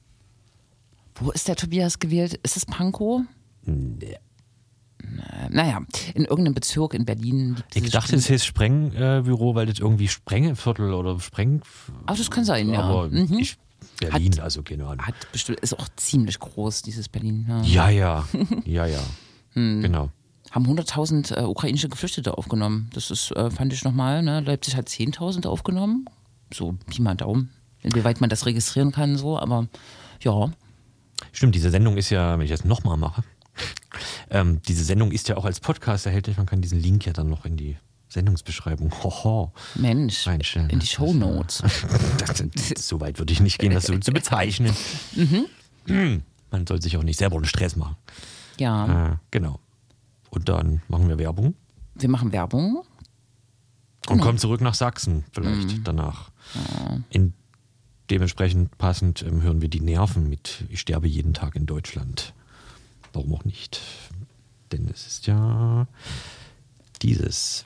Wo 1.16 1.32
ist 1.32 1.48
der 1.48 1.56
Tobias 1.56 2.00
gewählt? 2.00 2.40
Ist 2.44 2.58
es 2.58 2.66
Pankow? 2.66 3.22
Nee. 3.64 4.18
Naja, 5.50 5.82
in 6.16 6.26
irgendeinem 6.26 6.54
Bezirk 6.56 6.94
in 6.94 7.06
Berlin. 7.06 7.56
gibt 7.72 7.86
Ich 7.86 7.92
dachte, 7.92 8.16
es 8.16 8.28
hieß 8.28 8.44
Sprengbüro, 8.46 9.56
weil 9.56 9.66
das 9.68 9.80
irgendwie 9.80 10.08
Sprengeviertel 10.08 10.94
oder 10.94 11.20
Spreng. 11.20 11.62
Ach, 12.06 12.18
das 12.18 12.30
kann 12.30 12.44
sein, 12.44 12.70
ja. 12.70 12.82
Aber 12.82 13.08
Mhm. 13.10 13.38
ich, 13.40 13.58
Berlin, 14.00 14.40
also 14.40 14.64
keine 14.64 14.86
Ahnung. 14.86 15.06
Hat 15.06 15.16
bestimmt, 15.32 15.60
ist 15.62 15.78
auch 15.80 15.88
ziemlich 15.96 16.40
groß, 16.40 16.82
dieses 16.82 17.10
Berlin. 17.10 17.46
Ja. 17.48 17.62
Ja, 17.62 17.90
ja, 17.90 18.28
ja, 18.66 18.86
ja. 18.88 19.00
Hm. 19.54 19.82
Genau. 19.82 20.10
Haben 20.52 20.66
100.000 20.66 21.36
äh, 21.38 21.44
ukrainische 21.44 21.90
Geflüchtete 21.90 22.38
aufgenommen. 22.38 22.90
Das 22.94 23.12
ist, 23.12 23.32
äh, 23.32 23.52
fand 23.52 23.74
ich 23.74 23.84
nochmal, 23.84 24.24
ne? 24.24 24.40
Leipzig 24.42 24.76
hat 24.76 24.88
10.000 24.88 25.46
aufgenommen. 25.48 26.06
So, 26.54 26.74
Pi 26.90 27.02
mal 27.02 27.16
Daumen. 27.16 27.50
Inwieweit 27.82 28.22
man 28.22 28.30
das 28.30 28.46
registrieren 28.46 28.92
kann, 28.92 29.18
so, 29.18 29.38
aber 29.38 29.68
ja. 30.22 30.52
Stimmt, 31.32 31.56
diese 31.56 31.70
Sendung 31.70 31.98
ist 31.98 32.10
ja, 32.10 32.38
wenn 32.38 32.46
ich 32.46 32.52
das 32.52 32.64
nochmal 32.66 32.98
mache, 32.98 33.24
ähm, 34.30 34.62
diese 34.68 34.84
Sendung 34.84 35.12
ist 35.12 35.28
ja 35.30 35.38
auch 35.38 35.46
als 35.46 35.60
Podcast 35.60 36.06
erhältlich. 36.06 36.38
Man 36.38 36.46
kann 36.46 36.62
diesen 36.62 36.80
Link 36.82 37.06
ja 37.06 37.14
dann 37.14 37.30
noch 37.30 37.46
in 37.46 37.58
die 37.58 37.78
Sendungsbeschreibung 38.10 38.92
Hoho, 39.04 39.52
Mensch, 39.76 40.26
reinstellen. 40.28 40.70
in 40.70 40.80
die 40.80 40.88
Shownotes. 40.88 41.64
Das, 42.20 42.44
das, 42.54 42.88
so 42.88 43.00
weit 43.00 43.20
würde 43.20 43.32
ich 43.34 43.40
nicht 43.42 43.60
gehen, 43.60 43.74
das 43.74 43.86
so 43.86 43.98
zu 43.98 44.12
bezeichnen. 44.12 44.74
Mhm. 45.88 46.24
Man 46.52 46.68
soll 46.68 46.82
sich 46.82 46.98
auch 46.98 47.04
nicht 47.04 47.18
selber 47.18 47.38
einen 47.38 47.46
Stress 47.46 47.76
machen. 47.78 47.96
Ja, 48.60 49.12
Äh, 49.12 49.16
genau. 49.32 49.60
Und 50.30 50.50
dann 50.50 50.82
machen 50.88 51.10
wir 51.10 51.18
Werbung 51.18 51.56
wir 52.02 52.10
machen 52.10 52.32
Werbung. 52.32 52.84
und 54.08 54.22
kommen 54.22 54.38
zurück 54.38 54.62
nach 54.62 54.74
Sachsen 54.74 55.26
vielleicht 55.32 55.86
danach. 55.86 56.32
In, 57.10 57.34
dementsprechend 58.10 58.78
passend 58.78 59.22
ähm, 59.24 59.42
hören 59.42 59.62
wir 59.62 59.70
die 59.70 59.82
Nerven 59.82 60.30
mit 60.30 60.64
Ich 60.70 60.80
sterbe 60.80 61.08
jeden 61.08 61.34
Tag 61.34 61.56
in 61.56 61.66
Deutschland. 61.66 62.34
Warum 63.14 63.34
auch 63.34 63.46
nicht? 63.46 63.82
Denn 64.72 64.88
es 64.88 65.08
ist 65.08 65.28
ja 65.28 65.88
dieses 67.02 67.66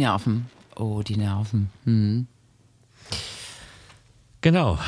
Nerven. 0.00 0.46
Oh, 0.76 1.02
die 1.02 1.16
Nerven. 1.16 1.70
Hm. 1.84 2.26
Genau. 4.40 4.78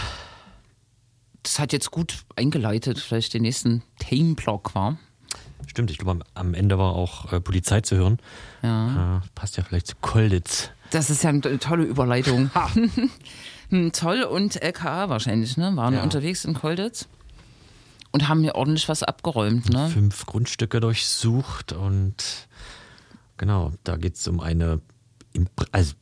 Das 1.42 1.58
hat 1.58 1.72
jetzt 1.72 1.90
gut 1.90 2.24
eingeleitet, 2.36 2.98
vielleicht 2.98 3.34
den 3.34 3.42
nächsten 3.42 3.82
Themenblock 3.98 4.74
war. 4.74 4.96
Stimmt, 5.66 5.90
ich 5.90 5.98
glaube, 5.98 6.24
am- 6.34 6.54
Ende 6.54 6.78
war 6.78 6.94
auch 6.94 7.32
äh, 7.32 7.40
Polizei 7.40 7.80
zu 7.80 7.96
hören. 7.96 8.18
Ja. 8.62 9.18
Äh, 9.18 9.20
passt 9.34 9.56
ja 9.56 9.62
vielleicht 9.64 9.86
zu 9.88 9.96
Kolditz. 10.00 10.70
Das 10.90 11.08
ist 11.10 11.22
ja 11.24 11.30
eine 11.30 11.58
tolle 11.58 11.84
Überleitung. 11.84 12.50
Hm, 13.70 13.90
Zoll 13.94 14.22
und 14.24 14.60
LKA 14.62 15.08
wahrscheinlich, 15.08 15.56
ne? 15.56 15.74
Waren 15.76 15.94
Ja. 15.94 16.02
unterwegs 16.02 16.44
in 16.44 16.52
Kolditz 16.52 17.08
und 18.10 18.28
haben 18.28 18.42
hier 18.42 18.54
ordentlich 18.54 18.86
was 18.90 19.02
abgeräumt, 19.02 19.70
ne? 19.70 19.88
Fünf 19.88 20.26
Grundstücke 20.26 20.78
durchsucht 20.78 21.72
und 21.72 22.16
genau, 23.38 23.72
da 23.84 23.96
geht 23.96 24.16
es 24.16 24.28
um 24.28 24.40
eine, 24.40 24.82
im- 25.32 25.48
also 25.72 25.94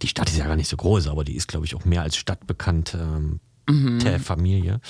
die 0.00 0.08
Stadt 0.08 0.28
ist 0.28 0.36
ja 0.38 0.46
gar 0.46 0.56
nicht 0.56 0.68
so 0.68 0.76
groß, 0.76 1.08
aber 1.08 1.24
die 1.24 1.34
ist, 1.34 1.48
glaube 1.48 1.66
ich, 1.66 1.74
auch 1.74 1.84
mehr 1.84 2.02
als 2.02 2.16
stadtbekannt 2.16 2.96
ähm, 2.98 3.40
der 3.68 4.18
Familie, 4.20 4.80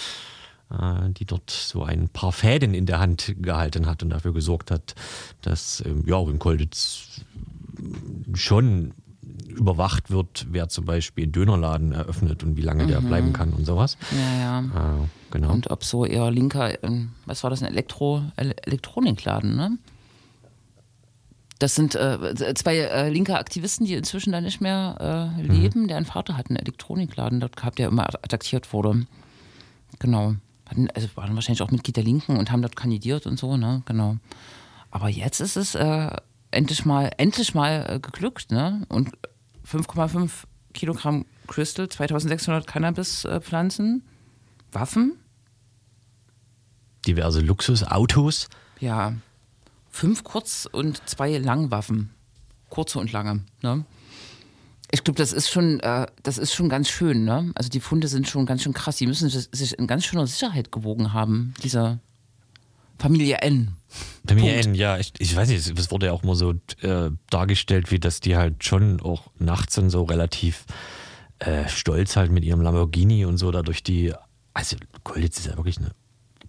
äh, 0.70 1.10
die 1.10 1.24
dort 1.24 1.50
so 1.50 1.82
ein 1.82 2.08
paar 2.10 2.32
Fäden 2.32 2.74
in 2.74 2.84
der 2.86 2.98
Hand 3.00 3.34
gehalten 3.40 3.86
hat 3.86 4.02
und 4.02 4.10
dafür 4.10 4.32
gesorgt 4.34 4.70
hat, 4.70 4.94
dass 5.42 5.82
ähm, 5.86 6.04
ja 6.06 6.16
auch 6.16 6.28
in 6.28 6.38
Kolditz 6.38 7.22
schon 8.34 8.92
überwacht 9.48 10.10
wird, 10.10 10.46
wer 10.50 10.68
zum 10.68 10.84
Beispiel 10.84 11.24
einen 11.24 11.32
Dönerladen 11.32 11.92
eröffnet 11.92 12.42
und 12.44 12.56
wie 12.56 12.62
lange 12.62 12.86
der 12.86 13.00
bleiben 13.00 13.32
kann 13.32 13.52
und 13.52 13.64
sowas. 13.64 13.96
Ja, 14.12 14.38
ja. 14.38 14.60
Äh, 15.00 15.06
genau. 15.30 15.52
Und 15.52 15.70
ob 15.70 15.84
so 15.84 16.04
eher 16.04 16.30
linker, 16.30 16.82
ähm, 16.84 17.10
was 17.26 17.42
war 17.42 17.50
das, 17.50 17.62
ein 17.62 17.68
Elektro, 17.68 18.22
Ele 18.36 18.54
Elektronikladen, 18.64 19.56
ne? 19.56 19.78
Das 21.58 21.74
sind 21.74 21.96
äh, 21.96 22.54
zwei 22.54 22.76
äh, 22.76 23.08
linke 23.08 23.36
Aktivisten, 23.36 23.84
die 23.84 23.94
inzwischen 23.94 24.32
da 24.32 24.40
nicht 24.40 24.60
mehr 24.60 25.34
äh, 25.38 25.42
leben. 25.42 25.88
Deren 25.88 26.04
Vater 26.04 26.36
hat 26.36 26.50
einen 26.50 26.56
Elektronikladen 26.56 27.40
dort 27.40 27.56
gehabt, 27.56 27.78
der 27.78 27.88
immer 27.88 28.06
attackiert 28.06 28.72
wurde. 28.72 29.06
Genau. 29.98 30.36
Hatten, 30.66 30.88
also 30.90 31.08
waren 31.16 31.34
wahrscheinlich 31.34 31.62
auch 31.62 31.70
Mitglied 31.70 31.96
der 31.96 32.04
Linken 32.04 32.36
und 32.36 32.52
haben 32.52 32.62
dort 32.62 32.76
kandidiert 32.76 33.26
und 33.26 33.38
so, 33.38 33.56
ne? 33.56 33.82
Genau. 33.86 34.16
Aber 34.90 35.08
jetzt 35.08 35.40
ist 35.40 35.56
es 35.56 35.74
äh, 35.74 36.10
endlich 36.50 36.84
mal, 36.84 37.10
endlich 37.16 37.54
mal 37.54 37.86
äh, 37.88 37.98
geglückt, 37.98 38.52
ne? 38.52 38.86
Und 38.88 39.10
5,5 39.66 40.30
Kilogramm 40.74 41.24
Crystal, 41.48 41.88
2600 41.88 42.66
Cannabispflanzen, 42.66 44.04
Waffen, 44.70 45.18
diverse 47.06 47.40
Luxusautos. 47.40 48.48
ja, 48.80 49.14
fünf 49.98 50.22
Kurz- 50.22 50.68
und 50.70 51.02
zwei 51.06 51.36
Langwaffen. 51.38 52.10
Kurze 52.68 53.00
und 53.00 53.10
lange, 53.10 53.40
ne? 53.62 53.84
Ich 54.90 55.04
glaube, 55.04 55.18
das 55.18 55.32
ist 55.32 55.50
schon, 55.50 55.80
äh, 55.80 56.06
das 56.22 56.38
ist 56.38 56.54
schon 56.54 56.68
ganz 56.68 56.88
schön, 56.88 57.24
ne? 57.24 57.50
Also 57.54 57.68
die 57.68 57.80
Funde 57.80 58.06
sind 58.08 58.28
schon 58.28 58.46
ganz 58.46 58.62
schön 58.62 58.72
krass. 58.72 58.96
Die 58.96 59.06
müssen 59.06 59.28
sich 59.28 59.78
in 59.78 59.86
ganz 59.86 60.04
schöner 60.06 60.26
Sicherheit 60.26 60.70
gewogen 60.70 61.12
haben, 61.12 61.52
dieser 61.62 61.98
Familie 62.96 63.38
N. 63.38 63.72
Familie 64.26 64.52
Punkt. 64.52 64.66
N, 64.66 64.74
ja, 64.74 64.98
ich, 64.98 65.12
ich 65.18 65.34
weiß 65.34 65.48
nicht, 65.48 65.66
es 65.66 65.90
wurde 65.90 66.06
ja 66.06 66.12
auch 66.12 66.22
immer 66.22 66.36
so 66.36 66.54
äh, 66.82 67.10
dargestellt, 67.28 67.90
wie 67.90 67.98
dass 67.98 68.20
die 68.20 68.36
halt 68.36 68.64
schon 68.64 69.00
auch 69.00 69.30
nachts 69.38 69.76
und 69.78 69.90
so 69.90 70.04
relativ 70.04 70.64
äh, 71.40 71.68
stolz 71.68 72.16
halt 72.16 72.30
mit 72.30 72.44
ihrem 72.44 72.60
Lamborghini 72.60 73.24
und 73.24 73.36
so 73.38 73.50
da 73.50 73.62
durch 73.62 73.82
die, 73.82 74.14
also 74.54 74.76
Kolditz 75.02 75.38
ist 75.38 75.46
ja 75.46 75.56
wirklich 75.56 75.78
eine 75.78 75.90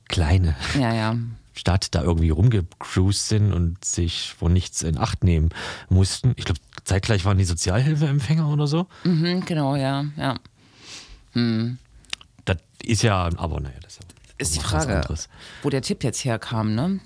kleine 0.08 0.56
Ja, 0.80 0.94
ja. 0.94 1.16
Stadt, 1.60 1.94
da 1.94 2.02
irgendwie 2.02 2.30
rumgecruised 2.30 3.28
sind 3.28 3.54
und 3.54 3.84
sich 3.84 4.34
vor 4.38 4.50
nichts 4.50 4.82
in 4.82 4.98
Acht 4.98 5.24
nehmen 5.24 5.50
mussten. 5.90 6.34
Ich 6.38 6.46
glaube, 6.46 6.60
zeitgleich 6.84 7.26
waren 7.26 7.38
die 7.38 7.46
Sozialhilfeempfänger 7.46 8.48
oder 8.48 8.68
so. 8.68 8.88
Mhm, 9.04 9.46
genau, 9.46 9.76
ja, 9.76 10.06
ja. 10.18 10.36
Das 12.46 12.58
ist 12.84 13.04
ja, 13.04 13.30
aber 13.38 13.60
naja, 13.60 13.76
das 13.84 13.98
ist, 13.98 14.06
Ist 14.38 14.56
die 14.56 14.60
Frage, 14.62 15.02
wo 15.62 15.70
der 15.70 15.82
Tipp 15.82 16.04
jetzt 16.04 16.24
herkam, 16.26 16.74
ne? 16.74 17.00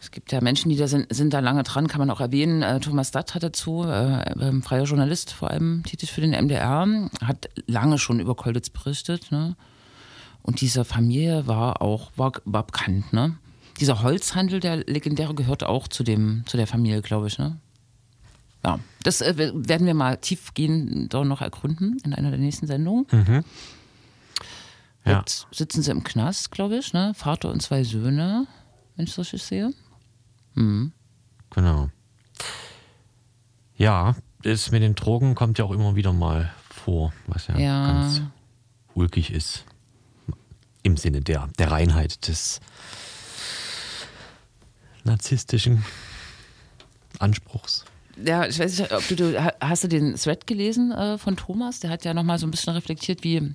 Es 0.00 0.10
gibt 0.10 0.32
ja 0.32 0.42
Menschen, 0.42 0.68
die 0.68 0.76
da 0.76 0.86
sind, 0.86 1.06
sind 1.14 1.32
da 1.32 1.40
lange 1.40 1.62
dran, 1.62 1.88
kann 1.88 1.98
man 1.98 2.10
auch 2.10 2.20
erwähnen. 2.20 2.62
Äh, 2.62 2.78
Thomas 2.80 3.10
Datt 3.10 3.34
hat 3.34 3.42
dazu, 3.42 3.84
äh, 3.84 4.22
ähm, 4.38 4.62
freier 4.62 4.84
Journalist, 4.84 5.32
vor 5.32 5.50
allem 5.50 5.82
tätig 5.82 6.12
für 6.12 6.20
den 6.20 6.32
MDR, 6.32 6.86
hat 7.24 7.48
lange 7.66 7.98
schon 7.98 8.20
über 8.20 8.34
Kolditz 8.34 8.68
berichtet. 8.68 9.32
Ne? 9.32 9.56
Und 10.46 10.60
diese 10.60 10.84
Familie 10.84 11.46
war 11.48 11.82
auch 11.82 12.12
war, 12.16 12.32
war 12.44 12.64
bekannt. 12.64 13.12
Ne? 13.12 13.36
Dieser 13.80 14.02
Holzhandel, 14.02 14.60
der 14.60 14.76
legendäre, 14.76 15.34
gehört 15.34 15.64
auch 15.64 15.88
zu, 15.88 16.04
dem, 16.04 16.44
zu 16.46 16.56
der 16.56 16.68
Familie, 16.68 17.02
glaube 17.02 17.26
ich. 17.26 17.38
Ne? 17.38 17.58
Ja, 18.64 18.78
das 19.02 19.20
äh, 19.20 19.34
werden 19.36 19.86
wir 19.86 19.94
mal 19.94 20.16
tiefgehend 20.18 21.12
noch 21.12 21.40
ergründen 21.42 21.98
in 22.04 22.14
einer 22.14 22.30
der 22.30 22.38
nächsten 22.38 22.66
Sendungen. 22.68 23.06
Ja. 25.04 25.18
Jetzt 25.18 25.46
sitzen 25.52 25.82
sie 25.82 25.90
im 25.90 26.04
Knast, 26.04 26.50
glaube 26.52 26.78
ich, 26.78 26.92
ne? 26.92 27.12
Vater 27.14 27.50
und 27.50 27.60
zwei 27.60 27.84
Söhne, 27.84 28.46
wenn 28.96 29.04
ich 29.04 29.10
es 29.12 29.18
richtig 29.18 29.42
sehe. 29.42 29.72
Genau. 30.54 31.90
Ja, 33.76 34.16
das 34.42 34.70
mit 34.70 34.82
den 34.82 34.94
Drogen 34.94 35.34
kommt 35.34 35.58
ja 35.58 35.64
auch 35.64 35.70
immer 35.72 35.94
wieder 35.96 36.12
mal 36.12 36.50
vor, 36.70 37.12
was 37.26 37.46
ja, 37.48 37.58
Ja. 37.58 37.86
ganz 37.86 38.22
ulkig 38.94 39.32
ist. 39.32 39.64
Im 40.86 40.96
Sinne 40.96 41.20
der, 41.20 41.48
der 41.58 41.72
Reinheit 41.72 42.28
des 42.28 42.60
narzisstischen 45.02 45.84
Anspruchs. 47.18 47.84
Ja, 48.24 48.46
ich 48.46 48.56
weiß 48.56 48.78
nicht, 48.78 48.92
ob 48.92 49.08
du, 49.08 49.16
du 49.16 49.54
hast 49.60 49.82
du 49.82 49.88
den 49.88 50.14
Thread 50.14 50.46
gelesen 50.46 50.92
äh, 50.92 51.18
von 51.18 51.36
Thomas? 51.36 51.80
Der 51.80 51.90
hat 51.90 52.04
ja 52.04 52.14
nochmal 52.14 52.38
so 52.38 52.46
ein 52.46 52.52
bisschen 52.52 52.72
reflektiert, 52.74 53.24
wie 53.24 53.52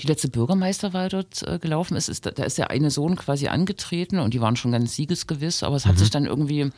die 0.00 0.06
letzte 0.06 0.28
Bürgermeisterwahl 0.28 1.10
dort 1.10 1.42
äh, 1.42 1.58
gelaufen 1.58 1.94
ist. 1.94 2.08
ist. 2.08 2.24
Da 2.24 2.42
ist 2.42 2.56
der 2.56 2.70
eine 2.70 2.90
Sohn 2.90 3.16
quasi 3.16 3.48
angetreten 3.48 4.18
und 4.18 4.32
die 4.32 4.40
waren 4.40 4.56
schon 4.56 4.72
ganz 4.72 4.96
siegesgewiss, 4.96 5.62
aber 5.62 5.76
es 5.76 5.84
hat 5.84 5.98
sich 5.98 6.08
dann 6.08 6.24
irgendwie 6.24 6.70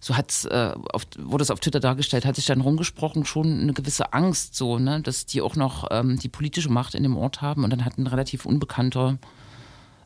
so 0.00 0.16
hat's, 0.16 0.46
äh, 0.46 0.74
auf, 0.92 1.06
wurde 1.18 1.42
es 1.42 1.50
auf 1.50 1.60
Twitter 1.60 1.80
dargestellt, 1.80 2.24
hat 2.24 2.36
sich 2.36 2.46
dann 2.46 2.62
rumgesprochen, 2.62 3.26
schon 3.26 3.60
eine 3.60 3.72
gewisse 3.74 4.12
Angst, 4.14 4.56
so, 4.56 4.78
ne, 4.78 5.02
dass 5.02 5.26
die 5.26 5.42
auch 5.42 5.56
noch 5.56 5.88
ähm, 5.90 6.18
die 6.18 6.28
politische 6.28 6.70
Macht 6.70 6.94
in 6.94 7.02
dem 7.02 7.16
Ort 7.16 7.42
haben. 7.42 7.64
Und 7.64 7.70
dann 7.70 7.84
hat 7.84 7.98
ein 7.98 8.06
relativ 8.06 8.46
unbekannter 8.46 9.18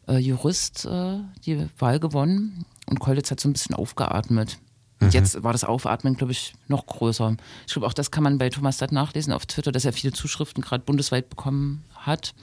äh, 0.09 0.19
Jurist 0.19 0.85
äh, 0.85 1.19
die 1.47 1.69
Wahl 1.79 2.01
gewonnen 2.01 2.65
und 2.87 2.99
Kollitz 2.99 3.31
hat 3.31 3.39
so 3.39 3.49
ein 3.49 3.53
bisschen 3.53 3.77
aufgeatmet. 3.77 4.59
Und 5.01 5.13
jetzt 5.13 5.43
war 5.43 5.53
das 5.53 5.65
Aufatmen, 5.65 6.17
glaube 6.17 6.33
ich, 6.33 6.55
noch 6.67 6.87
größer. 6.87 7.37
Ich 7.67 7.73
glaube, 7.73 7.87
auch 7.87 7.93
das 7.93 8.11
kann 8.11 8.25
man 8.25 8.39
bei 8.39 8.49
Thomas 8.49 8.79
Datt 8.79 8.91
nachlesen 8.91 9.33
auf 9.33 9.45
Twitter, 9.45 9.71
dass 9.71 9.85
er 9.85 9.93
viele 9.93 10.13
Zuschriften 10.13 10.63
gerade 10.63 10.83
bundesweit 10.85 11.29
bekommen 11.29 11.85
hat 11.95 12.35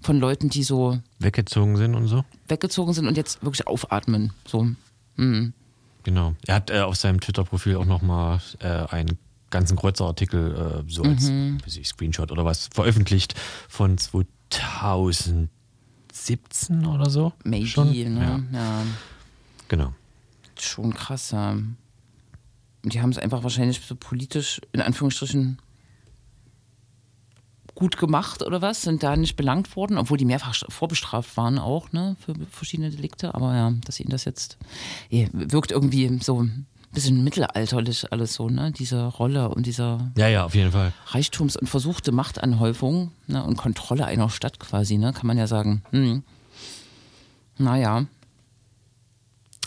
von 0.00 0.18
Leuten, 0.18 0.48
die 0.48 0.64
so 0.64 0.98
Weggezogen 1.20 1.76
sind 1.76 1.94
und 1.94 2.08
so. 2.08 2.24
weggezogen 2.48 2.92
sind 2.94 3.06
und 3.06 3.16
jetzt 3.16 3.42
wirklich 3.42 3.66
aufatmen. 3.66 4.32
So. 4.46 4.66
Mhm. 5.16 5.52
Genau. 6.04 6.34
Er 6.46 6.54
hat 6.56 6.70
äh, 6.70 6.80
auf 6.80 6.96
seinem 6.96 7.20
Twitter-Profil 7.20 7.76
auch 7.76 7.84
nochmal 7.86 8.40
äh, 8.60 8.68
einen 8.68 9.18
ganzen 9.50 9.76
Kreuzerartikel 9.76 10.84
äh, 10.86 10.90
so 10.90 11.02
als 11.02 11.30
weiß 11.30 11.76
ich, 11.76 11.88
Screenshot 11.88 12.30
oder 12.32 12.44
was 12.44 12.68
veröffentlicht 12.72 13.34
von 13.68 13.98
2017 13.98 15.48
oder 16.86 17.10
so. 17.10 17.32
Maybe, 17.44 17.66
Schon? 17.66 17.88
ne? 17.90 18.46
Ja, 18.52 18.58
Ja. 18.58 18.82
genau. 19.68 19.92
Schon 20.58 20.94
krass, 20.94 21.32
ja. 21.32 21.56
Die 22.84 23.00
haben 23.00 23.10
es 23.10 23.18
einfach 23.18 23.42
wahrscheinlich 23.42 23.80
so 23.80 23.96
politisch, 23.96 24.60
in 24.72 24.80
Anführungsstrichen, 24.82 25.58
gut 27.74 27.96
gemacht 27.96 28.42
oder 28.42 28.62
was, 28.62 28.82
sind 28.82 29.02
da 29.02 29.16
nicht 29.16 29.36
belangt 29.36 29.74
worden, 29.76 29.98
obwohl 29.98 30.16
die 30.18 30.24
mehrfach 30.24 30.54
vorbestraft 30.68 31.36
waren 31.36 31.58
auch, 31.58 31.90
ne, 31.92 32.16
für 32.24 32.34
verschiedene 32.50 32.90
Delikte. 32.90 33.34
Aber 33.34 33.54
ja, 33.54 33.72
dass 33.84 33.98
ihnen 34.00 34.10
das 34.10 34.24
jetzt 34.24 34.58
ja, 35.10 35.26
wirkt 35.32 35.72
irgendwie 35.72 36.18
so 36.22 36.42
ein 36.42 36.66
bisschen 36.92 37.24
mittelalterlich 37.24 38.12
alles 38.12 38.34
so, 38.34 38.48
ne, 38.48 38.70
diese 38.70 39.04
Rolle 39.06 39.48
und 39.48 39.66
dieser 39.66 40.12
Ja, 40.16 40.28
ja, 40.28 40.44
auf 40.44 40.54
jeden 40.54 40.70
Fall. 40.70 40.92
Reichtums- 41.08 41.56
und 41.56 41.66
versuchte 41.68 42.12
Machtanhäufung 42.12 43.10
ne, 43.26 43.42
und 43.42 43.56
Kontrolle 43.56 44.04
einer 44.06 44.30
Stadt 44.30 44.60
quasi, 44.60 44.96
ne, 44.96 45.12
kann 45.12 45.26
man 45.26 45.36
ja 45.36 45.48
sagen. 45.48 45.82
Hm. 45.90 46.22
Naja, 47.58 48.06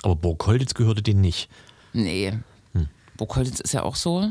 Aber 0.04 0.16
Burg-Kolditz 0.16 0.74
gehörte 0.74 1.02
denen 1.02 1.22
nicht. 1.22 1.50
nee. 1.94 2.34
Burgkolditz 3.18 3.60
ist 3.60 3.74
ja 3.74 3.82
auch 3.82 3.96
so 3.96 4.30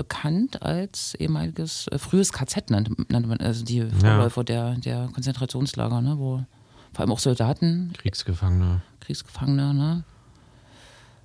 bekannt 0.00 0.62
als 0.62 1.14
ehemaliges, 1.16 1.86
äh, 1.88 1.98
frühes 1.98 2.32
KZ 2.32 2.70
nannte, 2.70 2.92
nannte 3.10 3.28
man, 3.28 3.38
also 3.40 3.62
die 3.62 3.82
Vorläufer 3.82 4.44
der, 4.44 4.76
der 4.76 5.10
Konzentrationslager, 5.12 6.00
ne, 6.00 6.16
wo 6.16 6.42
vor 6.94 7.00
allem 7.00 7.12
auch 7.12 7.18
Soldaten, 7.18 7.92
Kriegsgefangene. 7.98 8.80
Kriegsgefangene, 9.00 9.74
ne, 9.74 10.04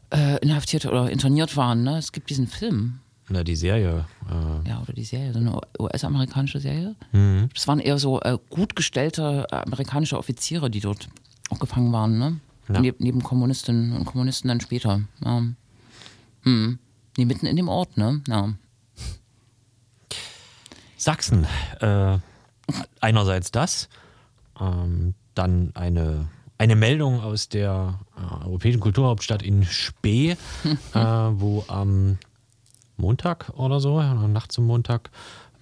äh, 0.09 0.39
inhaftiert 0.39 0.85
oder 0.85 1.09
interniert 1.09 1.55
waren. 1.55 1.83
Ne. 1.83 1.97
Es 1.97 2.11
gibt 2.11 2.29
diesen 2.29 2.47
Film, 2.47 2.99
Na, 3.29 3.45
die 3.45 3.55
Serie. 3.55 4.03
Äh, 4.29 4.69
ja, 4.69 4.81
oder 4.81 4.91
die 4.91 5.05
Serie, 5.05 5.31
so 5.31 5.39
eine 5.39 5.61
US-amerikanische 5.79 6.59
Serie. 6.59 6.95
Mhm. 7.13 7.47
Das 7.53 7.69
waren 7.69 7.79
eher 7.79 7.97
so 7.97 8.19
äh, 8.19 8.37
gut 8.49 8.75
gestellte 8.75 9.47
äh, 9.51 9.55
amerikanische 9.55 10.17
Offiziere, 10.17 10.69
die 10.69 10.81
dort 10.81 11.07
auch 11.49 11.59
gefangen 11.59 11.93
waren, 11.93 12.19
ne? 12.19 12.39
Ja. 12.67 12.81
Neb, 12.81 12.99
neben 12.99 13.23
Kommunistinnen 13.23 13.93
und 13.93 14.03
Kommunisten 14.03 14.49
dann 14.49 14.59
später. 14.59 14.99
Ja. 15.23 15.43
Hm. 16.43 16.79
Nee, 17.17 17.25
mitten 17.25 17.45
in 17.45 17.55
dem 17.55 17.69
Ort, 17.69 17.95
ne? 17.95 18.21
Ja. 18.27 18.53
Sachsen. 20.97 21.45
Äh, 21.79 22.17
einerseits 22.99 23.51
das, 23.51 23.89
ähm, 24.59 25.13
dann 25.33 25.71
eine, 25.75 26.27
eine 26.57 26.75
Meldung 26.75 27.21
aus 27.21 27.49
der 27.49 27.99
äh, 28.17 28.45
Europäischen 28.45 28.79
Kulturhauptstadt 28.79 29.43
in 29.43 29.65
Spee, 29.65 30.31
äh, 30.31 30.37
wo 30.95 31.63
am 31.67 32.17
Montag 32.97 33.49
oder 33.55 33.79
so, 33.79 34.01
Nacht 34.01 34.51
zum 34.51 34.65
Montag, 34.65 35.09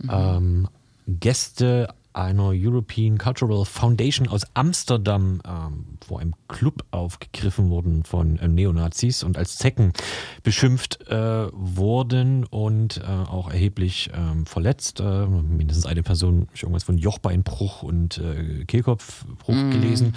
ähm, 0.07 0.67
Gäste 1.07 1.93
einer 2.13 2.51
European 2.53 3.17
Cultural 3.17 3.65
Foundation 3.65 4.27
aus 4.27 4.45
Amsterdam 4.53 5.41
ähm, 5.45 5.85
vor 6.05 6.19
einem 6.19 6.33
Club 6.47 6.83
aufgegriffen 6.91 7.69
wurden 7.69 8.03
von 8.03 8.37
äh, 8.39 8.47
Neonazis 8.47 9.23
und 9.23 9.37
als 9.37 9.57
Zecken 9.57 9.93
beschimpft 10.43 11.07
äh, 11.09 11.47
wurden 11.51 12.45
und 12.45 12.97
äh, 12.97 13.03
auch 13.03 13.49
erheblich 13.49 14.11
ähm, 14.13 14.45
verletzt. 14.45 14.99
Äh, 14.99 15.27
mindestens 15.27 15.85
eine 15.85 16.03
Person 16.03 16.47
hat 16.51 16.61
irgendwas 16.61 16.83
von 16.83 16.97
Jochbeinbruch 16.97 17.83
und 17.83 18.17
äh, 18.17 18.65
Kehlkopfbruch 18.65 19.55
gelesen. 19.71 20.15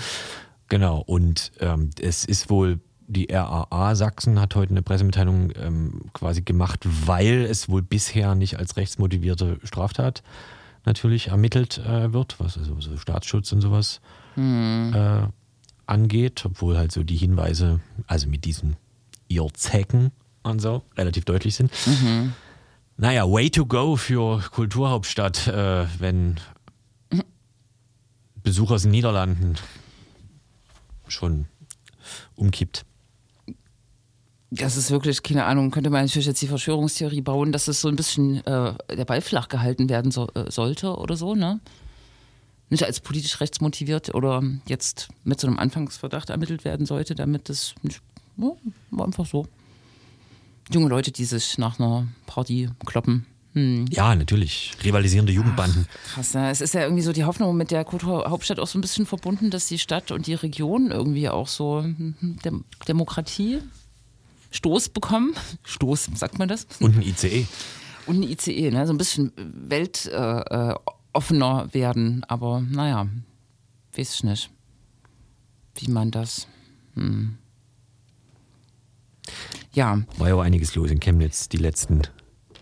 Genau, 0.69 1.01
und 1.01 1.53
ähm, 1.61 1.91
es 2.01 2.25
ist 2.25 2.51
wohl 2.51 2.81
die 3.09 3.29
RAA 3.31 3.95
Sachsen 3.95 4.41
hat 4.41 4.55
heute 4.57 4.71
eine 4.71 4.83
Pressemitteilung 4.83 5.53
ähm, 5.57 6.01
quasi 6.13 6.43
gemacht, 6.43 6.81
weil 6.85 7.45
es 7.45 7.69
wohl 7.69 7.83
bisher 7.83 8.35
nicht 8.35 8.59
als 8.59 8.77
rechtsmotivierte 8.77 9.59
Straftat 9.63 10.23
natürlich 10.87 11.29
ermittelt 11.29 11.79
äh, 11.79 12.13
wird, 12.13 12.39
was 12.39 12.57
also 12.57 12.81
so 12.81 12.97
Staatsschutz 12.97 13.53
und 13.53 13.61
sowas 13.61 14.01
äh, 14.95 15.27
angeht, 15.87 16.45
obwohl 16.45 16.77
halt 16.79 16.93
so 16.93 17.03
die 17.03 17.17
Hinweise, 17.17 17.81
also 18.07 18.29
mit 18.29 18.45
diesen 18.45 18.77
ihr 19.29 19.47
Zecken 19.55 20.13
und 20.43 20.61
so, 20.61 20.83
relativ 20.97 21.25
deutlich 21.25 21.55
sind. 21.57 21.71
Naja, 22.97 23.25
way 23.31 23.51
to 23.51 23.67
go 23.67 23.97
für 23.97 24.41
Kulturhauptstadt, 24.51 25.49
äh, 25.49 25.87
wenn 25.99 26.37
Besucher 28.43 28.75
aus 28.75 28.83
den 28.83 28.93
Niederlanden 28.93 29.57
schon 31.09 31.47
umkippt. 32.37 32.85
Das 34.51 34.77
ist 34.77 34.91
wirklich, 34.91 35.23
keine 35.23 35.45
Ahnung, 35.45 35.71
könnte 35.71 35.91
man 35.91 36.05
natürlich 36.05 36.27
jetzt 36.27 36.41
die 36.41 36.47
Verschwörungstheorie 36.47 37.21
bauen, 37.21 37.51
dass 37.51 37.67
es 37.67 37.81
so 37.81 37.89
ein 37.89 37.97
bisschen 37.97 38.47
äh, 38.47 38.75
der 38.95 39.05
Ball 39.05 39.21
flach 39.21 39.49
gehalten 39.49 39.89
werden 39.89 40.13
so, 40.13 40.29
äh, 40.35 40.51
sollte 40.51 40.97
oder 40.97 41.17
so, 41.17 41.35
ne? 41.35 41.61
Nicht 42.69 42.85
als 42.85 43.01
politisch 43.01 43.41
rechtsmotiviert 43.41 44.15
oder 44.15 44.43
jetzt 44.67 45.09
mit 45.25 45.41
so 45.41 45.47
einem 45.47 45.59
Anfangsverdacht 45.59 46.31
ermittelt 46.31 46.65
werden 46.65 46.87
sollte, 46.87 47.15
damit 47.15 47.49
das 47.49 47.75
nicht, 47.83 48.01
ja, 48.37 48.53
war 48.91 49.07
einfach 49.07 49.27
so. 49.27 49.47
Junge 50.73 50.89
Leute, 50.89 51.13
die 51.13 51.25
sich 51.25 51.59
nach 51.59 51.79
einer 51.79 52.09
Party 52.27 52.69
kloppen. 52.85 53.27
Hm. 53.53 53.87
Ja, 53.91 54.15
natürlich. 54.15 54.73
Rivalisierende 54.85 55.33
Jugendbanden. 55.33 55.87
Krass, 56.13 56.35
ne? 56.35 56.51
es 56.51 56.61
ist 56.61 56.75
ja 56.75 56.83
irgendwie 56.83 57.03
so 57.03 57.13
die 57.13 57.25
Hoffnung 57.25 57.57
mit 57.57 57.71
der 57.71 57.85
Kulturhauptstadt 57.85 58.61
auch 58.61 58.67
so 58.67 58.79
ein 58.79 58.83
bisschen 58.83 59.07
verbunden, 59.07 59.51
dass 59.51 59.67
die 59.67 59.79
Stadt 59.79 60.11
und 60.11 60.27
die 60.27 60.35
Region 60.35 60.91
irgendwie 60.91 61.29
auch 61.29 61.49
so 61.49 61.83
hm, 61.83 62.39
Dem 62.45 62.65
Demokratie 62.87 63.61
Stoß 64.51 64.91
bekommen. 64.91 65.35
Stoß, 65.65 66.11
sagt 66.15 66.39
man 66.39 66.49
das? 66.49 66.67
Und 66.81 66.97
ein 66.97 67.03
ICE. 67.07 67.47
Und 68.07 68.21
ein 68.21 68.23
ICE, 68.23 68.71
ne? 68.71 68.87
so 68.87 68.93
ein 68.93 68.99
bisschen 68.99 69.33
weltoffener 69.37 70.75
äh, 70.77 70.91
offener 71.13 71.69
werden. 71.75 72.25
Aber 72.29 72.61
naja, 72.61 73.07
weiß 73.97 74.15
ich 74.15 74.25
nicht, 74.25 74.51
wie 75.77 75.91
man 75.91 76.11
das. 76.11 76.47
Hm. 76.95 77.39
Ja, 79.73 80.01
War 80.19 80.29
ja 80.29 80.35
auch 80.37 80.41
einiges 80.41 80.75
los 80.75 80.91
in 80.91 81.01
Chemnitz 81.01 81.49
die 81.49 81.59
letzten 81.59 82.03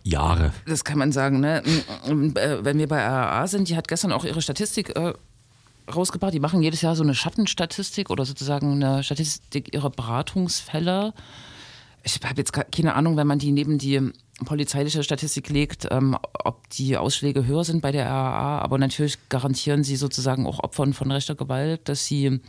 Jahre. 0.02 0.52
das 0.66 0.84
kann 0.84 0.98
man 0.98 1.12
sagen. 1.12 1.40
Ne? 1.40 1.62
Äh, 1.64 2.64
Wenn 2.64 2.78
wir 2.78 2.88
bei 2.88 3.06
RAA 3.06 3.46
sind, 3.46 3.68
die 3.68 3.76
hat 3.76 3.86
gestern 3.88 4.12
auch 4.12 4.24
ihre 4.24 4.42
Statistik 4.42 4.96
äh, 4.96 5.12
rausgebracht. 5.94 6.34
Die 6.34 6.40
machen 6.40 6.62
jedes 6.62 6.80
Jahr 6.82 6.96
so 6.96 7.02
eine 7.02 7.14
Schattenstatistik 7.14 8.10
oder 8.10 8.24
sozusagen 8.24 8.82
eine 8.82 9.02
Statistik 9.02 9.72
ihrer 9.74 9.90
Beratungsfälle. 9.90 11.12
Ich 12.06 12.20
habe 12.22 12.34
jetzt 12.36 12.52
keine 12.52 12.94
Ahnung, 12.94 13.16
wenn 13.16 13.26
man 13.26 13.38
die 13.38 13.50
neben 13.50 13.78
die 13.78 14.12
polizeiliche 14.44 15.02
Statistik 15.02 15.48
legt, 15.48 15.88
ähm, 15.90 16.18
ob 16.44 16.68
die 16.70 16.98
Ausschläge 16.98 17.46
höher 17.46 17.64
sind 17.64 17.80
bei 17.80 17.92
der 17.92 18.04
RAA. 18.06 18.58
Aber 18.58 18.76
natürlich 18.76 19.16
garantieren 19.30 19.84
sie 19.84 19.96
sozusagen 19.96 20.46
auch 20.46 20.62
Opfern 20.62 20.92
von 20.92 21.10
rechter 21.10 21.34
Gewalt, 21.34 21.88
dass 21.88 22.04
sie 22.04 22.40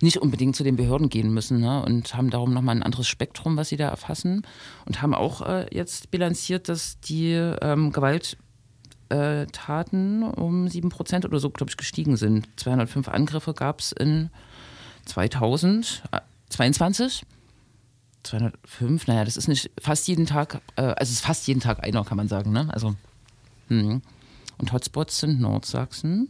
nicht 0.00 0.18
unbedingt 0.18 0.56
zu 0.56 0.64
den 0.64 0.74
Behörden 0.74 1.10
gehen 1.10 1.32
müssen 1.32 1.60
ne? 1.60 1.84
und 1.84 2.16
haben 2.16 2.30
darum 2.30 2.52
nochmal 2.52 2.74
ein 2.76 2.82
anderes 2.82 3.06
Spektrum, 3.06 3.56
was 3.56 3.68
sie 3.68 3.76
da 3.76 3.88
erfassen. 3.88 4.44
Und 4.84 5.00
haben 5.00 5.14
auch 5.14 5.42
äh, 5.42 5.72
jetzt 5.72 6.10
bilanziert, 6.10 6.68
dass 6.68 6.98
die 6.98 7.34
ähm, 7.34 7.92
Gewalttaten 7.92 10.24
um 10.24 10.66
7% 10.66 11.24
oder 11.24 11.38
so, 11.38 11.50
glaube 11.50 11.70
ich, 11.70 11.76
gestiegen 11.76 12.16
sind. 12.16 12.48
205 12.56 13.06
Angriffe 13.08 13.54
gab 13.54 13.78
es 13.78 13.92
in 13.92 14.30
2022. 15.04 17.22
205, 18.22 19.06
naja, 19.06 19.24
das 19.24 19.36
ist 19.36 19.48
nicht 19.48 19.70
fast 19.80 20.06
jeden 20.08 20.26
Tag, 20.26 20.60
äh, 20.76 20.82
also 20.82 21.02
es 21.02 21.12
ist 21.12 21.24
fast 21.24 21.46
jeden 21.46 21.60
Tag 21.60 21.82
einer, 21.82 22.04
kann 22.04 22.16
man 22.16 22.28
sagen. 22.28 22.52
Ne? 22.52 22.68
Also, 22.72 22.94
hm. 23.68 24.02
Und 24.58 24.72
Hotspots 24.72 25.18
sind 25.18 25.40
Nordsachsen, 25.40 26.28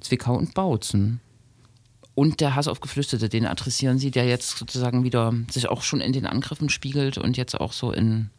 Zwickau 0.00 0.36
und 0.36 0.54
Bautzen. 0.54 1.20
Und 2.14 2.40
der 2.40 2.54
Hass 2.54 2.68
auf 2.68 2.80
Geflüchtete, 2.80 3.28
den 3.28 3.46
adressieren 3.46 3.98
sie, 3.98 4.10
der 4.10 4.26
jetzt 4.26 4.58
sozusagen 4.58 5.04
wieder 5.04 5.32
sich 5.50 5.68
auch 5.68 5.82
schon 5.82 6.00
in 6.00 6.12
den 6.12 6.26
Angriffen 6.26 6.68
spiegelt 6.68 7.18
und 7.18 7.36
jetzt 7.36 7.58
auch 7.58 7.72
so 7.72 7.92
in 7.92 8.30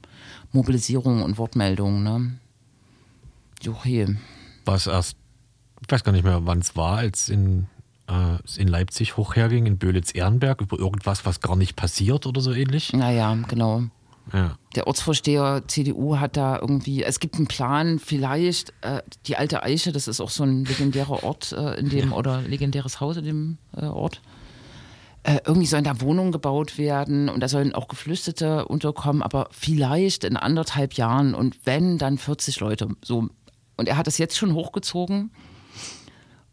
Mobilisierung 0.51 1.23
und 1.23 1.37
Wortmeldungen. 1.37 2.03
Ne? 2.03 2.39
Joche. 3.61 4.17
War 4.65 4.75
es 4.75 4.87
erst, 4.87 5.17
ich 5.81 5.91
weiß 5.91 6.03
gar 6.03 6.11
nicht 6.11 6.23
mehr, 6.23 6.45
wann 6.45 6.59
es 6.59 6.75
war, 6.75 6.97
als 6.97 7.29
in 7.29 7.67
in 8.57 8.67
Leipzig 8.67 9.17
hoch 9.17 9.35
herging, 9.35 9.65
in 9.65 9.77
Böhlitz-Ehrenberg, 9.77 10.61
über 10.61 10.77
irgendwas, 10.77 11.25
was 11.25 11.39
gar 11.39 11.55
nicht 11.55 11.75
passiert 11.75 12.25
oder 12.25 12.41
so 12.41 12.51
ähnlich. 12.51 12.93
Naja, 12.93 13.37
genau. 13.47 13.83
Ja. 14.33 14.57
Der 14.75 14.87
Ortsvorsteher 14.87 15.63
CDU 15.67 16.17
hat 16.17 16.37
da 16.37 16.59
irgendwie, 16.59 17.03
es 17.03 17.19
gibt 17.19 17.35
einen 17.35 17.47
Plan, 17.47 17.99
vielleicht 17.99 18.73
äh, 18.81 19.01
die 19.25 19.35
alte 19.35 19.63
Eiche, 19.63 19.91
das 19.91 20.07
ist 20.07 20.21
auch 20.21 20.29
so 20.29 20.43
ein 20.43 20.65
legendärer 20.65 21.23
Ort 21.23 21.51
äh, 21.51 21.79
in 21.79 21.89
dem, 21.89 22.13
oder 22.13 22.41
legendäres 22.41 22.99
Haus 22.99 23.17
in 23.17 23.25
dem 23.25 23.57
äh, 23.75 23.85
Ort. 23.85 24.21
Äh, 25.23 25.39
irgendwie 25.45 25.67
sollen 25.67 25.83
da 25.83 26.01
Wohnungen 26.01 26.31
gebaut 26.31 26.77
werden 26.77 27.29
und 27.29 27.41
da 27.41 27.47
sollen 27.47 27.75
auch 27.75 27.87
Geflüchtete 27.87 28.65
unterkommen, 28.65 29.21
aber 29.21 29.49
vielleicht 29.51 30.23
in 30.23 30.37
anderthalb 30.37 30.93
Jahren 30.93 31.35
und 31.35 31.57
wenn, 31.65 31.97
dann 31.97 32.17
40 32.17 32.59
Leute. 32.59 32.89
So. 33.03 33.29
Und 33.77 33.87
er 33.87 33.97
hat 33.97 34.07
das 34.07 34.17
jetzt 34.17 34.37
schon 34.37 34.53
hochgezogen 34.53 35.31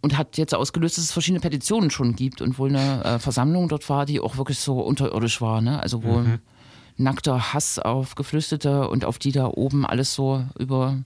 und 0.01 0.17
hat 0.17 0.39
jetzt 0.39 0.55
ausgelöst, 0.55 0.97
dass 0.97 1.05
es 1.05 1.13
verschiedene 1.13 1.41
Petitionen 1.41 1.91
schon 1.91 2.15
gibt 2.15 2.41
und 2.41 2.59
wohl 2.59 2.69
eine 2.69 3.05
äh, 3.05 3.19
Versammlung 3.19 3.69
dort 3.69 3.89
war, 3.89 4.07
die 4.07 4.21
auch 4.21 4.37
wirklich 4.37 4.61
so 4.61 4.81
unterirdisch 4.81 5.41
war, 5.41 5.61
ne? 5.61 5.81
Also 5.81 6.05
wo 6.05 6.25
nackter 6.99 7.53
Hass 7.53 7.79
auf 7.79 8.15
Geflüchtete 8.15 8.89
und 8.89 9.05
auf 9.05 9.19
die 9.19 9.33
da 9.33 9.47
oben 9.47 9.87
alles 9.87 10.15
so 10.15 10.45
über 10.59 10.99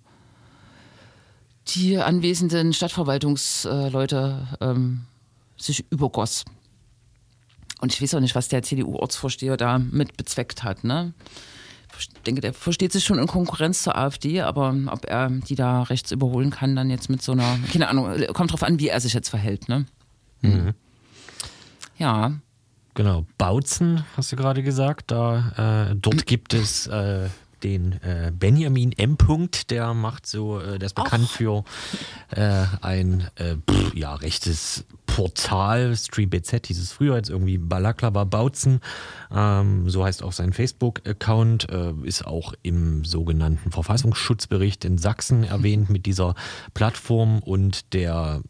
die 1.69 1.99
anwesenden 1.99 2.73
Stadtverwaltungsleute 2.73 4.49
ähm, 4.61 5.03
sich 5.57 5.85
übergoss. 5.91 6.45
Und 7.81 7.93
ich 7.93 8.03
weiß 8.03 8.15
auch 8.15 8.21
nicht, 8.21 8.35
was 8.35 8.49
der 8.49 8.63
CDU-Ortsvorsteher 8.63 9.57
da 9.57 9.79
mit 9.79 10.17
bezweckt 10.17 10.63
hat. 10.63 10.85
Ne? 10.85 11.13
Ich 11.99 12.09
denke, 12.27 12.41
der 12.41 12.53
versteht 12.53 12.93
sich 12.93 13.05
schon 13.05 13.19
in 13.19 13.27
Konkurrenz 13.27 13.83
zur 13.83 13.97
AfD, 13.97 14.41
aber 14.41 14.75
ob 14.87 15.05
er 15.07 15.31
die 15.31 15.55
da 15.55 15.83
rechts 15.83 16.11
überholen 16.11 16.51
kann, 16.51 16.77
dann 16.77 16.91
jetzt 16.91 17.11
mit 17.11 17.23
so 17.23 17.33
einer, 17.33 17.59
keine 17.73 17.89
Ahnung, 17.89 18.15
kommt 18.33 18.53
drauf 18.53 18.63
an, 18.63 18.79
wie 18.79 18.89
er 18.89 19.01
sich 19.01 19.15
jetzt 19.15 19.29
verhält. 19.29 19.69
Ne? 19.69 19.87
Ja, 21.99 22.33
Genau, 22.95 23.25
Bautzen, 23.39 24.05
hast 24.17 24.33
du 24.33 24.37
gerade 24.37 24.63
gesagt. 24.63 25.11
Da, 25.11 25.89
äh, 25.91 25.97
dort 25.97 26.27
gibt 26.27 26.53
es 26.53 26.87
äh, 26.89 27.29
den 27.63 28.01
äh, 28.03 28.33
Benjamin 28.33 28.93
M. 28.93 29.17
Punkt, 29.17 29.71
der 29.71 29.95
macht 29.95 30.27
so, 30.27 30.61
äh, 30.61 30.79
der 30.79 30.87
ist 30.87 30.95
bekannt 30.95 31.29
für 31.29 31.65
äh, 32.31 32.65
ein 32.81 33.29
äh, 33.37 33.57
pff, 33.71 33.95
ja, 33.95 34.15
rechtes 34.15 34.85
Portal, 35.07 35.95
StreamBZ 35.95 36.67
hieß 36.67 36.81
es 36.81 36.93
früher, 36.93 37.17
jetzt 37.17 37.29
irgendwie 37.29 37.59
Balaklava 37.59 38.25
Bautzen. 38.25 38.81
Ähm, 39.31 39.91
so 39.91 40.05
heißt 40.05 40.23
auch 40.23 40.33
sein 40.33 40.53
Facebook-Account, 40.53 41.69
äh, 41.71 41.93
ist 42.05 42.27
auch 42.27 42.55
im 42.63 43.05
sogenannten 43.05 43.71
Verfassungsschutzbericht 43.71 44.85
in 44.85 44.97
Sachsen 44.97 45.45
erwähnt 45.45 45.91
mit 45.91 46.07
dieser 46.07 46.35
Plattform 46.73 47.41
und 47.41 47.93
der 47.93 48.43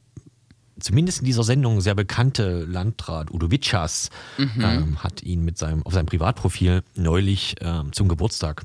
zumindest 0.78 1.20
in 1.20 1.26
dieser 1.26 1.44
Sendung 1.44 1.80
sehr 1.80 1.94
bekannte 1.94 2.64
Landrat 2.64 3.30
Udo 3.30 3.50
Witschas 3.50 4.10
ähm, 4.38 5.02
hat 5.02 5.22
ihn 5.22 5.44
mit 5.44 5.58
seinem, 5.58 5.84
auf 5.84 5.92
seinem 5.92 6.06
Privatprofil 6.06 6.82
neulich 6.94 7.56
ähm, 7.60 7.92
zum 7.92 8.08
Geburtstag 8.08 8.64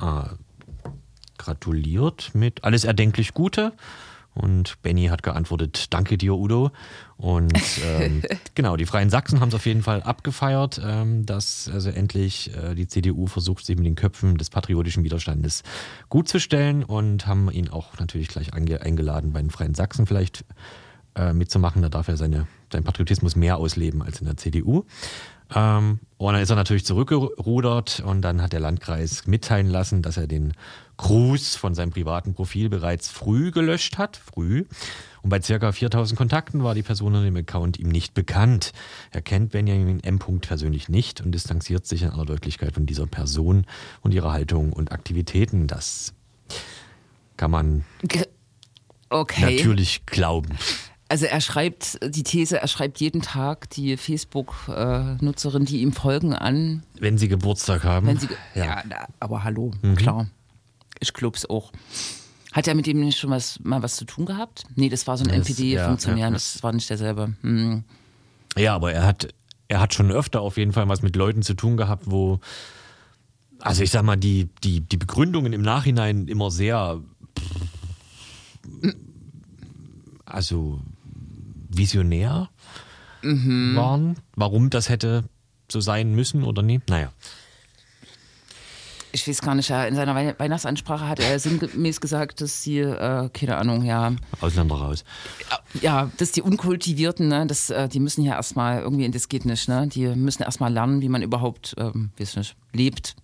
äh, 0.00 0.28
gratuliert 1.38 2.34
mit 2.34 2.64
alles 2.64 2.84
erdenklich 2.84 3.34
Gute. 3.34 3.72
Und 4.34 4.82
Benny 4.82 5.06
hat 5.06 5.22
geantwortet, 5.22 5.86
danke 5.94 6.18
dir, 6.18 6.34
Udo. 6.34 6.72
Und 7.16 7.56
ähm, 7.84 8.22
genau, 8.54 8.76
die 8.76 8.86
Freien 8.86 9.08
Sachsen 9.08 9.40
haben 9.40 9.48
es 9.48 9.54
auf 9.54 9.66
jeden 9.66 9.82
Fall 9.82 10.02
abgefeiert, 10.02 10.80
ähm, 10.84 11.24
dass 11.24 11.70
also 11.72 11.90
endlich 11.90 12.52
äh, 12.56 12.74
die 12.74 12.88
CDU 12.88 13.26
versucht, 13.26 13.64
sich 13.64 13.76
mit 13.76 13.86
den 13.86 13.94
Köpfen 13.94 14.36
des 14.36 14.50
patriotischen 14.50 15.04
Widerstandes 15.04 15.62
gut 16.08 16.28
zu 16.28 16.40
stellen 16.40 16.82
und 16.82 17.28
haben 17.28 17.48
ihn 17.50 17.68
auch 17.68 17.96
natürlich 18.00 18.28
gleich 18.28 18.52
eingeladen, 18.52 19.32
bei 19.32 19.40
den 19.40 19.50
Freien 19.50 19.74
Sachsen 19.74 20.06
vielleicht 20.06 20.44
äh, 21.14 21.32
mitzumachen. 21.32 21.82
Da 21.82 21.88
darf 21.88 22.08
er 22.08 22.16
seine, 22.16 22.46
seinen 22.72 22.84
Patriotismus 22.84 23.36
mehr 23.36 23.58
ausleben 23.58 24.02
als 24.02 24.20
in 24.20 24.26
der 24.26 24.36
CDU. 24.36 24.84
Ähm, 25.54 26.00
und 26.16 26.32
dann 26.32 26.42
ist 26.42 26.50
er 26.50 26.56
natürlich 26.56 26.84
zurückgerudert 26.84 28.00
und 28.00 28.22
dann 28.22 28.40
hat 28.40 28.52
der 28.52 28.60
Landkreis 28.60 29.26
mitteilen 29.26 29.68
lassen, 29.68 30.02
dass 30.02 30.16
er 30.16 30.26
den 30.26 30.54
Gruß 30.96 31.56
von 31.56 31.74
seinem 31.74 31.90
privaten 31.90 32.34
Profil 32.34 32.68
bereits 32.68 33.08
früh 33.08 33.50
gelöscht 33.50 33.98
hat. 33.98 34.16
Früh. 34.16 34.64
Und 35.22 35.30
bei 35.30 35.40
circa 35.40 35.72
4000 35.72 36.16
Kontakten 36.16 36.62
war 36.62 36.74
die 36.74 36.82
Person 36.82 37.14
in 37.14 37.24
dem 37.24 37.36
Account 37.36 37.78
ihm 37.78 37.88
nicht 37.88 38.14
bekannt. 38.14 38.72
Er 39.10 39.22
kennt 39.22 39.52
Benjamin 39.52 40.00
M. 40.00 40.18
persönlich 40.18 40.88
nicht 40.88 41.20
und 41.20 41.32
distanziert 41.32 41.86
sich 41.86 42.02
in 42.02 42.10
aller 42.10 42.26
Deutlichkeit 42.26 42.72
von 42.72 42.86
dieser 42.86 43.06
Person 43.06 43.66
und 44.02 44.12
ihrer 44.12 44.32
Haltung 44.32 44.72
und 44.72 44.92
Aktivitäten. 44.92 45.66
Das 45.66 46.14
kann 47.36 47.50
man 47.50 47.84
okay. 49.10 49.56
natürlich 49.56 50.06
glauben. 50.06 50.56
Also 51.08 51.26
er 51.26 51.40
schreibt 51.40 51.98
die 52.14 52.22
These, 52.22 52.60
er 52.60 52.66
schreibt 52.68 52.98
jeden 53.00 53.20
Tag 53.22 53.68
die 53.70 53.96
Facebook-Nutzerin, 53.96 55.64
die 55.66 55.82
ihm 55.82 55.92
folgen, 55.92 56.32
an, 56.34 56.82
Wenn 56.98 57.18
sie 57.18 57.28
Geburtstag 57.28 57.84
haben. 57.84 58.06
wenn 58.06 58.18
sie. 58.18 58.28
ge- 58.28 58.36
Ja, 58.54 58.82
na, 58.88 59.06
aber 59.20 59.44
hallo, 59.44 59.70
klar. 59.96 60.28
Ich 61.00 61.12
glaub's 61.12 61.44
auch. 61.48 61.72
Hat 62.52 62.66
er 62.68 62.74
mit 62.74 62.86
ihm 62.86 63.00
nicht 63.00 63.18
schon 63.18 63.30
was, 63.30 63.60
mal 63.62 63.82
was 63.82 63.96
zu 63.96 64.04
tun 64.06 64.24
gehabt? 64.26 64.64
Nee, 64.76 64.88
das 64.88 65.06
war 65.06 65.18
so 65.18 65.24
ein 65.24 65.30
NPD-Funktionär, 65.30 66.18
ja, 66.20 66.26
ja. 66.26 66.30
das 66.30 66.62
war 66.62 66.72
nicht 66.72 66.88
derselbe. 66.88 67.34
Hm. 67.42 67.84
Ja, 68.56 68.74
aber 68.74 68.92
er 68.92 69.04
hat, 69.04 69.28
er 69.68 69.80
hat 69.80 69.92
schon 69.92 70.10
öfter 70.10 70.40
auf 70.40 70.56
jeden 70.56 70.72
Fall 70.72 70.88
was 70.88 71.02
mit 71.02 71.16
Leuten 71.16 71.42
zu 71.42 71.54
tun 71.54 71.76
gehabt, 71.76 72.04
wo, 72.10 72.38
also 73.58 73.82
ich 73.82 73.90
sag 73.90 74.04
mal, 74.04 74.16
die, 74.16 74.48
die, 74.62 74.80
die 74.80 74.96
Begründungen 74.96 75.52
im 75.52 75.62
Nachhinein 75.62 76.28
immer 76.28 76.50
sehr, 76.52 77.00
also 80.24 80.80
visionär 81.76 82.48
waren. 83.22 84.16
Warum 84.36 84.68
das 84.70 84.88
hätte 84.90 85.24
so 85.70 85.80
sein 85.80 86.14
müssen 86.14 86.44
oder 86.44 86.60
nie? 86.62 86.80
Naja. 86.88 87.10
Ich 89.12 89.28
weiß 89.28 89.42
gar 89.42 89.54
nicht, 89.54 89.68
ja, 89.68 89.84
in 89.84 89.94
seiner 89.94 90.14
Wei- 90.16 90.34
Weihnachtsansprache 90.36 91.06
hat 91.08 91.20
er 91.20 91.38
sinngemäß 91.38 92.00
gesagt, 92.00 92.40
dass 92.40 92.62
die, 92.62 92.78
äh, 92.80 93.28
keine 93.32 93.56
Ahnung, 93.58 93.84
ja, 93.84 94.12
Ausländer 94.40 94.74
raus. 94.74 95.04
ja, 95.80 96.10
dass 96.16 96.32
die 96.32 96.42
Unkultivierten, 96.42 97.28
ne, 97.28 97.46
das, 97.46 97.70
äh, 97.70 97.88
die 97.88 98.00
müssen 98.00 98.24
ja 98.24 98.34
erstmal 98.34 98.80
irgendwie, 98.80 99.08
das 99.10 99.28
geht 99.28 99.44
nicht, 99.44 99.68
ne? 99.68 99.86
Die 99.86 100.08
müssen 100.08 100.42
erstmal 100.42 100.72
lernen, 100.72 101.00
wie 101.00 101.08
man 101.08 101.22
überhaupt, 101.22 101.76
ähm, 101.78 102.10
weiß 102.18 102.34
nicht, 102.36 102.56
lebt, 102.72 103.14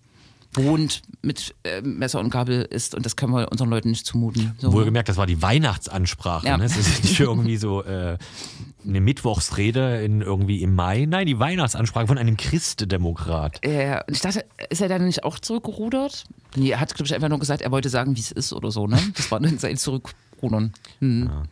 wohnt, 0.53 1.01
mit 1.21 1.55
äh, 1.63 1.81
Messer 1.81 2.19
und 2.19 2.29
Gabel 2.29 2.63
isst 2.63 2.95
und 2.95 3.05
das 3.05 3.15
können 3.15 3.33
wir 3.33 3.51
unseren 3.51 3.69
Leuten 3.69 3.89
nicht 3.89 4.05
zumuten. 4.05 4.53
So. 4.57 4.73
Wohlgemerkt, 4.73 5.09
das 5.09 5.17
war 5.17 5.25
die 5.25 5.41
Weihnachtsansprache. 5.41 6.47
Ja. 6.47 6.57
Ne? 6.57 6.65
Es 6.65 6.77
ist 6.77 7.03
nicht 7.03 7.19
irgendwie 7.19 7.57
so 7.57 7.83
äh, 7.83 8.17
eine 8.85 9.01
Mittwochsrede 9.01 10.03
in 10.03 10.21
irgendwie 10.21 10.61
im 10.61 10.75
Mai. 10.75 11.05
Nein, 11.07 11.27
die 11.27 11.39
Weihnachtsansprache 11.39 12.07
von 12.07 12.17
einem 12.17 12.37
Christdemokrat. 12.37 13.63
Äh, 13.63 14.01
und 14.07 14.15
ich 14.15 14.21
dachte, 14.21 14.45
ist 14.69 14.81
er 14.81 14.89
dann 14.89 15.05
nicht 15.05 15.23
auch 15.23 15.39
zurückgerudert? 15.39 16.25
Nee, 16.55 16.71
er 16.71 16.79
hat, 16.79 16.93
glaube 16.95 17.07
ich, 17.07 17.13
einfach 17.13 17.29
nur 17.29 17.39
gesagt, 17.39 17.61
er 17.61 17.71
wollte 17.71 17.89
sagen, 17.89 18.15
wie 18.15 18.21
es 18.21 18.31
ist 18.31 18.51
oder 18.53 18.71
so, 18.71 18.87
ne? 18.87 18.99
Das 19.15 19.31
war 19.31 19.39
dann 19.39 19.57
sein 19.57 19.77
Zurückrudern. 19.77 20.73
Hm. 20.99 21.29
Ja, 21.31 21.43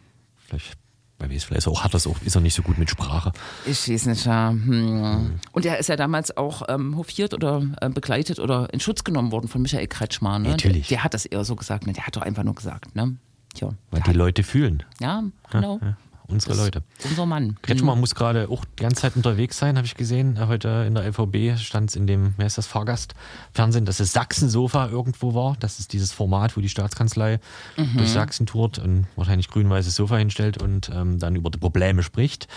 vielleicht, 0.47 0.77
bei 1.19 1.27
weiß, 1.27 1.43
vielleicht 1.43 1.67
auch, 1.67 1.83
hat 1.83 1.93
das 1.93 2.07
auch, 2.07 2.19
ist 2.21 2.35
er 2.35 2.41
nicht 2.41 2.55
so 2.55 2.63
gut 2.63 2.77
mit 2.77 2.89
Sprache. 2.89 3.33
Ich 3.65 3.87
weiß 3.87 4.05
nicht, 4.07 4.25
ja. 4.25 4.51
Hm. 4.51 5.39
Und 5.51 5.65
er 5.65 5.77
ist 5.77 5.89
ja 5.89 5.97
damals 5.97 6.35
auch 6.35 6.63
ähm, 6.69 6.95
hofiert 6.95 7.33
oder 7.33 7.61
äh, 7.81 7.89
begleitet 7.89 8.39
oder 8.39 8.73
in 8.73 8.79
Schutz 8.79 9.03
genommen 9.03 9.31
worden 9.31 9.49
von 9.49 9.61
Michael 9.61 9.87
Kretschmann. 9.87 10.43
Ne? 10.43 10.49
Natürlich. 10.49 10.87
Der, 10.87 10.97
der 10.97 11.03
hat 11.03 11.13
das 11.13 11.25
eher 11.25 11.43
so 11.43 11.55
gesagt, 11.55 11.85
ne? 11.85 11.93
Der 11.93 12.07
hat 12.07 12.15
doch 12.15 12.21
einfach 12.21 12.43
nur 12.43 12.55
gesagt, 12.55 12.95
ne? 12.95 13.17
Tja. 13.53 13.69
Weil 13.91 14.01
die 14.01 14.13
Leute 14.13 14.43
fühlen. 14.43 14.83
hat, 15.01 15.23
ja, 15.23 15.23
genau. 15.51 15.79
Ja, 15.81 15.97
unsere 16.29 16.51
Das- 16.53 16.63
Leute. 16.63 16.83
Unser 17.03 17.25
Mann. 17.25 17.57
Kretschmann 17.61 17.99
muss 17.99 18.15
gerade 18.15 18.47
auch 18.49 18.63
die 18.65 18.83
ganze 18.83 19.01
Zeit 19.01 19.15
unterwegs 19.15 19.57
sein, 19.57 19.75
habe 19.77 19.85
ich 19.85 19.95
gesehen. 19.95 20.47
Heute 20.47 20.85
in 20.87 20.95
der 20.95 21.03
LVB 21.05 21.57
stand 21.59 21.89
es 21.89 21.95
in 21.95 22.07
dem, 22.07 22.33
wer 22.37 22.45
ist 22.47 22.57
das, 22.57 22.67
Fahrgastfernsehen, 22.67 23.85
dass 23.85 23.99
es 23.99 24.13
Sachsensofa 24.13 24.87
irgendwo 24.89 25.33
war. 25.33 25.57
Das 25.59 25.79
ist 25.79 25.93
dieses 25.93 26.11
Format, 26.11 26.55
wo 26.55 26.61
die 26.61 26.69
Staatskanzlei 26.69 27.39
Mhm. 27.77 27.97
durch 27.97 28.09
Sachsen 28.11 28.45
tourt 28.45 28.79
und 28.79 29.07
wahrscheinlich 29.15 29.47
grün-weißes 29.49 29.95
Sofa 29.95 30.17
hinstellt 30.17 30.61
und 30.61 30.89
ähm, 30.93 31.19
dann 31.19 31.35
über 31.35 31.49
die 31.49 31.57
Probleme 31.57 32.03
spricht. 32.03 32.47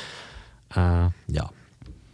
Äh, 0.75 1.09
ja, 1.29 1.51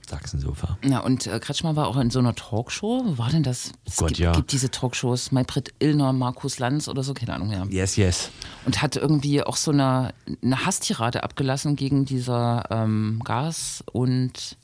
Sachsensofa. 0.08 0.78
Ja, 0.84 1.00
und 1.00 1.26
äh, 1.26 1.38
Kretschmann 1.38 1.76
war 1.76 1.86
auch 1.88 1.96
in 1.96 2.10
so 2.10 2.18
einer 2.18 2.34
Talkshow. 2.34 3.02
Wo 3.04 3.18
war 3.18 3.30
denn 3.30 3.42
das? 3.42 3.72
Es 3.86 3.96
Gott, 3.96 4.08
gibt, 4.08 4.18
ja. 4.20 4.32
gibt 4.32 4.52
diese 4.52 4.70
Talkshows, 4.70 5.32
Maybrit 5.32 5.72
Illner, 5.78 6.12
Markus 6.12 6.58
Lanz 6.58 6.88
oder 6.88 7.02
so, 7.02 7.14
keine 7.14 7.34
Ahnung, 7.34 7.50
ja. 7.52 7.64
Yes, 7.66 7.96
yes. 7.96 8.30
Und 8.64 8.80
hat 8.82 8.96
irgendwie 8.96 9.42
auch 9.42 9.56
so 9.56 9.70
eine, 9.70 10.14
eine 10.42 10.64
Hasstirade 10.64 11.22
abgelassen 11.22 11.76
gegen 11.76 12.04
dieser 12.04 12.64
ähm, 12.70 13.20
Gas- 13.24 13.84
und 13.92 14.56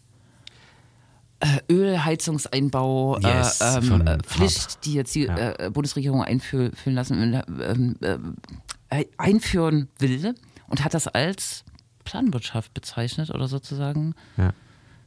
äh, 1.41 1.59
Ölheizungseinbau 1.73 3.19
Yes, 3.21 3.61
äh, 3.61 3.83
von 3.83 4.01
ähm, 4.01 4.07
äh, 4.07 4.11
Raab. 4.13 4.27
Pflicht, 4.27 4.85
die 4.85 4.95
jetzt 4.95 5.15
die 5.15 5.25
Ja. 5.25 5.53
äh, 5.59 5.71
Bundesregierung 5.71 6.23
einführen 6.23 6.73
lassen 6.87 7.43
ähm, 7.61 7.97
äh, 8.91 9.05
einführen 9.19 9.89
will 9.99 10.35
und 10.69 10.85
hat 10.85 10.95
das 10.95 11.09
als 11.09 11.65
Planwirtschaft 12.05 12.73
bezeichnet 12.75 13.31
oder 13.31 13.49
sozusagen, 13.49 14.15
Ja. 14.37 14.53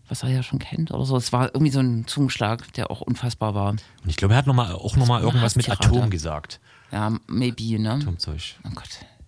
Was 0.09 0.23
er 0.23 0.29
ja 0.29 0.43
schon 0.43 0.59
kennt 0.59 0.91
oder 0.91 1.05
so. 1.05 1.17
Es 1.17 1.33
war 1.33 1.47
irgendwie 1.53 1.71
so 1.71 1.79
ein 1.79 2.07
Zungenschlag, 2.07 2.71
der 2.73 2.91
auch 2.91 3.01
unfassbar 3.01 3.53
war. 3.55 3.69
Und 3.69 3.83
ich 4.05 4.15
glaube, 4.15 4.33
er 4.33 4.37
hat 4.37 4.47
noch 4.47 4.53
mal, 4.53 4.71
auch 4.73 4.95
nochmal 4.95 5.21
irgendwas 5.21 5.55
mit. 5.55 5.69
Atom 5.69 6.09
gesagt. 6.09 6.59
Ja, 6.91 7.11
maybe, 7.27 7.79
ne? 7.81 7.93
Atomzeug. 7.93 8.55
Oh 8.65 8.69
Gott, 8.73 8.87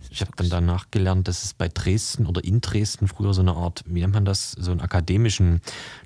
Ich 0.09 0.21
habe 0.21 0.31
dann 0.37 0.49
danach 0.49 0.89
gelernt, 0.91 1.27
dass 1.27 1.43
es 1.43 1.53
bei 1.53 1.67
Dresden 1.67 2.25
oder 2.25 2.43
in 2.43 2.61
Dresden 2.61 3.07
früher 3.07 3.33
so 3.33 3.41
eine 3.41 3.53
Art, 3.53 3.83
wie 3.85 3.99
nennt 4.01 4.13
man 4.13 4.25
das, 4.25 4.53
so 4.53 4.71
einen 4.71 4.79
akademischen 4.81 5.61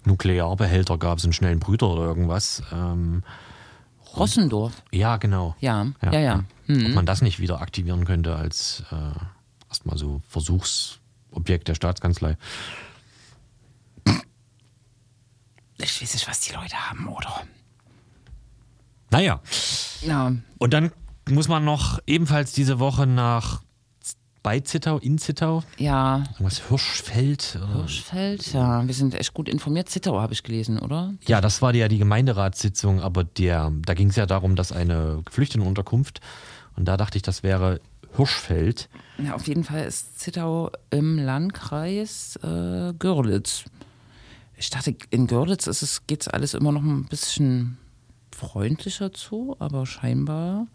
Nuklearbehälter 0.05 0.97
gab, 0.97 1.19
so 1.19 1.27
einen 1.27 1.33
schnellen 1.33 1.59
Brüder 1.59 1.89
oder 1.89 2.03
irgendwas. 2.03 2.63
Ähm, 2.71 3.23
Rossendorf. 4.15 4.83
ja, 4.91 5.17
genau. 5.17 5.55
Ja, 5.59 5.87
ja, 6.03 6.19
ja. 6.19 6.43
Hm. 6.67 6.87
Ob 6.87 6.93
man 6.93 7.05
das 7.05 7.21
nicht 7.21 7.39
wieder 7.39 7.61
aktivieren 7.61 8.05
könnte 8.05 8.35
als 8.35 8.83
äh, 8.91 8.95
erstmal 9.69 9.97
so 9.97 10.21
Versuchsobjekt 10.29 11.67
der 11.67 11.75
Staatskanzlei. 11.75 12.37
Ich 15.83 16.01
weiß 16.01 16.13
nicht, 16.13 16.27
was 16.27 16.39
die 16.39 16.53
Leute 16.53 16.75
haben, 16.75 17.07
oder? 17.07 17.43
Naja, 19.11 19.41
Ja, 20.01 20.33
und 20.57 20.73
dann 20.73 20.91
muss 21.29 21.47
man 21.47 21.63
noch 21.63 21.99
ebenfalls 22.07 22.51
diese 22.53 22.79
Woche 22.79 23.05
nach 23.05 23.61
bei 24.41 24.59
Zittau, 24.59 24.97
in 24.97 25.17
Zittau, 25.17 25.63
ja. 25.77 26.23
irgendwas 26.33 26.67
Hirschfeld. 26.67 27.59
Oder? 27.63 27.73
Hirschfeld, 27.75 28.53
ja. 28.53 28.85
Wir 28.85 28.93
sind 28.93 29.15
echt 29.15 29.33
gut 29.33 29.47
informiert. 29.47 29.87
Zittau 29.87 30.19
habe 30.19 30.33
ich 30.33 30.43
gelesen, 30.43 30.79
oder? 30.79 31.13
Ja, 31.27 31.39
das 31.39 31.61
war 31.61 31.73
ja 31.73 31.87
die 31.87 31.97
Gemeinderatssitzung, 31.97 32.99
aber 32.99 33.23
der, 33.23 33.71
da 33.85 33.93
ging 33.93 34.09
es 34.09 34.17
ja 34.17 34.25
darum, 34.25 34.57
dass 34.57 34.73
eine 34.73 35.21
Geflüchtetenunterkunft, 35.23 36.19
und 36.75 36.85
da 36.85 36.97
dachte 36.97 37.17
ich, 37.17 37.21
das 37.21 37.43
wäre 37.43 37.79
Hirschfeld. 38.15 38.89
Ja, 39.17 39.35
auf 39.35 39.47
jeden 39.47 39.63
Fall 39.63 39.85
ist 39.85 40.19
Zittau 40.19 40.71
im 40.89 41.17
Landkreis 41.17 42.37
äh, 42.43 42.93
Görlitz. 42.97 43.65
Ich 44.57 44.69
dachte, 44.69 44.95
in 45.09 45.27
Görlitz 45.27 45.67
es, 45.67 46.07
geht 46.07 46.21
es 46.21 46.27
alles 46.27 46.53
immer 46.53 46.71
noch 46.71 46.83
ein 46.83 47.05
bisschen 47.05 47.77
freundlicher 48.35 49.13
zu, 49.13 49.55
aber 49.59 49.85
scheinbar. 49.85 50.67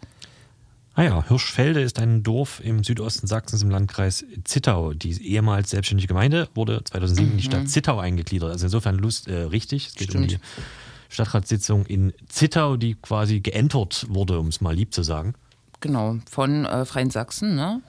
Ah 0.95 1.05
ja, 1.05 1.29
Hirschfelde 1.29 1.81
ist 1.81 2.01
ein 2.01 2.25
Dorf 2.25 2.61
im 2.63 2.83
Südosten 2.83 3.29
Sachsens 3.29 3.63
im 3.63 3.71
Landkreis 3.71 4.25
Zittau. 4.43 4.95
Die 4.95 5.13
ehemals 5.29 5.71
selbstständige 5.71 6.09
Gemeinde 6.09 6.49
wurde 6.55 6.83
2007 6.83 7.31
in 7.31 7.37
die 7.37 7.45
Stadt 7.45 7.69
Zittau 7.69 8.01
eingegliedert. 8.01 8.51
Also 8.51 8.67
insofern 8.67 8.97
Lust, 8.97 9.29
äh, 9.29 9.43
richtig. 9.43 9.89
Es 9.89 9.95
geht 9.95 10.15
um 10.15 10.25
Stimmt. 10.25 10.43
die 10.43 11.13
Stadtratssitzung 11.15 11.87
in 11.87 12.13
Zittau, 12.29 12.77
die 12.77 12.97
quasi 12.97 13.41
geentert 13.41 14.07
wurde, 14.09 14.41
um 14.41 14.49
es 14.49 14.61
mal 14.61 14.75
lieb 14.75 14.93
zu 14.93 15.05
sagen. 15.05 15.35
Genau, 15.81 16.19
von 16.29 16.65
äh, 16.65 16.85
Freien 16.85 17.11
Sachsen, 17.11 17.55
ne? 17.55 17.81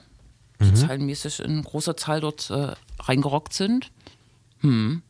Die 0.60 0.74
zahlenmäßig 0.74 1.40
in 1.40 1.62
großer 1.62 1.96
Zahl 1.96 2.20
dort 2.20 2.50
äh, 2.50 2.74
reingerockt 3.00 3.54
sind. 3.54 3.90
Und 4.62 5.02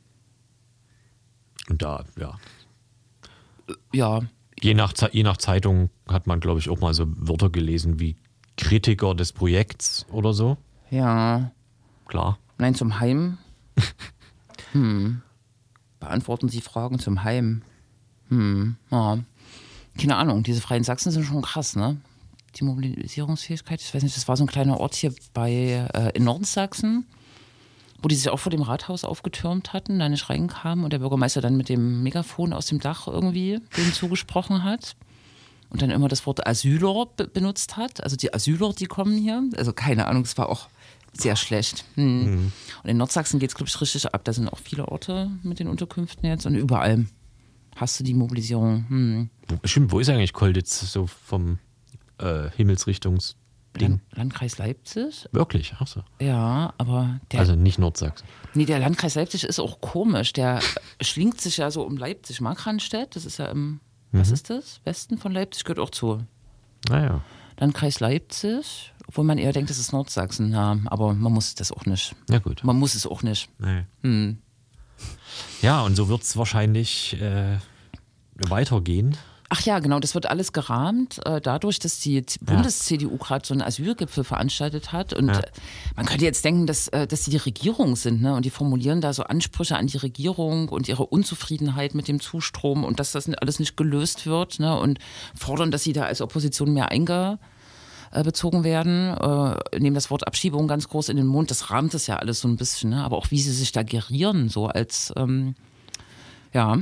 da, 1.79 2.05
ja, 2.19 2.39
Ja, 3.93 4.21
je 4.61 4.75
nach, 4.75 4.93
je 5.13 5.23
nach 5.23 5.37
Zeitung 5.37 5.91
hat 6.09 6.27
man, 6.27 6.41
glaube 6.41 6.61
ich, 6.61 6.69
auch 6.69 6.81
mal 6.81 6.95
so 6.95 7.07
Wörter 7.09 7.51
gelesen 7.51 7.99
wie 8.01 8.17
Kritiker 8.57 9.15
des 9.15 9.33
Projekts 9.33 10.07
oder 10.11 10.33
so. 10.33 10.57
ja. 10.91 11.51
Klar. 12.07 12.39
Nein, 12.59 12.75
zum 12.75 12.99
Heim. 12.99 13.39
Hm. 14.73 15.23
Beantworten 15.99 16.49
Sie 16.49 16.61
Fragen 16.61 16.99
zum 16.99 17.25
Heim. 17.25 17.63
Hm. 18.29 18.77
Ja. 18.91 19.19
Keine 19.99 20.17
Ahnung, 20.17 20.43
diese 20.43 20.61
Freien 20.61 20.85
Sachsen 20.85 21.11
sind 21.11 21.25
schon 21.25 21.43
krass, 21.43 21.77
ne? 21.77 22.01
Die 22.57 22.65
Mobilisierungsfähigkeit. 22.65 23.81
Ich 23.81 23.93
weiß 23.95 24.03
nicht, 24.03 24.17
das 24.17 24.29
war 24.29 24.37
so 24.37 24.45
ein 24.45 24.49
kleiner 24.49 24.79
Ort 24.79 24.95
hier 24.95 25.13
bei 25.33 25.89
äh, 25.93 26.11
in 26.15 26.25
Nordsachsen, 26.25 27.07
wo 28.03 28.09
die 28.09 28.15
sich 28.15 28.29
auch 28.31 28.39
vor 28.39 28.51
dem 28.51 28.63
Rathaus 28.63 29.05
aufgetürmt 29.05 29.73
hatten, 29.73 29.99
da 29.99 30.09
nicht 30.09 30.31
reinkamen 30.31 30.85
und 30.85 30.93
der 30.93 31.01
Bürgermeister 31.01 31.41
dann 31.41 31.57
mit 31.57 31.69
dem 31.69 32.03
Megafon 32.03 32.53
aus 32.53 32.67
dem 32.67 32.81
Dach 32.81 33.07
irgendwie 33.07 33.61
denen 33.77 33.93
zugesprochen 33.93 34.65
hat. 34.65 34.97
Und 35.69 35.83
dann 35.83 35.91
immer 35.91 36.09
das 36.09 36.27
Wort 36.27 36.45
Asyler 36.49 37.07
be 37.17 37.29
benutzt 37.29 37.77
hat. 37.77 38.03
Also 38.03 38.17
die 38.17 38.35
Asyler, 38.35 38.73
die 38.73 38.87
kommen 38.87 39.17
hier. 39.17 39.45
Also 39.57 39.73
keine 39.73 40.09
Ahnung, 40.09 40.25
es 40.25 40.37
war 40.37 40.49
auch 40.49 40.69
sehr 41.13 41.37
schlecht. 41.37 41.85
Hm. 41.95 42.51
Und 42.83 42.91
in 42.91 42.97
Nordsachsen 42.97 43.39
geht 43.39 43.51
es, 43.51 43.55
glaube 43.55 43.69
ich, 43.69 43.81
richtig 43.81 44.13
ab. 44.13 44.25
Da 44.25 44.33
sind 44.33 44.49
auch 44.49 44.59
viele 44.59 44.89
Orte 44.89 45.31
mit 45.43 45.61
den 45.61 45.69
Unterkünften 45.69 46.29
jetzt 46.29 46.47
und 46.47 46.57
überall 46.57 47.07
hast 47.77 48.01
du 48.01 48.05
die 48.05 48.15
Mobilisierung. 48.15 48.85
Hm. 48.89 49.31
Stimmt, 49.65 49.93
wo 49.93 50.01
ist 50.01 50.09
eigentlich 50.09 50.33
Kolditz 50.33 50.93
so 50.93 51.07
vom 51.07 51.59
äh, 52.19 52.51
Himmelsrichtungsding? 52.57 53.40
Land 53.79 54.01
Landkreis 54.13 54.59
Leipzig? 54.59 55.29
Wirklich, 55.33 55.75
ach 55.79 55.87
so. 55.87 56.03
Ja, 56.21 56.75
aber 56.79 57.21
der, 57.31 57.41
Also 57.41 57.55
nicht 57.55 57.79
Nordsachsen. 57.79 58.27
nee, 58.55 58.65
der 58.65 58.79
Landkreis 58.81 59.15
Leipzig 59.15 59.45
ist 59.45 59.61
auch 59.61 59.81
komisch. 59.81 60.33
Der 60.33 60.61
schlingt 61.01 61.41
sich 61.41 61.59
ja 61.59 61.71
so 61.71 61.83
um 61.83 61.97
Leipzig. 61.97 62.41
Markranstädt, 62.41 63.15
das 63.17 63.25
ist 63.25 63.39
ja 63.39 63.47
im, 63.47 63.81
was 64.13 64.31
ist 64.31 64.51
das? 64.51 64.81
Westen 64.85 65.19
von 65.19 65.33
Leipzig 65.33 65.65
gehört 65.65 65.79
auch 65.79 65.91
zu. 65.91 66.25
Naja. 66.89 67.21
Landkreis 67.61 68.01
Leipzig, 68.01 68.93
obwohl 69.07 69.25
man 69.25 69.39
eher 69.39 69.53
denkt, 69.53 69.71
das 69.71 69.79
ist 69.79 69.93
Nordsachsen. 69.93 70.51
Ja, 70.53 70.77
aber 70.87 71.13
man 71.15 71.33
muss 71.33 71.55
das 71.55 71.71
auch 71.71 71.85
nicht. 71.87 72.15
Ja, 72.29 72.39
gut. 72.39 72.65
Man 72.65 72.77
muss 72.77 72.95
es 72.95 73.07
auch 73.07 73.23
nicht. 73.23 73.49
Nee. 73.59 73.85
Hm. 74.03 74.39
Ja, 75.63 75.83
und 75.83 75.95
so 75.95 76.09
wird 76.09 76.23
es 76.23 76.37
wahrscheinlich 76.37 77.21
äh, 77.21 77.59
weitergehen. 78.49 79.17
Ach 79.53 79.63
ja, 79.63 79.81
genau, 79.81 79.99
das 79.99 80.15
wird 80.15 80.27
alles 80.27 80.53
gerahmt 80.53 81.21
äh, 81.27 81.41
dadurch, 81.41 81.81
dass 81.81 81.99
die 81.99 82.25
Bundes-CDU 82.41 83.17
gerade 83.19 83.45
so 83.45 83.53
einen 83.53 83.63
Asylgipfel 83.63 84.23
veranstaltet 84.23 84.93
hat. 84.93 85.13
Und 85.13 85.27
Ja. 85.27 85.41
äh, 85.41 85.51
man 85.97 86.07
könnte 86.07 86.25
jetzt 86.25 86.45
denken, 86.45 86.69
dass, 86.69 86.87
äh, 86.89 87.09
dass 87.09 87.25
sie 87.25 87.33
die 87.33 87.37
Regierung 87.37 87.97
sind, 87.97 88.23
ne? 88.23 88.33
Und 88.35 88.45
die 88.45 88.51
formulieren 88.51 89.01
da 89.01 89.13
so 89.13 89.25
Ansprüche 89.25 89.77
an 89.77 89.89
die 89.89 89.97
Regierung 89.97 90.69
und 90.69 90.87
ihre 90.87 91.05
Unzufriedenheit 91.05 91.97
mit 91.97 92.07
dem 92.07 92.21
Zustrom 92.21 92.85
und 92.85 93.01
dass 93.01 93.11
das 93.11 93.29
alles 93.29 93.59
nicht 93.59 93.77
gelöst 93.77 94.25
wird, 94.25 94.61
ne? 94.61 94.79
Und 94.79 95.01
fordern, 95.35 95.73
dass 95.73 95.83
sie 95.83 95.93
da 95.93 96.05
als 96.05 96.21
Opposition 96.21 96.73
mehr 96.73 96.93
eingezogen 96.93 98.63
werden, 98.63 99.09
äh, 99.17 99.79
nehmen 99.81 99.95
das 99.95 100.13
Wort 100.13 100.29
Abschiebung 100.29 100.69
ganz 100.69 100.87
groß 100.89 101.09
in 101.09 101.17
den 101.17 101.27
Mund. 101.27 101.51
Das 101.51 101.71
rahmt 101.71 101.93
es 101.95 102.07
ja 102.07 102.17
alles 102.19 102.39
so 102.41 102.47
ein 102.47 102.55
bisschen, 102.57 102.91
ne? 102.91 103.03
Aber 103.03 103.17
auch 103.17 103.33
wie 103.33 103.41
sie 103.41 103.53
sich 103.53 103.73
da 103.73 103.83
gerieren, 103.83 104.49
so 104.49 104.69
als 104.69 105.13
ähm, 105.17 105.57
ja, 106.53 106.79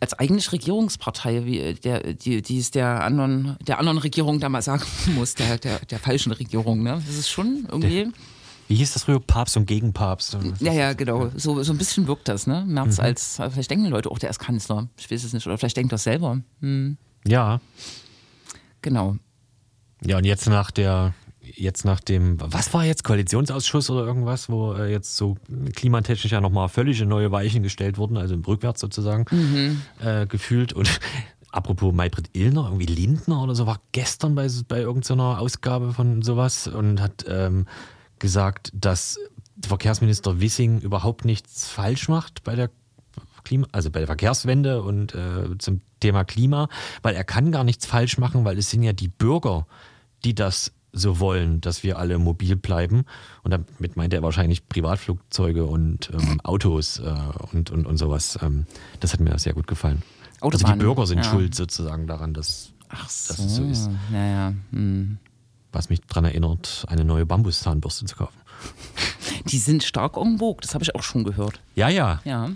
als 0.00 0.14
eigentlich 0.14 0.50
Regierungspartei, 0.52 1.44
wie 1.44 1.74
der, 1.74 2.14
die, 2.14 2.40
die 2.42 2.58
es 2.58 2.70
der 2.70 3.04
anderen, 3.04 3.56
der 3.66 3.78
anderen 3.78 3.98
Regierung 3.98 4.40
da 4.40 4.48
mal 4.48 4.62
sagen 4.62 4.82
muss, 5.14 5.34
der, 5.34 5.58
der, 5.58 5.78
der 5.80 5.98
falschen 5.98 6.32
Regierung, 6.32 6.82
ne? 6.82 7.02
Das 7.06 7.14
ist 7.16 7.28
schon 7.28 7.66
irgendwie. 7.70 8.10
Wie 8.68 8.76
hieß 8.76 8.92
das 8.92 9.02
früher? 9.02 9.18
Papst 9.20 9.56
und 9.56 9.66
Gegenpapst. 9.66 10.38
Ja, 10.60 10.72
ja, 10.72 10.92
genau. 10.92 11.28
So, 11.36 11.60
so 11.64 11.72
ein 11.72 11.78
bisschen 11.78 12.06
wirkt 12.06 12.28
das, 12.28 12.46
ne? 12.46 12.64
Merz 12.66 13.00
als, 13.00 13.40
vielleicht 13.50 13.68
denken 13.70 13.84
die 13.84 13.90
Leute 13.90 14.10
auch, 14.10 14.18
der 14.20 14.30
ist 14.30 14.38
Kanzler. 14.38 14.88
Ich 14.96 15.10
weiß 15.10 15.24
es 15.24 15.32
nicht. 15.32 15.44
Oder 15.46 15.58
vielleicht 15.58 15.76
denkt 15.76 15.92
das 15.92 16.04
selber. 16.04 16.40
Hm, 16.60 16.96
Ja. 17.26 17.60
genau. 18.80 19.16
Ja, 20.04 20.18
und 20.18 20.24
jetzt 20.24 20.48
nach 20.48 20.70
der, 20.70 21.12
jetzt 21.56 21.84
nach 21.84 22.00
dem, 22.00 22.36
was 22.40 22.72
war 22.74 22.84
jetzt, 22.84 23.04
Koalitionsausschuss 23.04 23.90
oder 23.90 24.04
irgendwas, 24.06 24.48
wo 24.48 24.74
äh, 24.74 24.90
jetzt 24.90 25.16
so 25.16 25.36
klimatechnisch 25.74 26.32
ja 26.32 26.40
nochmal 26.40 26.68
völlig 26.68 27.00
neue 27.02 27.32
Weichen 27.32 27.62
gestellt 27.62 27.98
wurden, 27.98 28.16
also 28.16 28.34
rückwärts 28.34 28.80
sozusagen, 28.80 29.26
äh, 30.02 30.26
gefühlt. 30.26 30.72
Und 30.72 31.00
apropos 31.50 31.94
Maybrit 31.94 32.30
Illner, 32.32 32.64
irgendwie 32.64 32.86
Lindner 32.86 33.42
oder 33.42 33.54
so, 33.54 33.66
war 33.66 33.80
gestern 33.92 34.34
bei, 34.34 34.48
bei 34.68 34.80
irgendeiner 34.80 35.40
Ausgabe 35.40 35.92
von 35.92 36.22
sowas 36.22 36.66
und 36.66 37.00
hat 37.00 37.24
ähm, 37.28 37.66
gesagt, 38.18 38.72
dass 38.74 39.18
Verkehrsminister 39.66 40.40
Wissing 40.40 40.80
überhaupt 40.80 41.24
nichts 41.24 41.68
falsch 41.68 42.08
macht 42.08 42.44
bei 42.44 42.54
der 42.54 42.70
Klima, 43.44 43.66
also 43.72 43.90
bei 43.90 44.00
der 44.00 44.06
Verkehrswende 44.06 44.82
und 44.82 45.14
äh, 45.14 45.56
zum 45.58 45.80
Thema 46.00 46.24
Klima, 46.24 46.68
weil 47.02 47.14
er 47.14 47.24
kann 47.24 47.52
gar 47.52 47.64
nichts 47.64 47.86
falsch 47.86 48.18
machen, 48.18 48.44
weil 48.44 48.58
es 48.58 48.70
sind 48.70 48.82
ja 48.82 48.92
die 48.92 49.08
Bürger, 49.08 49.66
die 50.24 50.34
das 50.34 50.72
so 50.92 51.20
wollen, 51.20 51.60
dass 51.60 51.82
wir 51.82 51.98
alle 51.98 52.18
mobil 52.18 52.56
bleiben. 52.56 53.04
Und 53.42 53.52
damit 53.52 53.96
meint 53.96 54.12
er 54.14 54.22
wahrscheinlich 54.22 54.68
Privatflugzeuge 54.68 55.64
und 55.64 56.10
ähm, 56.12 56.40
Autos 56.44 56.98
äh, 56.98 57.14
und, 57.52 57.70
und, 57.70 57.86
und 57.86 57.96
sowas. 57.96 58.38
Ähm, 58.42 58.66
das 59.00 59.12
hat 59.12 59.20
mir 59.20 59.38
sehr 59.38 59.54
gut 59.54 59.66
gefallen. 59.66 60.02
also 60.40 60.58
die 60.58 60.78
Bürger 60.78 61.06
sind 61.06 61.18
ja. 61.18 61.24
schuld 61.24 61.54
sozusagen 61.54 62.06
daran, 62.06 62.34
dass, 62.34 62.72
Ach 62.88 63.08
so. 63.08 63.34
dass 63.34 63.44
es 63.44 63.56
so 63.56 63.64
ist. 63.64 63.90
Ja, 64.12 64.26
ja. 64.26 64.54
Hm. 64.72 65.18
Was 65.72 65.88
mich 65.88 66.00
daran 66.00 66.24
erinnert, 66.24 66.84
eine 66.88 67.04
neue 67.04 67.26
Bambuszahnbürste 67.26 68.06
zu 68.06 68.16
kaufen. 68.16 68.36
Die 69.46 69.58
sind 69.58 69.84
stark 69.84 70.16
en 70.16 70.38
vogue, 70.38 70.60
das 70.60 70.74
habe 70.74 70.82
ich 70.82 70.94
auch 70.94 71.02
schon 71.02 71.24
gehört. 71.24 71.60
Ja, 71.76 71.88
ja. 71.88 72.20
Ja. 72.24 72.50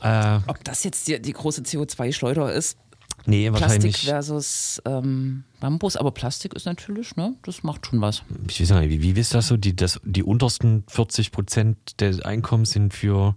Äh, 0.00 0.40
Ob 0.46 0.62
das 0.64 0.84
jetzt 0.84 1.08
die, 1.08 1.20
die 1.20 1.32
große 1.32 1.62
CO2-Schleuder 1.62 2.52
ist, 2.52 2.78
nee, 3.28 3.48
Plastik 3.50 3.62
wahrscheinlich. 3.84 4.04
versus 4.06 4.82
ähm, 4.84 5.44
Bambus, 5.60 5.96
aber 5.96 6.10
Plastik 6.10 6.54
ist 6.54 6.66
natürlich, 6.66 7.14
ne, 7.16 7.34
das 7.42 7.62
macht 7.62 7.86
schon 7.86 8.00
was. 8.00 8.22
ich 8.48 8.60
weiß 8.60 8.70
nicht, 8.80 8.90
wie, 8.90 9.14
wie 9.16 9.20
ist 9.20 9.34
das 9.34 9.48
so? 9.48 9.56
Die, 9.56 9.76
das, 9.76 10.00
die 10.04 10.22
untersten 10.22 10.84
40 10.88 11.30
Prozent 11.32 12.00
des 12.00 12.20
Einkommens 12.22 12.70
sind 12.72 12.92
für 12.94 13.36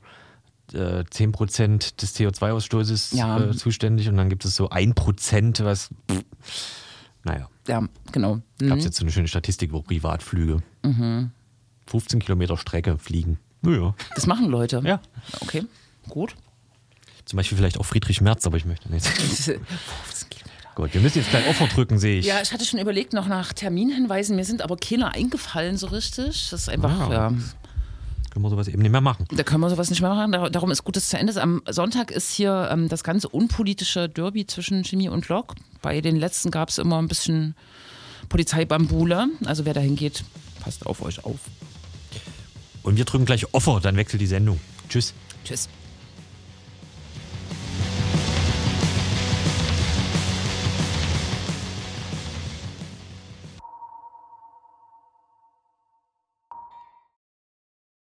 äh, 0.74 1.04
10 1.10 1.32
Prozent 1.34 2.02
des 2.02 2.16
CO2-Ausstoßes 2.16 3.16
Ja. 3.16 3.40
äh, 3.40 3.56
zuständig 3.56 4.08
und 4.10 4.18
dann 4.18 4.30
gibt 4.30 4.46
es 4.46 4.56
so 4.56 4.70
ein 4.70 4.94
Prozent, 4.96 5.64
was. 5.64 5.90
Pff, 6.10 6.22
naja, 7.24 7.48
Ja, 7.68 7.88
genau. 8.12 8.40
gab 8.60 8.80
es 8.80 8.86
jetzt 8.86 8.98
so 8.98 9.04
eine 9.04 9.12
schöne 9.12 9.28
Statistik, 9.28 9.74
wo 9.74 9.82
Privatflüge 9.84 10.64
15 11.88 12.20
Kilometer 12.20 12.58
Strecke 12.58 12.98
fliegen. 12.98 13.38
Naja. 13.62 13.94
Das 14.16 14.26
machen 14.26 14.50
Leute. 14.50 14.82
Ja. 14.84 15.00
Okay, 15.42 15.64
gut. 16.10 16.36
Zum 17.32 17.38
Beispiel 17.38 17.58
vielleicht 17.58 17.80
auch 17.80 17.86
Friedrich 17.86 18.20
Merz, 18.20 18.46
aber 18.46 18.58
ich 18.58 18.66
möchte 18.66 18.92
nicht. 18.92 19.08
15 19.08 19.58
Kilometer. 19.58 19.74
Gut, 20.76 20.94
wir 20.94 21.00
müssen 21.00 21.20
jetzt 21.20 21.30
gleich 21.30 21.48
Opfer 21.48 21.68
drücken, 21.68 21.98
sehe 21.98 22.20
ich. 22.20 22.26
Ja, 22.26 22.42
ich 22.42 22.52
hatte 22.52 22.66
schon 22.66 22.78
überlegt, 22.78 23.14
noch 23.14 23.28
nach 23.30 23.54
Terminhinweisen. 23.54 24.36
Mir 24.36 24.44
sind 24.44 24.62
aber 24.62 24.76
keine 24.76 25.14
eingefallen 25.14 25.78
so 25.78 25.88
richtig. 25.88 26.50
Das 26.52 26.64
ist 26.64 26.68
einfach, 26.70 27.00
Ah. 27.10 27.14
ja. 27.14 27.28
Können 28.32 28.44
wir 28.46 28.50
sowas 28.50 28.68
eben 28.68 28.82
nicht 28.82 28.92
mehr 28.92 29.00
machen. 29.00 29.26
Da 29.32 29.44
können 29.44 29.62
wir 29.62 29.70
sowas 29.70 29.90
nicht 29.90 30.02
mehr 30.02 30.14
machen. 30.14 30.34
Dar- 30.34 30.50
Darum 30.50 30.72
ist 30.72 30.84
gut, 30.84 30.98
dass 30.98 31.04
es 31.04 31.10
zu 31.10 31.18
Ende. 31.18 31.42
Am 31.42 31.62
Sonntag 31.70 32.12
ist 32.12 32.32
hier 32.34 32.68
ähm, 32.70 32.90
das 32.90 33.06
ganze 33.06 33.30
unpolitische 33.30 34.10
Derby 34.10 34.46
zwischen 34.46 34.84
Chemie 34.84 35.08
und 35.08 35.30
Lok. 35.30 35.56
Bei 35.82 36.02
den 36.02 36.18
letzten 36.18 36.52
gab 36.52 36.68
es 36.68 36.80
immer 36.80 37.02
ein 37.02 37.08
bisschen 37.08 37.56
Polizeibambule. 38.28 39.28
Also 39.46 39.64
wer 39.66 39.74
dahin 39.74 39.96
geht, 39.96 40.26
passt 40.62 40.86
auf 40.86 41.02
euch 41.02 41.24
auf. 41.24 41.40
Und 42.84 42.98
wir 42.98 43.06
drücken 43.06 43.26
gleich 43.26 43.54
Opfer, 43.54 43.80
dann 43.82 43.96
wechselt 43.96 44.22
die 44.22 44.28
Sendung. 44.28 44.60
Tschüss. 44.90 45.14
Tschüss. 45.46 45.70